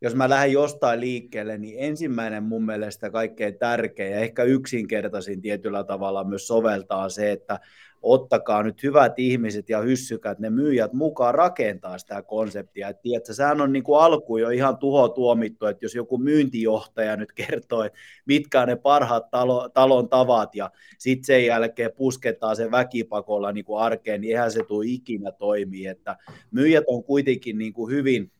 jos 0.00 0.14
mä 0.14 0.28
lähden 0.28 0.52
jostain 0.52 1.00
liikkeelle, 1.00 1.58
niin 1.58 1.76
ensimmäinen 1.78 2.42
mun 2.42 2.66
mielestä 2.66 3.10
kaikkein 3.10 3.58
tärkein 3.58 4.12
ja 4.12 4.18
ehkä 4.18 4.42
yksinkertaisin 4.42 5.42
tietyllä 5.42 5.84
tavalla 5.84 6.24
myös 6.24 6.46
soveltaa 6.46 7.08
se, 7.08 7.32
että 7.32 7.60
ottakaa 8.02 8.62
nyt 8.62 8.82
hyvät 8.82 9.18
ihmiset 9.18 9.68
ja 9.68 9.80
hyssykät, 9.80 10.38
ne 10.38 10.50
myyjät 10.50 10.92
mukaan 10.92 11.34
rakentaa 11.34 11.98
sitä 11.98 12.22
konseptia. 12.22 12.88
Et 12.88 13.02
tiedätkö, 13.02 13.34
sehän 13.34 13.60
on 13.60 13.72
niin 13.72 13.82
kuin 13.82 14.00
alku 14.00 14.36
jo 14.36 14.50
ihan 14.50 14.78
tuho 14.78 15.08
tuomittu, 15.08 15.66
että 15.66 15.84
jos 15.84 15.94
joku 15.94 16.18
myyntijohtaja 16.18 17.16
nyt 17.16 17.32
kertoo, 17.32 17.82
että 17.82 17.98
mitkä 18.26 18.60
on 18.60 18.68
ne 18.68 18.76
parhaat 18.76 19.30
talo, 19.30 19.68
talon 19.68 20.08
tavat 20.08 20.54
ja 20.54 20.70
sitten 20.98 21.24
sen 21.24 21.46
jälkeen 21.46 21.90
pusketaan 21.96 22.56
se 22.56 22.70
väkipakolla 22.70 23.52
niin 23.52 23.64
kuin 23.64 23.80
arkeen, 23.80 24.20
niin 24.20 24.30
eihän 24.30 24.52
se 24.52 24.64
tule 24.64 24.84
ikinä 24.86 25.32
toimii. 25.32 25.86
Että 25.86 26.16
myyjät 26.50 26.84
on 26.86 27.04
kuitenkin 27.04 27.58
niin 27.58 27.72
kuin 27.72 27.94
hyvin, 27.94 28.32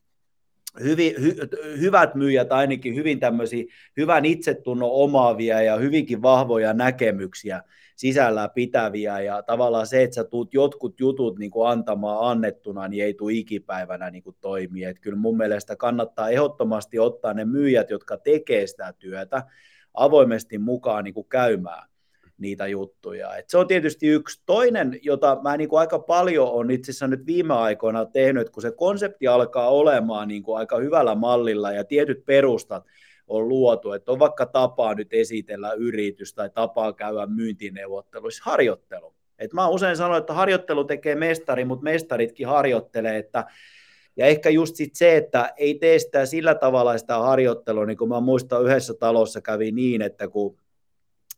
hyvin, 0.82 1.14
hy, 1.22 1.34
hyvät 1.80 2.14
myyjät 2.14 2.52
ainakin 2.52 2.94
hyvin 2.94 3.20
tämmöisiä 3.20 3.64
hyvän 3.96 4.24
itsetunnon 4.24 4.90
omaavia 4.92 5.62
ja 5.62 5.76
hyvinkin 5.76 6.22
vahvoja 6.22 6.72
näkemyksiä 6.72 7.62
sisällä 7.96 8.48
pitäviä 8.48 9.20
ja 9.20 9.42
tavallaan 9.42 9.86
se, 9.86 10.02
että 10.02 10.14
sä 10.14 10.24
tuut 10.24 10.54
jotkut 10.54 11.00
jutut 11.00 11.38
niin 11.38 11.50
kuin 11.50 11.68
antamaan 11.68 12.30
annettuna, 12.30 12.88
niin 12.88 13.04
ei 13.04 13.14
tule 13.14 13.32
ikipäivänä 13.32 14.10
niin 14.10 14.22
kuin 14.22 14.36
toimii. 14.40 14.84
Et 14.84 14.98
kyllä 14.98 15.18
mun 15.18 15.36
mielestä 15.36 15.76
kannattaa 15.76 16.30
ehdottomasti 16.30 16.98
ottaa 16.98 17.34
ne 17.34 17.44
myyjät, 17.44 17.90
jotka 17.90 18.16
tekee 18.16 18.66
sitä 18.66 18.94
työtä 18.98 19.42
avoimesti 19.94 20.58
mukaan 20.58 21.04
niin 21.04 21.14
kuin 21.14 21.28
käymään 21.28 21.88
niitä 22.39 22.66
juttuja. 22.66 23.36
Et 23.36 23.51
se 23.51 23.59
on 23.59 23.68
tietysti 23.68 24.07
yksi. 24.07 24.43
Toinen, 24.47 24.99
jota 25.03 25.39
mä 25.43 25.57
niin 25.57 25.68
kuin 25.68 25.80
aika 25.80 25.99
paljon 25.99 26.49
on 26.51 26.70
itse 26.70 26.91
asiassa 26.91 27.07
nyt 27.07 27.26
viime 27.26 27.55
aikoina 27.55 28.07
tehnyt, 28.07 28.41
että 28.41 28.53
kun 28.53 28.62
se 28.62 28.70
konsepti 28.70 29.26
alkaa 29.26 29.70
olemaan 29.70 30.28
niin 30.28 30.43
kuin 30.43 30.59
aika 30.59 30.76
hyvällä 30.76 31.14
mallilla 31.14 31.72
ja 31.72 31.84
tietyt 31.84 32.24
perustat 32.24 32.84
on 33.26 33.49
luotu, 33.49 33.93
että 33.93 34.12
on 34.12 34.18
vaikka 34.18 34.47
tapaa 34.47 34.95
nyt 34.95 35.09
esitellä 35.12 35.72
yritys 35.72 36.34
tai 36.34 36.51
tapaa 36.51 36.93
käydä 36.93 37.26
myyntineuvotteluissa 37.26 38.43
harjoittelu. 38.47 39.14
Et 39.39 39.53
mä 39.53 39.68
usein 39.68 39.97
sanon, 39.97 40.18
että 40.18 40.32
harjoittelu 40.32 40.84
tekee 40.84 41.14
mestari, 41.14 41.64
mutta 41.64 41.84
mestaritkin 41.84 42.47
harjoittelee, 42.47 43.16
että 43.18 43.45
ja 44.16 44.26
ehkä 44.26 44.51
just 44.51 44.76
sit 44.76 44.95
se, 44.95 45.16
että 45.16 45.53
ei 45.57 45.74
tee 45.74 45.99
sitä 45.99 46.26
sillä 46.26 46.55
tavalla 46.55 46.99
sitä 46.99 47.18
harjoittelua, 47.18 47.86
niin 47.86 47.97
kuin 47.97 48.09
mä 48.09 48.20
muistan 48.20 48.64
yhdessä 48.64 48.95
talossa 48.95 49.41
kävi 49.41 49.72
niin, 49.72 50.03
että 50.03 50.28
kun 50.28 50.59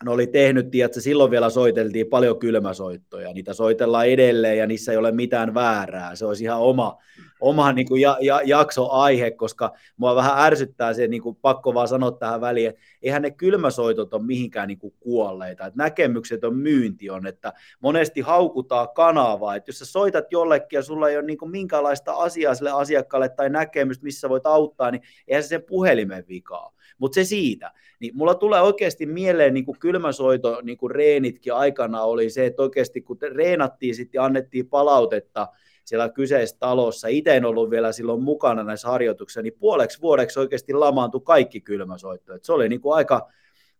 ne 0.04 0.10
oli 0.10 0.26
tehnyt, 0.26 0.70
tiedätkö, 0.70 1.00
silloin 1.00 1.30
vielä 1.30 1.50
soiteltiin 1.50 2.06
paljon 2.06 2.38
kylmäsoittoja, 2.38 3.32
niitä 3.32 3.54
soitellaan 3.54 4.06
edelleen 4.06 4.58
ja 4.58 4.66
niissä 4.66 4.92
ei 4.92 4.98
ole 4.98 5.12
mitään 5.12 5.54
väärää, 5.54 6.14
se 6.14 6.26
olisi 6.26 6.44
ihan 6.44 6.60
oma, 6.60 6.98
oma 7.40 7.72
niin 7.72 7.88
kuin 7.88 8.00
ja, 8.00 8.18
ja, 8.20 8.40
jaksoaihe, 8.44 9.30
koska 9.30 9.72
mua 9.96 10.14
vähän 10.14 10.46
ärsyttää 10.46 10.94
se, 10.94 11.06
niin 11.06 11.22
kuin 11.22 11.36
pakko 11.36 11.74
vaan 11.74 11.88
sanoa 11.88 12.12
tähän 12.12 12.40
väliin, 12.40 12.68
että 12.68 12.80
eihän 13.02 13.22
ne 13.22 13.30
kylmäsoitot 13.30 14.14
ole 14.14 14.22
mihinkään 14.22 14.68
niin 14.68 14.78
kuin 14.78 14.94
kuolleita, 15.00 15.66
että 15.66 15.82
näkemykset 15.82 16.44
on 16.44 16.56
myynti 16.56 17.10
on, 17.10 17.26
että 17.26 17.52
monesti 17.80 18.20
haukutaan 18.20 18.88
kanavaa, 18.94 19.56
että 19.56 19.68
jos 19.68 19.78
sä 19.78 19.84
soitat 19.84 20.32
jollekin 20.32 20.76
ja 20.76 20.82
sulla 20.82 21.08
ei 21.08 21.16
ole 21.16 21.26
niin 21.26 21.38
kuin 21.38 21.50
minkäänlaista 21.50 22.12
asiaa 22.12 22.54
sille 22.54 22.70
asiakkaalle 22.70 23.28
tai 23.28 23.50
näkemystä, 23.50 24.04
missä 24.04 24.28
voit 24.28 24.46
auttaa, 24.46 24.90
niin 24.90 25.02
eihän 25.28 25.42
se 25.42 25.48
sen 25.48 25.62
puhelimen 25.62 26.24
vikaa, 26.28 26.72
mutta 27.00 27.14
se 27.14 27.24
siitä. 27.24 27.72
Niin 28.00 28.16
mulla 28.16 28.34
tulee 28.34 28.60
oikeasti 28.60 29.06
mieleen 29.06 29.54
niin 29.54 29.64
kuin 29.64 29.78
kylmäsoito, 29.78 30.60
niin 30.62 30.78
kuin 30.78 30.90
reenitkin 30.90 31.54
aikana 31.54 32.02
oli 32.02 32.30
se, 32.30 32.46
että 32.46 32.62
oikeasti 32.62 33.00
kun 33.00 33.18
reenattiin 33.34 33.94
sitten 33.94 34.20
annettiin 34.20 34.68
palautetta, 34.68 35.48
siellä 35.84 36.08
kyseisessä 36.08 36.56
talossa. 36.58 37.08
Itse 37.08 37.36
en 37.36 37.44
ollut 37.44 37.70
vielä 37.70 37.92
silloin 37.92 38.22
mukana 38.22 38.64
näissä 38.64 38.88
harjoituksissa, 38.88 39.42
niin 39.42 39.56
puoleksi 39.58 40.00
vuodeksi 40.00 40.40
oikeasti 40.40 40.72
lamaantui 40.72 41.20
kaikki 41.24 41.60
kylmäsoitto. 41.60 42.32
se 42.42 42.52
oli 42.52 42.68
niin 42.68 42.80
kuin 42.80 42.96
aika 42.96 43.28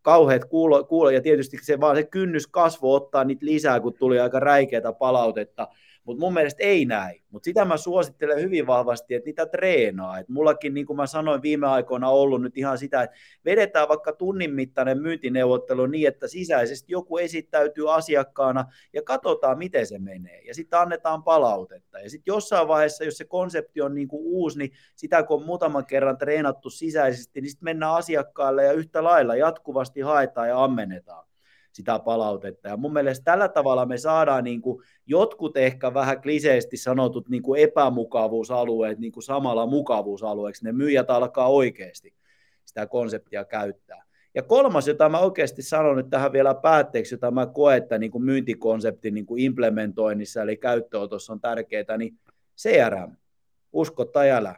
kauheat 0.02 0.44
kuulo, 0.44 0.84
kuulo, 0.84 1.10
ja 1.10 1.20
tietysti 1.20 1.58
se 1.62 1.80
vaan 1.80 1.96
se 1.96 2.02
kynnys 2.02 2.46
kasvo 2.46 2.94
ottaa 2.94 3.24
niitä 3.24 3.46
lisää, 3.46 3.80
kun 3.80 3.94
tuli 3.94 4.20
aika 4.20 4.40
räikeätä 4.40 4.92
palautetta, 4.92 5.68
mutta 6.10 6.26
mun 6.26 6.34
mielestä 6.34 6.62
ei 6.62 6.84
näin. 6.84 7.22
Mutta 7.30 7.44
sitä 7.44 7.64
mä 7.64 7.76
suosittelen 7.76 8.40
hyvin 8.40 8.66
vahvasti, 8.66 9.14
että 9.14 9.26
niitä 9.26 9.46
treenaa. 9.46 10.18
Et 10.18 10.28
mullakin, 10.28 10.74
niin 10.74 10.86
kuin 10.86 10.96
mä 10.96 11.06
sanoin 11.06 11.42
viime 11.42 11.66
aikoina, 11.66 12.08
ollut 12.08 12.42
nyt 12.42 12.56
ihan 12.56 12.78
sitä, 12.78 13.02
että 13.02 13.16
vedetään 13.44 13.88
vaikka 13.88 14.12
tunnin 14.12 14.54
mittainen 14.54 15.02
myyntineuvottelu 15.02 15.86
niin, 15.86 16.08
että 16.08 16.28
sisäisesti 16.28 16.92
joku 16.92 17.18
esittäytyy 17.18 17.94
asiakkaana 17.94 18.64
ja 18.92 19.02
katsotaan, 19.02 19.58
miten 19.58 19.86
se 19.86 19.98
menee. 19.98 20.40
Ja 20.40 20.54
sitten 20.54 20.78
annetaan 20.78 21.22
palautetta. 21.22 22.00
Ja 22.00 22.10
sitten 22.10 22.32
jossain 22.32 22.68
vaiheessa, 22.68 23.04
jos 23.04 23.16
se 23.16 23.24
konsepti 23.24 23.80
on 23.80 23.94
niin 23.94 24.08
kuin 24.08 24.22
uusi, 24.24 24.58
niin 24.58 24.70
sitä 24.96 25.22
kun 25.22 25.40
on 25.40 25.46
muutaman 25.46 25.86
kerran 25.86 26.18
treenattu 26.18 26.70
sisäisesti, 26.70 27.40
niin 27.40 27.50
sitten 27.50 27.64
mennään 27.64 27.94
asiakkaalle 27.94 28.64
ja 28.64 28.72
yhtä 28.72 29.04
lailla 29.04 29.36
jatkuvasti 29.36 30.00
haetaan 30.00 30.48
ja 30.48 30.64
ammennetaan 30.64 31.29
sitä 31.72 31.98
palautetta. 31.98 32.68
Ja 32.68 32.76
mun 32.76 32.92
mielestä 32.92 33.24
tällä 33.24 33.48
tavalla 33.48 33.86
me 33.86 33.98
saadaan 33.98 34.44
niin 34.44 34.62
kuin 34.62 34.82
jotkut 35.06 35.56
ehkä 35.56 35.94
vähän 35.94 36.22
kliseisesti 36.22 36.76
sanotut 36.76 37.28
niin 37.28 37.42
kuin 37.42 37.62
epämukavuusalueet 37.62 38.98
niin 38.98 39.12
kuin 39.12 39.22
samalla 39.22 39.66
mukavuusalueeksi. 39.66 40.64
Ne 40.64 40.72
myyjät 40.72 41.10
alkaa 41.10 41.48
oikeasti 41.48 42.14
sitä 42.64 42.86
konseptia 42.86 43.44
käyttää. 43.44 44.04
Ja 44.34 44.42
kolmas, 44.42 44.88
jota 44.88 45.08
mä 45.08 45.18
oikeasti 45.18 45.62
sanon 45.62 45.96
nyt 45.96 46.10
tähän 46.10 46.32
vielä 46.32 46.54
päätteeksi, 46.54 47.14
jota 47.14 47.30
mä 47.30 47.46
koen, 47.46 47.78
että 47.78 47.98
niin 47.98 48.10
kuin 48.10 48.24
myyntikonseptin 48.24 49.14
niin 49.14 49.26
kuin 49.26 49.42
implementoinnissa 49.42 50.42
eli 50.42 50.56
käyttöönotossa 50.56 51.32
on 51.32 51.40
tärkeää, 51.40 51.98
niin 51.98 52.18
CRM, 52.58 53.16
usko 53.72 54.04
tai 54.04 54.30
älä. 54.30 54.56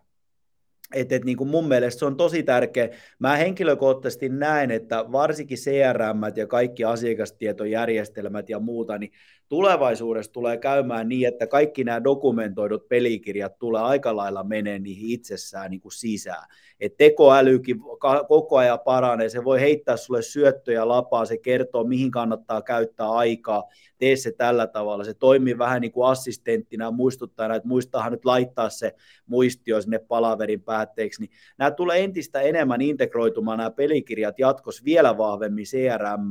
Et, 0.93 1.13
et, 1.13 1.25
niin 1.25 1.37
kuin 1.37 1.51
mun 1.51 1.69
mielestä 1.69 1.99
se 1.99 2.05
on 2.05 2.17
tosi 2.17 2.43
tärkeä. 2.43 2.89
Mä 3.19 3.37
henkilökohtaisesti 3.37 4.29
näen, 4.29 4.71
että 4.71 5.05
varsinkin 5.13 5.59
CRM 5.59 6.21
ja 6.37 6.47
kaikki 6.47 6.85
asiakastietojärjestelmät 6.85 8.49
ja 8.49 8.59
muuta, 8.59 8.99
niin 8.99 9.13
tulevaisuudessa 9.53 10.33
tulee 10.33 10.57
käymään 10.57 11.09
niin, 11.09 11.29
että 11.29 11.47
kaikki 11.47 11.85
nämä 11.85 12.05
dokumentoidut 12.05 12.89
pelikirjat 12.89 13.59
tulee 13.59 13.83
aika 13.83 14.17
lailla 14.17 14.45
menee 14.45 14.79
niihin 14.79 15.11
itsessään 15.11 15.71
niin 15.71 15.81
kuin 15.81 15.93
sisään. 15.93 16.49
Et 16.81 16.97
tekoälykin 16.97 17.81
koko 18.29 18.57
ajan 18.57 18.81
paranee, 18.81 19.29
se 19.29 19.45
voi 19.45 19.61
heittää 19.61 19.97
sulle 19.97 20.23
syöttöjä 20.23 20.89
lapaa, 20.89 21.25
se 21.25 21.39
kertoo 21.39 21.85
mihin 21.85 22.11
kannattaa 22.11 22.63
käyttää 22.63 23.11
aikaa, 23.11 23.65
tee 23.99 24.17
se 24.17 24.33
tällä 24.33 24.67
tavalla, 24.67 25.05
se 25.05 25.15
toimii 25.15 25.59
vähän 25.59 25.81
niin 25.81 25.93
kuin 25.93 26.09
assistenttina, 26.09 26.91
muistuttaa, 26.91 27.55
että 27.55 27.69
muistahan 27.69 28.13
nyt 28.13 28.25
laittaa 28.25 28.71
se 28.71 28.95
muistio 29.27 29.81
sinne 29.81 29.99
palaverin 29.99 30.63
päätteeksi, 30.63 31.21
niin 31.21 31.31
nämä 31.59 31.71
tulee 31.71 32.05
entistä 32.05 32.41
enemmän 32.41 32.81
integroitumaan 32.81 33.59
nämä 33.59 33.71
pelikirjat 33.71 34.39
jatkossa 34.39 34.85
vielä 34.85 35.19
vahvemmin 35.19 35.65
CRM, 35.65 36.31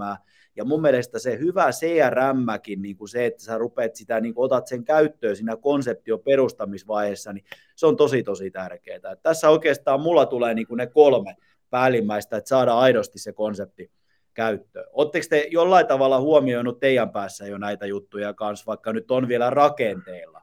ja 0.55 0.65
mun 0.65 0.81
mielestä 0.81 1.19
se 1.19 1.39
hyvä 1.39 1.69
CRMkin, 1.69 2.81
niin 2.81 2.97
kuin 2.97 3.09
se, 3.09 3.25
että 3.25 3.43
sä 3.43 3.57
rupeat 3.57 3.95
sitä, 3.95 4.19
niin 4.19 4.33
kuin 4.33 4.45
otat 4.45 4.67
sen 4.67 4.83
käyttöön 4.83 5.35
siinä 5.35 5.57
konseptio 5.57 6.17
perustamisvaiheessa, 6.17 7.33
niin 7.33 7.45
se 7.75 7.87
on 7.87 7.97
tosi 7.97 8.23
tosi 8.23 8.51
tärkeää. 8.51 8.95
Että 8.95 9.15
tässä 9.15 9.49
oikeastaan 9.49 10.01
mulla 10.01 10.25
tulee 10.25 10.53
niin 10.53 10.67
kuin 10.67 10.77
ne 10.77 10.87
kolme 10.87 11.35
päällimmäistä, 11.69 12.37
että 12.37 12.49
saadaan 12.49 12.79
aidosti 12.79 13.19
se 13.19 13.33
konsepti 13.33 13.91
käyttöön. 14.33 14.85
Oletteko 14.91 15.25
te 15.29 15.47
jollain 15.51 15.87
tavalla 15.87 16.19
huomioinut 16.19 16.79
teidän 16.79 17.09
päässä 17.09 17.47
jo 17.47 17.57
näitä 17.57 17.85
juttuja 17.85 18.33
kanssa, 18.33 18.65
vaikka 18.65 18.93
nyt 18.93 19.11
on 19.11 19.27
vielä 19.27 19.49
rakenteilla 19.49 20.41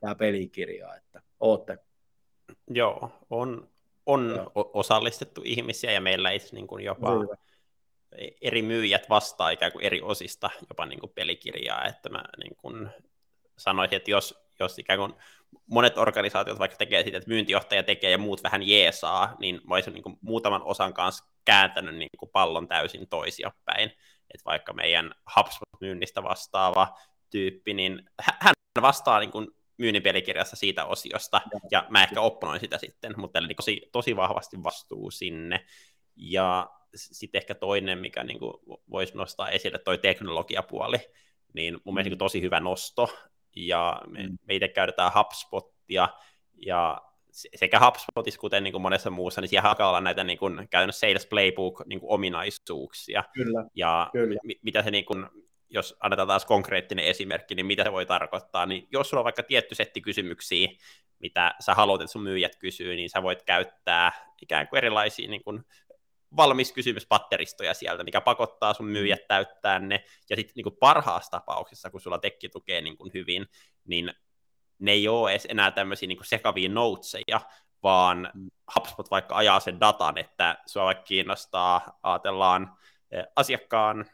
tämä 0.00 0.14
pelikirja, 0.14 0.96
että 0.96 1.22
ootte? 1.40 1.78
Joo, 2.70 3.10
on, 3.30 3.68
on 4.06 4.34
Joo. 4.36 4.70
osallistettu 4.74 5.40
ihmisiä 5.44 5.92
ja 5.92 6.00
meillä 6.00 6.30
itse 6.30 6.54
niin 6.54 6.66
kuin 6.66 6.84
jopa 6.84 7.18
Hyvä 7.18 7.36
eri 8.40 8.62
myyjät 8.62 9.08
vastaa 9.08 9.50
ikään 9.50 9.72
kuin 9.72 9.84
eri 9.84 10.02
osista 10.02 10.50
jopa 10.68 10.86
niin 10.86 11.00
kuin 11.00 11.12
pelikirjaa, 11.14 11.84
että 11.84 12.08
mä 12.08 12.24
niin 12.38 12.56
kuin 12.56 12.88
sanoisin, 13.58 13.96
että 13.96 14.10
jos, 14.10 14.34
jos 14.60 14.78
ikään 14.78 14.98
kuin 14.98 15.12
monet 15.66 15.98
organisaatiot 15.98 16.58
vaikka 16.58 16.76
tekee 16.76 17.04
sitä, 17.04 17.18
että 17.18 17.28
myyntijohtaja 17.28 17.82
tekee 17.82 18.10
ja 18.10 18.18
muut 18.18 18.42
vähän 18.42 18.62
jeesaa, 18.62 19.36
niin 19.40 19.60
mä 19.64 19.74
olisin 19.74 19.92
niin 19.92 20.02
kuin 20.02 20.18
muutaman 20.20 20.62
osan 20.62 20.94
kanssa 20.94 21.24
kääntänyt 21.44 21.94
niin 21.94 22.10
kuin 22.18 22.30
pallon 22.30 22.68
täysin 22.68 23.08
toisiopäin, 23.08 23.90
että 24.34 24.44
vaikka 24.44 24.72
meidän 24.72 25.14
HubSpot-myynnistä 25.36 26.22
vastaava 26.22 26.98
tyyppi, 27.30 27.74
niin 27.74 28.02
hän 28.40 28.54
vastaa 28.82 29.20
niin 29.20 29.30
kuin 29.30 29.46
myynnin 29.78 30.02
pelikirjassa 30.02 30.56
siitä 30.56 30.84
osiosta, 30.84 31.40
ja 31.70 31.86
mä 31.88 32.02
ehkä 32.02 32.20
opponoin 32.20 32.60
sitä 32.60 32.78
sitten, 32.78 33.14
mutta 33.16 33.38
eli 33.38 33.54
tosi, 33.54 33.88
tosi 33.92 34.16
vahvasti 34.16 34.62
vastuu 34.62 35.10
sinne. 35.10 35.66
Ja 36.16 36.70
sitten 36.96 37.38
ehkä 37.38 37.54
toinen, 37.54 37.98
mikä 37.98 38.24
niin 38.24 38.38
kuin 38.38 38.54
voisi 38.90 39.16
nostaa 39.16 39.50
esille, 39.50 39.78
toi 39.78 39.98
teknologiapuoli, 39.98 40.98
niin 41.52 41.78
mun 41.84 41.94
mielestä 41.94 42.14
mm. 42.14 42.18
tosi 42.18 42.42
hyvä 42.42 42.60
nosto, 42.60 43.08
ja 43.56 44.02
me, 44.06 44.22
mm. 44.22 44.38
me 44.48 44.54
itse 44.54 44.68
käytetään 44.68 45.12
HubSpotia, 45.14 46.08
ja 46.66 47.02
sekä 47.34 47.80
HubSpotissa, 47.80 48.40
kuten 48.40 48.64
niin 48.64 48.72
kuin 48.72 48.82
monessa 48.82 49.10
muussa, 49.10 49.40
niin 49.40 49.48
siellä 49.48 49.68
alkaa 49.68 49.88
olla 49.88 50.00
näitä 50.00 50.24
niin 50.24 50.38
kuin, 50.38 50.68
käytännössä 50.70 51.06
Sales 51.06 51.26
Playbook-ominaisuuksia. 51.26 53.20
Niin 53.20 53.46
kyllä, 53.46 53.64
ja 53.74 54.10
kyllä. 54.12 54.40
M- 54.44 54.60
mitä 54.62 54.82
se, 54.82 54.90
niin 54.90 55.04
kuin, 55.04 55.26
jos 55.70 55.96
annetaan 56.00 56.28
taas 56.28 56.44
konkreettinen 56.44 57.04
esimerkki, 57.04 57.54
niin 57.54 57.66
mitä 57.66 57.84
se 57.84 57.92
voi 57.92 58.06
tarkoittaa, 58.06 58.66
niin 58.66 58.88
jos 58.92 59.10
sulla 59.10 59.20
on 59.20 59.24
vaikka 59.24 59.42
tietty 59.42 59.74
setti 59.74 60.00
kysymyksiä, 60.00 60.68
mitä 61.18 61.54
sä 61.60 61.74
haluat, 61.74 62.00
että 62.00 62.12
sun 62.12 62.22
myyjät 62.22 62.56
kysyy, 62.56 62.96
niin 62.96 63.10
sä 63.10 63.22
voit 63.22 63.42
käyttää 63.42 64.12
ikään 64.42 64.68
kuin 64.68 64.78
erilaisia 64.78 65.28
niin 65.28 65.44
kuin, 65.44 65.64
valmis 66.36 66.72
kysymyspatteristoja 66.72 67.74
sieltä, 67.74 68.04
mikä 68.04 68.20
pakottaa 68.20 68.74
sun 68.74 68.86
myyjät 68.86 69.20
mm. 69.20 69.26
täyttää 69.28 69.78
ne, 69.78 70.04
ja 70.30 70.36
sitten 70.36 70.52
niin 70.56 70.76
parhaassa 70.80 71.30
tapauksessa, 71.30 71.90
kun 71.90 72.00
sulla 72.00 72.18
tekki 72.18 72.48
tukee 72.48 72.80
niin 72.80 72.96
kuin 72.96 73.10
hyvin, 73.14 73.46
niin 73.84 74.12
ne 74.78 74.92
ei 74.92 75.08
ole 75.08 75.30
edes 75.30 75.46
enää 75.50 75.70
tämmöisiä 75.70 76.06
niin 76.06 76.18
sekavia 76.22 76.68
noteseja, 76.68 77.40
vaan 77.82 78.30
mm. 78.34 78.50
HubSpot 78.76 79.10
vaikka 79.10 79.36
ajaa 79.36 79.60
sen 79.60 79.80
datan, 79.80 80.18
että 80.18 80.58
sua 80.66 80.84
vaikka 80.84 81.04
kiinnostaa, 81.04 81.98
ajatellaan 82.02 82.76
eh, 83.10 83.24
asiakkaan, 83.36 84.06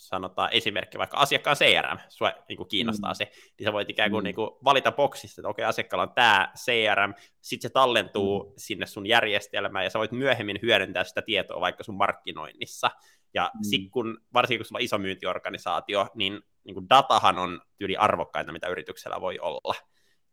sanotaan 0.00 0.52
esimerkki, 0.52 0.98
vaikka 0.98 1.16
asiakkaan 1.16 1.56
CRM, 1.56 1.98
sua 2.08 2.32
niin 2.48 2.56
kuin 2.56 2.68
kiinnostaa 2.68 3.10
mm. 3.10 3.14
se, 3.14 3.30
niin 3.58 3.64
sä 3.64 3.72
voit 3.72 3.90
ikään 3.90 4.10
kuin, 4.10 4.22
mm. 4.22 4.24
niin 4.24 4.34
kuin 4.34 4.50
valita 4.64 4.92
boksista, 4.92 5.40
että 5.40 5.48
okei, 5.48 5.62
okay, 5.62 5.70
asiakkaalla 5.70 6.02
on 6.02 6.14
tämä 6.14 6.52
CRM, 6.56 7.14
sitten 7.40 7.68
se 7.68 7.72
tallentuu 7.72 8.44
mm. 8.44 8.52
sinne 8.56 8.86
sun 8.86 9.06
järjestelmään, 9.06 9.84
ja 9.84 9.90
sä 9.90 9.98
voit 9.98 10.12
myöhemmin 10.12 10.58
hyödyntää 10.62 11.04
sitä 11.04 11.22
tietoa 11.22 11.60
vaikka 11.60 11.84
sun 11.84 11.96
markkinoinnissa. 11.96 12.90
Ja 13.34 13.50
mm. 13.54 13.58
sitten 13.62 13.90
kun, 13.90 14.18
varsinkin 14.34 14.58
kun 14.58 14.66
sulla 14.66 14.78
on 14.78 14.84
iso 14.84 14.98
myyntiorganisaatio, 14.98 16.06
niin 16.14 16.42
niin 16.64 16.74
kuin 16.74 16.88
datahan 16.88 17.38
on 17.38 17.60
tyyli 17.78 17.96
arvokkainta, 17.96 18.52
mitä 18.52 18.68
yrityksellä 18.68 19.20
voi 19.20 19.38
olla. 19.38 19.74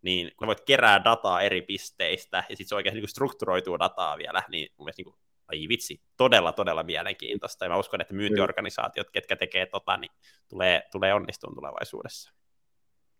Niin 0.01 0.32
kun 0.38 0.47
voit 0.47 0.61
kerää 0.65 1.03
dataa 1.03 1.41
eri 1.41 1.61
pisteistä, 1.61 2.38
ja 2.38 2.55
sitten 2.55 2.68
se 2.68 2.76
oikein 2.76 2.95
niin 2.95 3.07
strukturoituu 3.07 3.80
dataa 3.80 4.18
vielä, 4.18 4.43
niin 4.49 4.70
mun 4.78 4.86
mielestä 4.86 4.99
niin 4.99 5.13
kuin, 5.13 5.20
ai 5.47 5.67
vitsi, 5.69 6.01
todella, 6.17 6.51
todella 6.51 6.83
mielenkiintoista. 6.83 7.65
Ja 7.65 7.69
mä 7.69 7.77
uskon, 7.77 8.01
että 8.01 8.13
myyntiorganisaatiot, 8.13 9.09
ketkä 9.09 9.35
tekee 9.35 9.65
tota, 9.65 9.97
niin 9.97 10.11
tulee, 10.49 10.83
tulee 10.91 11.13
onnistumaan 11.13 11.55
tulevaisuudessa. 11.55 12.33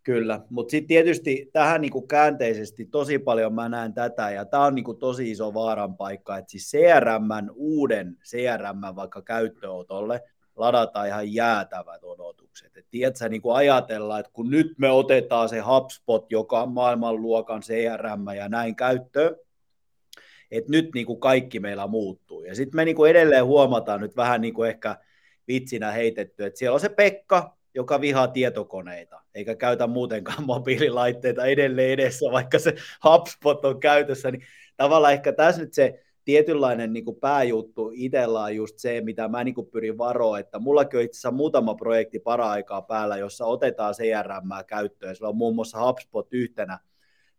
Kyllä, 0.04 0.42
mutta 0.50 0.72
sitten 0.72 0.88
tietysti 0.88 1.50
tähän 1.54 1.82
niinku 1.82 2.02
käänteisesti 2.02 2.86
tosi 2.86 3.20
paljon 3.20 3.54
mä 3.54 3.70
näen 3.70 3.94
tätä, 3.94 4.30
ja 4.30 4.46
tämä 4.46 4.66
on 4.66 4.76
niinku 4.76 4.94
tosi 4.94 5.32
iso 5.32 5.54
vaaran 5.54 5.98
paikka, 5.98 6.38
että 6.38 6.52
siis 6.52 6.72
CRM, 6.72 7.50
uuden 7.54 8.18
CRM 8.24 8.96
vaikka 8.96 9.22
käyttöönotolle, 9.22 10.22
ladataan 10.56 11.08
ihan 11.08 11.34
jäätävät 11.34 12.04
odotukset. 12.04 12.78
Et 12.78 12.86
tiedätkö, 12.90 13.30
niin 13.30 13.42
kuin 13.42 13.56
ajatellaan, 13.56 14.20
että 14.20 14.32
kun 14.34 14.50
nyt 14.50 14.74
me 14.78 14.92
otetaan 14.92 15.50
se 15.50 15.60
HubSpot, 15.60 16.32
joka 16.32 16.62
on 16.62 16.72
maailmanluokan 16.72 17.62
CRM 17.62 18.36
ja 18.38 18.50
näin 18.50 18.76
käyttöön, 18.76 19.36
että 20.52 20.72
nyt 20.72 20.90
niin 20.94 21.06
kuin 21.06 21.20
kaikki 21.20 21.60
meillä 21.60 21.88
muuttuu. 21.88 22.44
Ja 22.44 22.56
sitten 22.56 22.76
me 22.76 22.86
niin 22.86 22.96
kuin 22.96 23.12
edelleen 23.12 23.46
huomataan 23.46 24.02
nyt 24.02 24.16
vähän 24.16 24.42
niin 24.42 24.54
kuin 24.54 24.70
ehkä 24.70 24.98
vitsinä 25.48 25.92
heitetty, 25.92 26.46
että 26.46 26.60
siellä 26.60 26.74
on 26.74 26.80
se 26.80 26.90
Pekka, 26.90 27.58
joka 27.76 28.02
vihaa 28.02 28.28
tietokoneita, 28.28 29.22
eikä 29.36 29.56
käytä 29.56 29.88
muutenkaan 29.88 30.46
mobiililaitteita 30.54 31.46
edelleen 31.46 31.92
edessä, 31.92 32.32
vaikka 32.32 32.60
se 32.60 32.76
HubSpot 33.04 33.66
on 33.66 33.80
käytössä, 33.80 34.32
niin 34.32 34.44
tavallaan 34.78 35.14
ehkä 35.14 35.34
tässä 35.34 35.62
nyt 35.62 35.74
se 35.74 36.04
tietynlainen 36.26 36.94
niin 36.94 37.06
kuin 37.06 37.20
pääjuttu 37.20 37.92
itsellä 37.94 38.42
on 38.42 38.56
just 38.56 38.78
se, 38.78 39.02
mitä 39.02 39.28
mä 39.28 39.44
niin 39.44 39.56
kuin 39.56 39.68
pyrin 39.68 39.98
varoa, 39.98 40.40
että 40.40 40.60
mullakin 40.60 40.98
on 40.98 41.04
itse 41.04 41.18
asiassa 41.18 41.32
muutama 41.32 41.76
projekti 41.76 42.20
para-aikaa 42.20 42.82
päällä, 42.82 43.18
jossa 43.18 43.46
otetaan 43.46 43.94
CRM 43.94 44.66
käyttöön, 44.68 45.16
sillä 45.16 45.30
on 45.30 45.38
muun 45.38 45.56
muassa 45.56 45.86
HubSpot 45.86 46.28
yhtenä, 46.32 46.80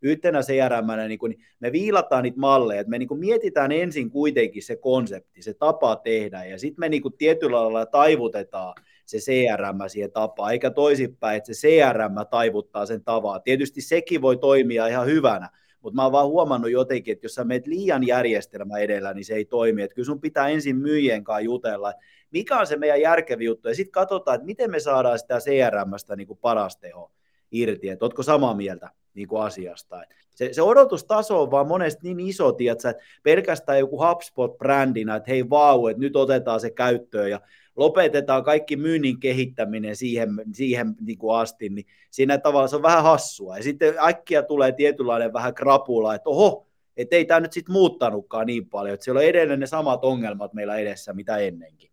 yhtenä 0.01 0.41
CRM, 0.41 1.07
niin 1.07 1.19
kuin, 1.19 1.35
me 1.59 1.71
viilataan 1.71 2.23
niitä 2.23 2.39
malleja, 2.39 2.81
että 2.81 2.89
me 2.89 2.97
niin 2.97 3.19
mietitään 3.19 3.71
ensin 3.71 4.09
kuitenkin 4.09 4.63
se 4.63 4.75
konsepti, 4.75 5.41
se 5.41 5.53
tapa 5.53 5.95
tehdä, 5.95 6.45
ja 6.45 6.59
sitten 6.59 6.79
me 6.79 6.89
niin 6.89 7.01
kuin 7.01 7.13
tietyllä 7.17 7.61
lailla 7.63 7.85
taivutetaan 7.85 8.73
se 9.05 9.17
CRM 9.17 9.77
siihen 9.87 10.11
tapaan, 10.11 10.51
eikä 10.51 10.71
toisinpäin, 10.71 11.37
että 11.37 11.53
se 11.53 11.67
CRM 11.67 12.15
taivuttaa 12.29 12.85
sen 12.85 13.03
tavaa. 13.03 13.39
Tietysti 13.39 13.81
sekin 13.81 14.21
voi 14.21 14.37
toimia 14.37 14.87
ihan 14.87 15.07
hyvänä, 15.07 15.49
mutta 15.81 15.95
mä 15.95 16.03
oon 16.03 16.11
vaan 16.11 16.27
huomannut 16.27 16.71
jotenkin, 16.71 17.11
että 17.11 17.25
jos 17.25 17.35
sä 17.35 17.43
meet 17.43 17.67
liian 17.67 18.07
järjestelmä 18.07 18.77
edellä, 18.77 19.13
niin 19.13 19.25
se 19.25 19.35
ei 19.35 19.45
toimi. 19.45 19.81
Että 19.81 19.95
kyllä 19.95 20.05
sun 20.05 20.21
pitää 20.21 20.49
ensin 20.49 20.75
myyjien 20.75 21.23
kanssa 21.23 21.39
jutella, 21.41 21.93
mikä 22.31 22.59
on 22.59 22.67
se 22.67 22.75
meidän 22.75 23.01
järkevi 23.01 23.45
juttu, 23.45 23.67
ja 23.67 23.75
sitten 23.75 23.91
katsotaan, 23.91 24.35
että 24.35 24.45
miten 24.45 24.71
me 24.71 24.79
saadaan 24.79 25.19
sitä 25.19 25.39
CRMstä 25.39 26.15
niin 26.15 26.27
kuin 26.27 26.39
paras 26.41 26.77
teho 26.77 27.11
irti, 27.51 27.89
että 27.89 28.05
ootko 28.05 28.23
samaa 28.23 28.53
mieltä 28.53 28.89
niin 29.13 29.27
kuin 29.27 29.41
asiasta. 29.41 30.01
Se, 30.35 30.53
se 30.53 30.61
odotustaso 30.61 31.41
on 31.41 31.51
vaan 31.51 31.67
monesti 31.67 32.13
niin 32.13 32.29
iso, 32.29 32.51
tiedätkö, 32.51 32.89
että 32.89 33.03
pelkästään 33.23 33.79
joku 33.79 33.97
HubSpot-brändinä, 33.97 35.15
että 35.15 35.31
hei 35.31 35.49
vau, 35.49 35.87
että 35.87 35.99
nyt 36.01 36.15
otetaan 36.15 36.59
se 36.59 36.71
käyttöön 36.71 37.29
ja 37.29 37.41
lopetetaan 37.75 38.43
kaikki 38.43 38.75
myynnin 38.75 39.19
kehittäminen 39.19 39.95
siihen, 39.95 40.29
siihen 40.53 40.95
niin 41.01 41.17
kuin 41.17 41.35
asti, 41.35 41.69
niin 41.69 41.85
siinä 42.11 42.37
tavalla 42.37 42.67
se 42.67 42.75
on 42.75 42.81
vähän 42.81 43.03
hassua. 43.03 43.57
Ja 43.57 43.63
sitten 43.63 43.95
äkkiä 44.07 44.43
tulee 44.43 44.71
tietynlainen 44.71 45.33
vähän 45.33 45.53
krapula, 45.53 46.15
että 46.15 46.29
oho, 46.29 46.67
että 46.97 47.15
ei 47.15 47.25
tämä 47.25 47.39
nyt 47.39 47.53
sitten 47.53 47.73
muuttanutkaan 47.73 48.47
niin 48.47 48.69
paljon, 48.69 48.93
että 48.93 49.03
siellä 49.03 49.19
on 49.19 49.25
edelleen 49.25 49.59
ne 49.59 49.67
samat 49.67 50.03
ongelmat 50.03 50.53
meillä 50.53 50.77
edessä, 50.77 51.13
mitä 51.13 51.37
ennenkin. 51.37 51.91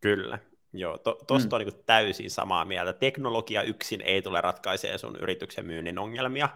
Kyllä, 0.00 0.38
joo, 0.72 0.98
tuosta 0.98 1.48
to, 1.48 1.58
mm. 1.58 1.60
on 1.60 1.72
niin 1.72 1.84
täysin 1.86 2.30
samaa 2.30 2.64
mieltä. 2.64 2.92
Teknologia 2.92 3.62
yksin 3.62 4.00
ei 4.00 4.22
tule 4.22 4.40
ratkaisemaan 4.40 4.98
sun 4.98 5.16
yrityksen 5.16 5.66
myynnin 5.66 5.98
ongelmia, 5.98 6.48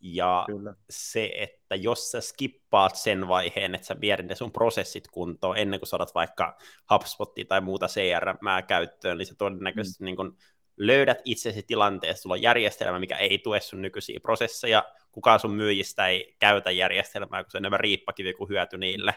ja 0.00 0.44
Kyllä. 0.46 0.74
se, 0.90 1.32
että 1.34 1.74
jos 1.74 2.10
sä 2.10 2.20
skippaat 2.20 2.96
sen 2.96 3.28
vaiheen, 3.28 3.74
että 3.74 3.86
sä 3.86 4.00
viedät 4.00 4.26
ne 4.26 4.34
sun 4.34 4.52
prosessit 4.52 5.08
kuntoon 5.08 5.56
ennen 5.56 5.80
kuin 5.80 5.88
saatat 5.88 6.14
vaikka 6.14 6.58
HubSpotia 6.90 7.44
tai 7.44 7.60
muuta 7.60 7.86
CRM 7.86 8.66
käyttöön, 8.68 9.18
niin 9.18 9.26
sä 9.26 9.34
todennäköisesti 9.38 10.02
mm. 10.02 10.04
niin 10.04 10.16
kun 10.16 10.36
löydät 10.76 11.18
itsesi 11.24 11.62
tilanteessa, 11.62 12.22
sulla 12.22 12.34
on 12.34 12.42
järjestelmä, 12.42 12.98
mikä 12.98 13.16
ei 13.16 13.38
tue 13.38 13.60
sun 13.60 13.82
nykyisiä 13.82 14.20
prosesseja, 14.22 14.84
kukaan 15.12 15.40
sun 15.40 15.54
myyjistä 15.54 16.06
ei 16.06 16.36
käytä 16.38 16.70
järjestelmää, 16.70 17.44
kun 17.44 17.50
se 17.50 17.58
on 17.58 17.62
enemmän 17.62 17.80
riippakivi 17.80 18.32
kuin 18.32 18.48
hyöty 18.48 18.78
niille, 18.78 19.14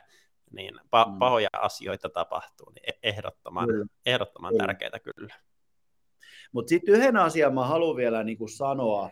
niin 0.54 0.76
pa- 0.76 1.12
mm. 1.12 1.20
pahoja 1.20 1.50
asioita 1.62 2.10
tapahtuu, 2.10 2.70
niin 2.70 2.84
e-, 2.88 3.10
ehdottoman, 3.10 3.68
kyllä. 3.68 3.86
ehdottoman 4.06 4.52
kyllä. 4.52 4.66
tärkeää 4.66 5.00
kyllä. 5.00 5.36
Mutta 6.52 6.70
sitten 6.70 6.96
yhden 6.96 7.18
asian 7.18 7.54
mä 7.54 7.66
haluan 7.66 7.96
vielä 7.96 8.24
niin 8.24 8.50
sanoa, 8.50 9.10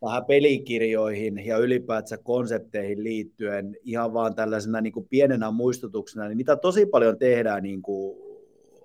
tähän 0.00 0.24
pelikirjoihin 0.24 1.46
ja 1.46 1.58
ylipäätään 1.58 2.24
konsepteihin 2.24 3.04
liittyen 3.04 3.76
ihan 3.82 4.14
vaan 4.14 4.34
tällaisena 4.34 4.80
niin 4.80 4.92
kuin 4.92 5.08
pienenä 5.08 5.50
muistutuksena, 5.50 6.28
niin 6.28 6.36
mitä 6.36 6.56
tosi 6.56 6.86
paljon 6.86 7.18
tehdään 7.18 7.62
niin 7.62 7.82
kuin 7.82 8.18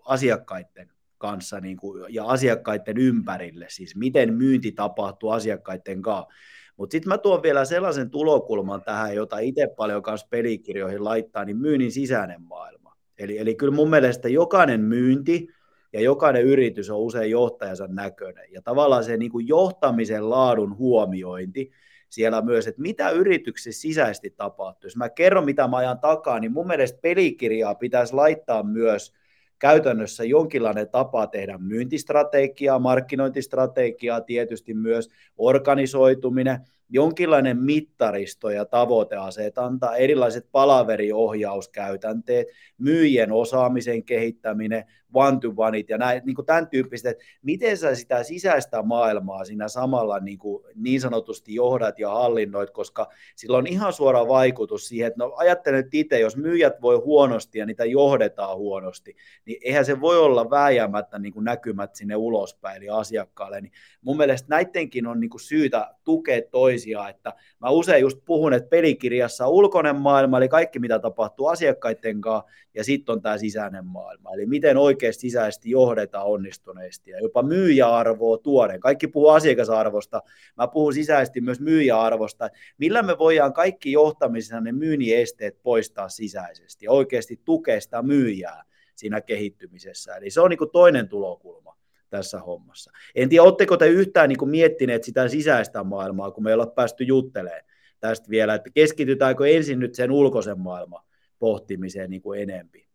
asiakkaiden 0.05 0.91
kanssa 1.17 1.59
niin 1.59 1.77
kuin, 1.77 2.13
ja 2.13 2.25
asiakkaiden 2.25 2.97
ympärille, 2.97 3.65
siis 3.69 3.95
miten 3.95 4.33
myynti 4.33 4.71
tapahtuu 4.71 5.29
asiakkaiden 5.29 6.01
kanssa. 6.01 6.33
Mutta 6.77 6.91
sitten 6.91 7.09
mä 7.09 7.17
tuon 7.17 7.43
vielä 7.43 7.65
sellaisen 7.65 8.09
tulokulman 8.09 8.81
tähän, 8.81 9.15
jota 9.15 9.39
itse 9.39 9.67
paljon 9.77 10.01
kanssa 10.01 10.27
pelikirjoihin 10.29 11.03
laittaa, 11.03 11.45
niin 11.45 11.57
myynnin 11.57 11.91
sisäinen 11.91 12.41
maailma. 12.41 12.95
Eli, 13.17 13.37
eli 13.37 13.55
kyllä 13.55 13.75
mun 13.75 13.89
mielestä 13.89 14.29
jokainen 14.29 14.81
myynti 14.81 15.47
ja 15.93 16.01
jokainen 16.01 16.43
yritys 16.43 16.89
on 16.89 16.99
usein 16.99 17.31
johtajansa 17.31 17.87
näköinen. 17.87 18.45
Ja 18.51 18.61
tavallaan 18.61 19.03
se 19.03 19.17
niin 19.17 19.31
kuin 19.31 19.47
johtamisen 19.47 20.29
laadun 20.29 20.77
huomiointi 20.77 21.71
siellä 22.09 22.41
myös, 22.41 22.67
että 22.67 22.81
mitä 22.81 23.09
yrityksessä 23.09 23.81
sisäisesti 23.81 24.29
tapahtuu. 24.29 24.87
Jos 24.87 24.95
mä 24.95 25.09
kerron, 25.09 25.45
mitä 25.45 25.67
mä 25.67 25.77
ajan 25.77 25.99
takaa, 25.99 26.39
niin 26.39 26.51
mun 26.51 26.67
mielestä 26.67 26.99
pelikirjaa 27.01 27.75
pitäisi 27.75 28.13
laittaa 28.13 28.63
myös 28.63 29.13
käytännössä 29.59 30.23
jonkinlainen 30.23 30.89
tapa 30.89 31.27
tehdä 31.27 31.57
myyntistrategiaa, 31.57 32.79
markkinointistrategiaa, 32.79 34.21
tietysti 34.21 34.73
myös 34.73 35.09
organisoituminen, 35.37 36.59
jonkinlainen 36.89 37.57
mittaristo 37.57 38.49
ja 38.49 38.65
tavoiteasetanta, 38.65 39.95
erilaiset 39.95 40.47
palaveriohjauskäytänteet, 40.51 42.47
myyjien 42.77 43.31
osaamisen 43.31 44.03
kehittäminen, 44.03 44.85
one-to-oneit 45.13 45.89
ja 45.89 45.97
näin, 45.97 46.21
niin 46.25 46.35
kuin 46.35 46.45
tämän 46.45 46.67
tyyppiset, 46.67 47.11
että 47.11 47.23
miten 47.41 47.77
sä 47.77 47.95
sitä 47.95 48.23
sisäistä 48.23 48.81
maailmaa 48.81 49.45
siinä 49.45 49.67
samalla 49.67 50.19
niin, 50.19 50.37
kuin 50.37 50.63
niin 50.75 51.01
sanotusti 51.01 51.55
johdat 51.55 51.99
ja 51.99 52.09
hallinnoit, 52.09 52.69
koska 52.69 53.07
sillä 53.35 53.57
on 53.57 53.67
ihan 53.67 53.93
suora 53.93 54.27
vaikutus 54.27 54.87
siihen, 54.87 55.07
että 55.07 55.23
no 55.23 55.33
ajattelen 55.35 55.83
nyt 55.83 55.93
itse, 55.93 56.19
jos 56.19 56.37
myyjät 56.37 56.81
voi 56.81 56.95
huonosti 56.95 57.59
ja 57.59 57.65
niitä 57.65 57.85
johdetaan 57.85 58.57
huonosti, 58.57 59.15
niin 59.45 59.57
eihän 59.63 59.85
se 59.85 60.01
voi 60.01 60.17
olla 60.17 60.49
vääjäämättä 60.49 61.19
niin 61.19 61.33
kuin 61.33 61.43
näkymät 61.43 61.95
sinne 61.95 62.15
ulospäin 62.15 62.77
eli 62.77 62.89
asiakkaalle, 62.89 63.61
niin 63.61 63.71
mun 64.01 64.17
mielestä 64.17 64.47
näidenkin 64.49 65.07
on 65.07 65.19
niin 65.19 65.29
kuin 65.29 65.41
syytä 65.41 65.95
tukea 66.03 66.41
toisiaan, 66.51 67.09
että 67.09 67.33
mä 67.61 67.69
usein 67.69 68.01
just 68.01 68.19
puhun, 68.25 68.53
että 68.53 68.69
pelikirjassa 68.69 69.45
on 69.45 69.51
ulkoinen 69.51 69.95
maailma, 69.95 70.37
eli 70.37 70.49
kaikki 70.49 70.79
mitä 70.79 70.99
tapahtuu 70.99 71.47
asiakkaiden 71.47 72.21
kanssa, 72.21 72.49
ja 72.73 72.83
sitten 72.83 73.13
on 73.13 73.21
tämä 73.21 73.37
sisäinen 73.37 73.85
maailma, 73.85 74.33
eli 74.33 74.45
miten 74.45 74.77
oikeasti 74.97 75.21
sisäisesti 75.21 75.69
johdetaan 75.69 76.25
onnistuneesti, 76.25 77.11
ja 77.11 77.19
jopa 77.19 77.43
myyjäarvoa 77.43 78.37
tuoden. 78.37 78.79
Kaikki 78.79 79.07
puhuu 79.07 79.29
asiakasarvosta, 79.29 80.21
mä 80.57 80.67
puhun 80.67 80.93
sisäisesti 80.93 81.41
myös 81.41 81.59
myyjäarvosta, 81.59 82.49
millä 82.77 83.03
me 83.03 83.17
voidaan 83.17 83.53
kaikki 83.53 83.91
johtamisen 83.91 84.63
ne 84.63 84.71
myynnin 84.71 85.17
esteet 85.17 85.63
poistaa 85.63 86.09
sisäisesti, 86.09 86.85
ja 86.85 86.91
oikeasti 86.91 87.41
tukea 87.45 87.81
sitä 87.81 88.01
myyjää 88.01 88.63
siinä 88.95 89.21
kehittymisessä, 89.21 90.15
eli 90.15 90.29
se 90.29 90.41
on 90.41 90.49
niin 90.49 90.71
toinen 90.71 91.09
tulokulma 91.09 91.77
tässä 92.09 92.39
hommassa. 92.39 92.91
En 93.15 93.29
tiedä, 93.29 93.43
oletteko 93.43 93.77
te 93.77 93.87
yhtään 93.87 94.29
niin 94.29 94.49
miettineet 94.49 95.03
sitä 95.03 95.27
sisäistä 95.27 95.83
maailmaa, 95.83 96.31
kun 96.31 96.43
me 96.43 96.49
ei 96.49 96.53
olla 96.53 96.67
päästy 96.67 97.03
juttelemaan 97.03 97.61
tästä 97.99 98.29
vielä, 98.29 98.55
että 98.55 98.69
keskitytäänkö 98.73 99.47
ensin 99.47 99.79
nyt 99.79 99.95
sen 99.95 100.11
ulkoisen 100.11 100.59
maailman 100.59 101.03
pohtimiseen 101.39 102.09
niin 102.09 102.21
kuin 102.21 102.41
enempi? 102.41 102.86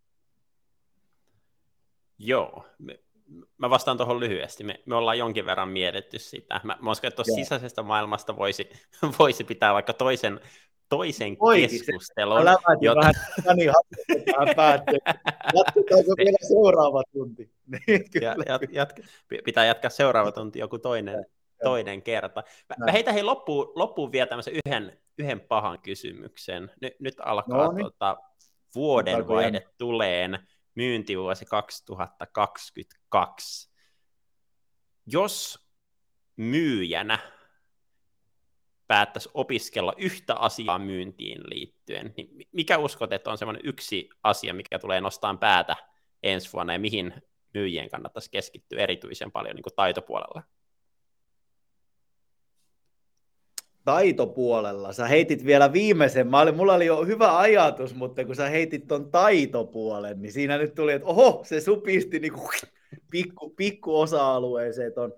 Joo, 2.18 2.64
mä 3.58 3.70
vastaan 3.70 3.96
tuohon 3.96 4.20
lyhyesti. 4.20 4.64
Me, 4.64 4.80
me 4.86 4.94
ollaan 4.94 5.18
jonkin 5.18 5.46
verran 5.46 5.68
mietitty 5.68 6.18
sitä. 6.18 6.60
Mä, 6.64 6.78
mä 6.80 6.90
uskon, 6.90 7.08
että 7.08 7.24
sisäisestä 7.24 7.82
maailmasta 7.82 8.36
voisi, 8.36 8.70
voisi 9.18 9.44
pitää 9.44 9.74
vaikka 9.74 9.92
toisen 9.92 10.40
toisen 10.96 11.36
Oikein, 11.40 11.70
keskustelun. 11.70 12.42
Se, 12.42 12.56
jota... 12.80 13.00
vähän, 13.00 13.14
no 13.46 13.52
niin, 13.52 13.70
päättyy. 14.56 14.98
Jatketaanko 15.54 16.14
vielä 16.16 16.38
seuraava 16.48 17.02
tunti? 17.12 17.50
Niin, 17.86 18.04
ja, 18.20 18.36
jat, 18.46 18.62
jat, 18.72 18.92
pitää 19.44 19.64
jatkaa 19.64 19.90
seuraava 19.90 20.32
tunti 20.32 20.58
joku 20.58 20.78
toinen, 20.78 21.26
toinen 21.64 22.02
kerta. 22.02 22.42
Mä, 22.68 22.84
mä 22.84 22.92
heitän 22.92 23.14
hei 23.14 23.22
loppuun, 23.22 23.72
loppuun 23.74 24.12
vielä 24.12 24.26
tämmöisen 24.26 24.54
yhden, 24.66 24.98
yhden 25.18 25.40
pahan 25.40 25.78
kysymyksen. 25.82 26.70
Ny, 26.82 26.90
nyt 26.98 27.14
alkaa 27.18 27.66
no, 27.66 27.72
niin. 27.72 27.80
tuota, 27.80 28.16
vuoden 28.74 29.28
vaihde 29.28 29.66
tuleen 29.78 30.38
myyntivuosi 30.74 31.44
2022. 31.44 33.72
Jos 35.06 35.68
myyjänä 36.36 37.18
päättäisi 38.86 39.30
opiskella 39.34 39.92
yhtä 39.96 40.34
asiaa 40.34 40.78
myyntiin 40.78 41.40
liittyen, 41.44 42.14
niin 42.16 42.48
mikä 42.52 42.78
uskot, 42.78 43.12
että 43.12 43.30
on 43.30 43.38
semmoinen 43.38 43.62
yksi 43.64 44.08
asia, 44.22 44.54
mikä 44.54 44.78
tulee 44.78 45.00
nostaa 45.00 45.36
päätä 45.36 45.76
ensi 46.22 46.52
vuonna 46.52 46.72
ja 46.72 46.78
mihin 46.78 47.14
myyjien 47.54 47.90
kannattaisi 47.90 48.30
keskittyä 48.30 48.80
erityisen 48.80 49.32
paljon 49.32 49.56
niin 49.56 49.62
kuin 49.62 49.74
taitopuolella? 49.76 50.42
Taitopuolella. 53.84 54.92
Sä 54.92 55.06
heitit 55.06 55.44
vielä 55.44 55.72
viimeisen. 55.72 56.28
Mä 56.28 56.40
olin, 56.40 56.56
mulla 56.56 56.74
oli 56.74 56.86
jo 56.86 57.04
hyvä 57.04 57.38
ajatus, 57.38 57.94
mutta 57.94 58.24
kun 58.24 58.36
sä 58.36 58.48
heitit 58.48 58.86
ton 58.86 59.10
taitopuolen, 59.10 60.22
niin 60.22 60.32
siinä 60.32 60.58
nyt 60.58 60.74
tuli, 60.74 60.92
että 60.92 61.08
oho, 61.08 61.42
se 61.44 61.60
supisti 61.60 62.18
niin 62.18 62.32
kuin 62.32 62.48
pikku, 63.10 63.50
pikku 63.50 64.00
osa-alueeseen 64.00 64.92
ton. 64.92 65.14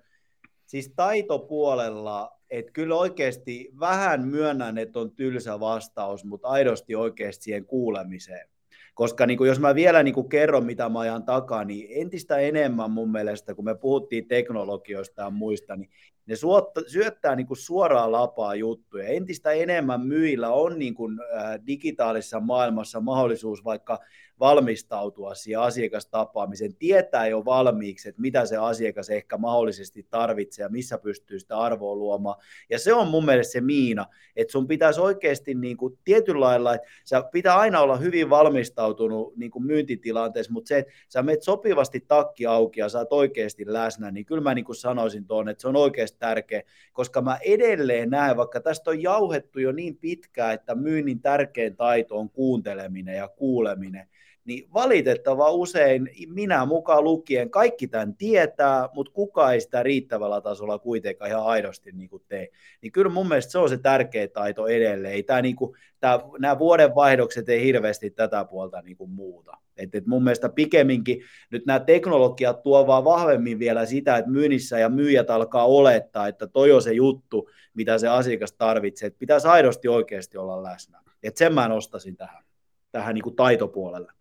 Siis 0.66 0.92
taitopuolella 0.96 2.34
että 2.58 2.72
kyllä 2.72 2.96
oikeasti 2.96 3.70
vähän 3.80 4.28
myönnän, 4.28 4.78
että 4.78 4.98
on 4.98 5.10
tylsä 5.10 5.60
vastaus, 5.60 6.24
mutta 6.24 6.48
aidosti 6.48 6.94
oikeasti 6.94 7.44
siihen 7.44 7.64
kuulemiseen. 7.64 8.48
Koska 8.94 9.26
niin 9.26 9.38
kuin 9.38 9.48
jos 9.48 9.60
mä 9.60 9.74
vielä 9.74 10.02
niin 10.02 10.14
kuin 10.14 10.28
kerron, 10.28 10.66
mitä 10.66 10.88
mä 10.88 11.00
ajan 11.00 11.24
takaa, 11.24 11.64
niin 11.64 11.86
entistä 11.90 12.38
enemmän 12.38 12.90
mun 12.90 13.12
mielestä, 13.12 13.54
kun 13.54 13.64
me 13.64 13.74
puhuttiin 13.74 14.28
teknologioista 14.28 15.22
ja 15.22 15.30
muista, 15.30 15.76
niin 15.76 15.90
ne 16.26 16.36
suotta, 16.36 16.80
syöttää 16.86 17.36
niin 17.36 17.46
kuin 17.46 17.56
suoraan 17.56 18.12
lapaa 18.12 18.54
juttuja. 18.54 19.08
Entistä 19.08 19.52
enemmän 19.52 20.00
myillä 20.00 20.50
on 20.50 20.78
niin 20.78 20.94
kuin, 20.94 21.18
äh, 21.20 21.66
digitaalisessa 21.66 22.40
maailmassa 22.40 23.00
mahdollisuus 23.00 23.64
vaikka 23.64 23.98
valmistautua 24.40 25.34
siihen 25.34 25.60
asiakastapaamiseen, 25.60 26.74
tietää 26.74 27.26
jo 27.26 27.44
valmiiksi, 27.44 28.08
että 28.08 28.20
mitä 28.20 28.46
se 28.46 28.56
asiakas 28.56 29.10
ehkä 29.10 29.38
mahdollisesti 29.38 30.06
tarvitsee 30.10 30.62
ja 30.62 30.68
missä 30.68 30.98
pystyy 30.98 31.38
sitä 31.38 31.58
arvoa 31.58 31.96
luomaan. 31.96 32.36
Ja 32.70 32.78
se 32.78 32.94
on 32.94 33.08
mun 33.08 33.24
mielestä 33.24 33.52
se 33.52 33.60
miina, 33.60 34.06
että 34.36 34.52
sun 34.52 34.66
pitäisi 34.66 35.00
oikeasti 35.00 35.54
niin 35.54 35.76
kuin 35.76 35.98
tietyllä 36.04 36.40
lailla, 36.40 36.74
että 36.74 36.88
sä 37.04 37.22
pitää 37.32 37.58
aina 37.58 37.80
olla 37.80 37.96
hyvin 37.96 38.30
valmistautunut 38.30 39.36
niin 39.36 39.50
kuin 39.50 39.66
myyntitilanteessa, 39.66 40.52
mutta 40.52 40.68
se, 40.68 40.78
että 40.78 40.92
sä 41.08 41.22
menet 41.22 41.42
sopivasti 41.42 42.04
takki 42.08 42.46
auki 42.46 42.80
ja 42.80 42.88
sä 42.88 42.98
oot 42.98 43.12
oikeasti 43.12 43.64
läsnä, 43.66 44.10
niin 44.10 44.26
kyllä 44.26 44.42
mä 44.42 44.54
niin 44.54 44.64
kuin 44.64 44.76
sanoisin 44.76 45.26
tuon, 45.26 45.48
että 45.48 45.62
se 45.62 45.68
on 45.68 45.76
oikeasti 45.76 46.18
tärkeä, 46.18 46.62
koska 46.92 47.22
mä 47.22 47.38
edelleen 47.44 48.10
näen, 48.10 48.36
vaikka 48.36 48.60
tästä 48.60 48.90
on 48.90 49.02
jauhettu 49.02 49.58
jo 49.58 49.72
niin 49.72 49.96
pitkään, 49.96 50.54
että 50.54 50.74
myynnin 50.74 51.20
tärkein 51.20 51.76
taito 51.76 52.18
on 52.18 52.30
kuunteleminen 52.30 53.16
ja 53.16 53.28
kuuleminen, 53.28 54.08
niin 54.44 54.68
valitettava 54.74 55.50
usein 55.50 56.10
minä 56.28 56.64
mukaan 56.64 57.04
lukien 57.04 57.50
kaikki 57.50 57.88
tämän 57.88 58.16
tietää, 58.16 58.88
mutta 58.94 59.12
kukaan 59.12 59.54
ei 59.54 59.60
sitä 59.60 59.82
riittävällä 59.82 60.40
tasolla 60.40 60.78
kuitenkaan 60.78 61.30
ihan 61.30 61.46
aidosti 61.46 61.92
niin 61.92 62.08
kuin 62.08 62.22
tee. 62.28 62.48
Niin 62.80 62.92
kyllä 62.92 63.10
mun 63.10 63.28
mielestä 63.28 63.52
se 63.52 63.58
on 63.58 63.68
se 63.68 63.78
tärkeä 63.78 64.28
taito 64.28 64.66
edelleen. 64.66 65.14
Ei 65.14 65.22
tämä, 65.22 65.42
niin 65.42 65.56
kuin, 65.56 65.76
tämä, 66.00 66.20
nämä 66.38 66.58
vuodenvaihdokset 66.58 67.48
ei 67.48 67.64
hirveästi 67.64 68.10
tätä 68.10 68.44
puolta 68.44 68.82
niin 68.82 68.96
kuin 68.96 69.10
muuta. 69.10 69.56
Et, 69.76 69.94
et 69.94 70.06
mun 70.06 70.24
mielestä 70.24 70.48
pikemminkin 70.48 71.22
nyt 71.50 71.66
nämä 71.66 71.80
teknologiat 71.80 72.62
tuovat 72.62 72.86
vaan 72.86 73.04
vahvemmin 73.04 73.58
vielä 73.58 73.86
sitä, 73.86 74.16
että 74.16 74.30
myynnissä 74.30 74.78
ja 74.78 74.88
myyjät 74.88 75.30
alkaa 75.30 75.66
olettaa, 75.66 76.28
että 76.28 76.46
toi 76.46 76.72
on 76.72 76.82
se 76.82 76.92
juttu, 76.92 77.50
mitä 77.74 77.98
se 77.98 78.08
asiakas 78.08 78.52
tarvitsee. 78.52 79.06
Että 79.06 79.18
pitäisi 79.18 79.48
aidosti 79.48 79.88
oikeasti 79.88 80.38
olla 80.38 80.62
läsnä. 80.62 81.00
Et 81.22 81.36
sen 81.36 81.54
mä 81.54 81.68
nostaisin 81.68 82.16
tähän, 82.16 82.44
tähän 82.92 83.14
niin 83.14 83.22
kuin 83.22 83.36
taitopuolelle. 83.36 84.12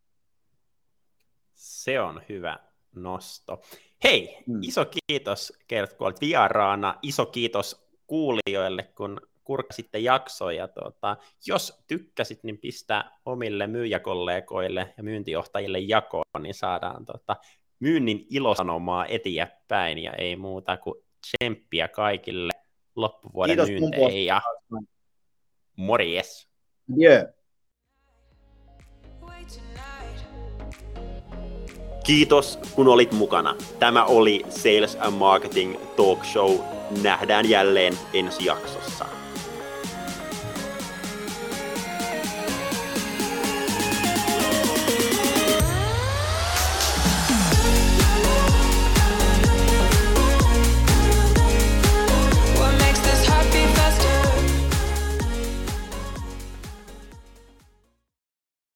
Se 1.53 1.99
on 1.99 2.21
hyvä 2.29 2.59
nosto. 2.95 3.61
Hei, 4.03 4.37
mm. 4.47 4.59
iso 4.61 4.85
kiitos 4.85 5.53
Gert, 5.69 5.93
kun 5.93 6.07
olet 6.07 6.21
vieraana. 6.21 6.99
Iso 7.01 7.25
kiitos 7.25 7.87
kuulijoille, 8.07 8.83
kun 8.83 9.21
kurkasitte 9.43 9.99
jaksoja. 9.99 10.67
Tuota, 10.67 11.17
jos 11.47 11.83
tykkäsit, 11.87 12.43
niin 12.43 12.57
pistä 12.57 13.11
omille 13.25 13.67
myyjäkollegoille 13.67 14.93
ja 14.97 15.03
myyntijohtajille 15.03 15.79
jakoon, 15.79 16.23
niin 16.39 16.53
saadaan 16.53 17.05
tuota, 17.05 17.35
myynnin 17.79 18.25
ilosanomaa 18.29 19.05
eteenpäin 19.05 19.97
ja 19.97 20.13
ei 20.13 20.35
muuta 20.35 20.77
kuin 20.77 20.95
tsemppiä 21.27 21.87
kaikille 21.87 22.53
loppuvuoden 22.95 23.55
Kiitos 23.55 23.69
myynteihin 23.69 24.25
ja 24.25 24.41
morjes. 25.75 26.49
Yeah. 27.01 27.25
Kiitos, 32.03 32.59
kun 32.75 32.87
olit 32.87 33.11
mukana. 33.11 33.55
Tämä 33.79 34.05
oli 34.05 34.41
Sales 34.49 34.97
and 34.99 35.15
Marketing 35.15 35.75
Talk 35.95 36.25
Show. 36.25 36.51
Nähdään 37.03 37.49
jälleen 37.49 37.93
ensi 38.13 38.45
jaksossa. 38.45 39.05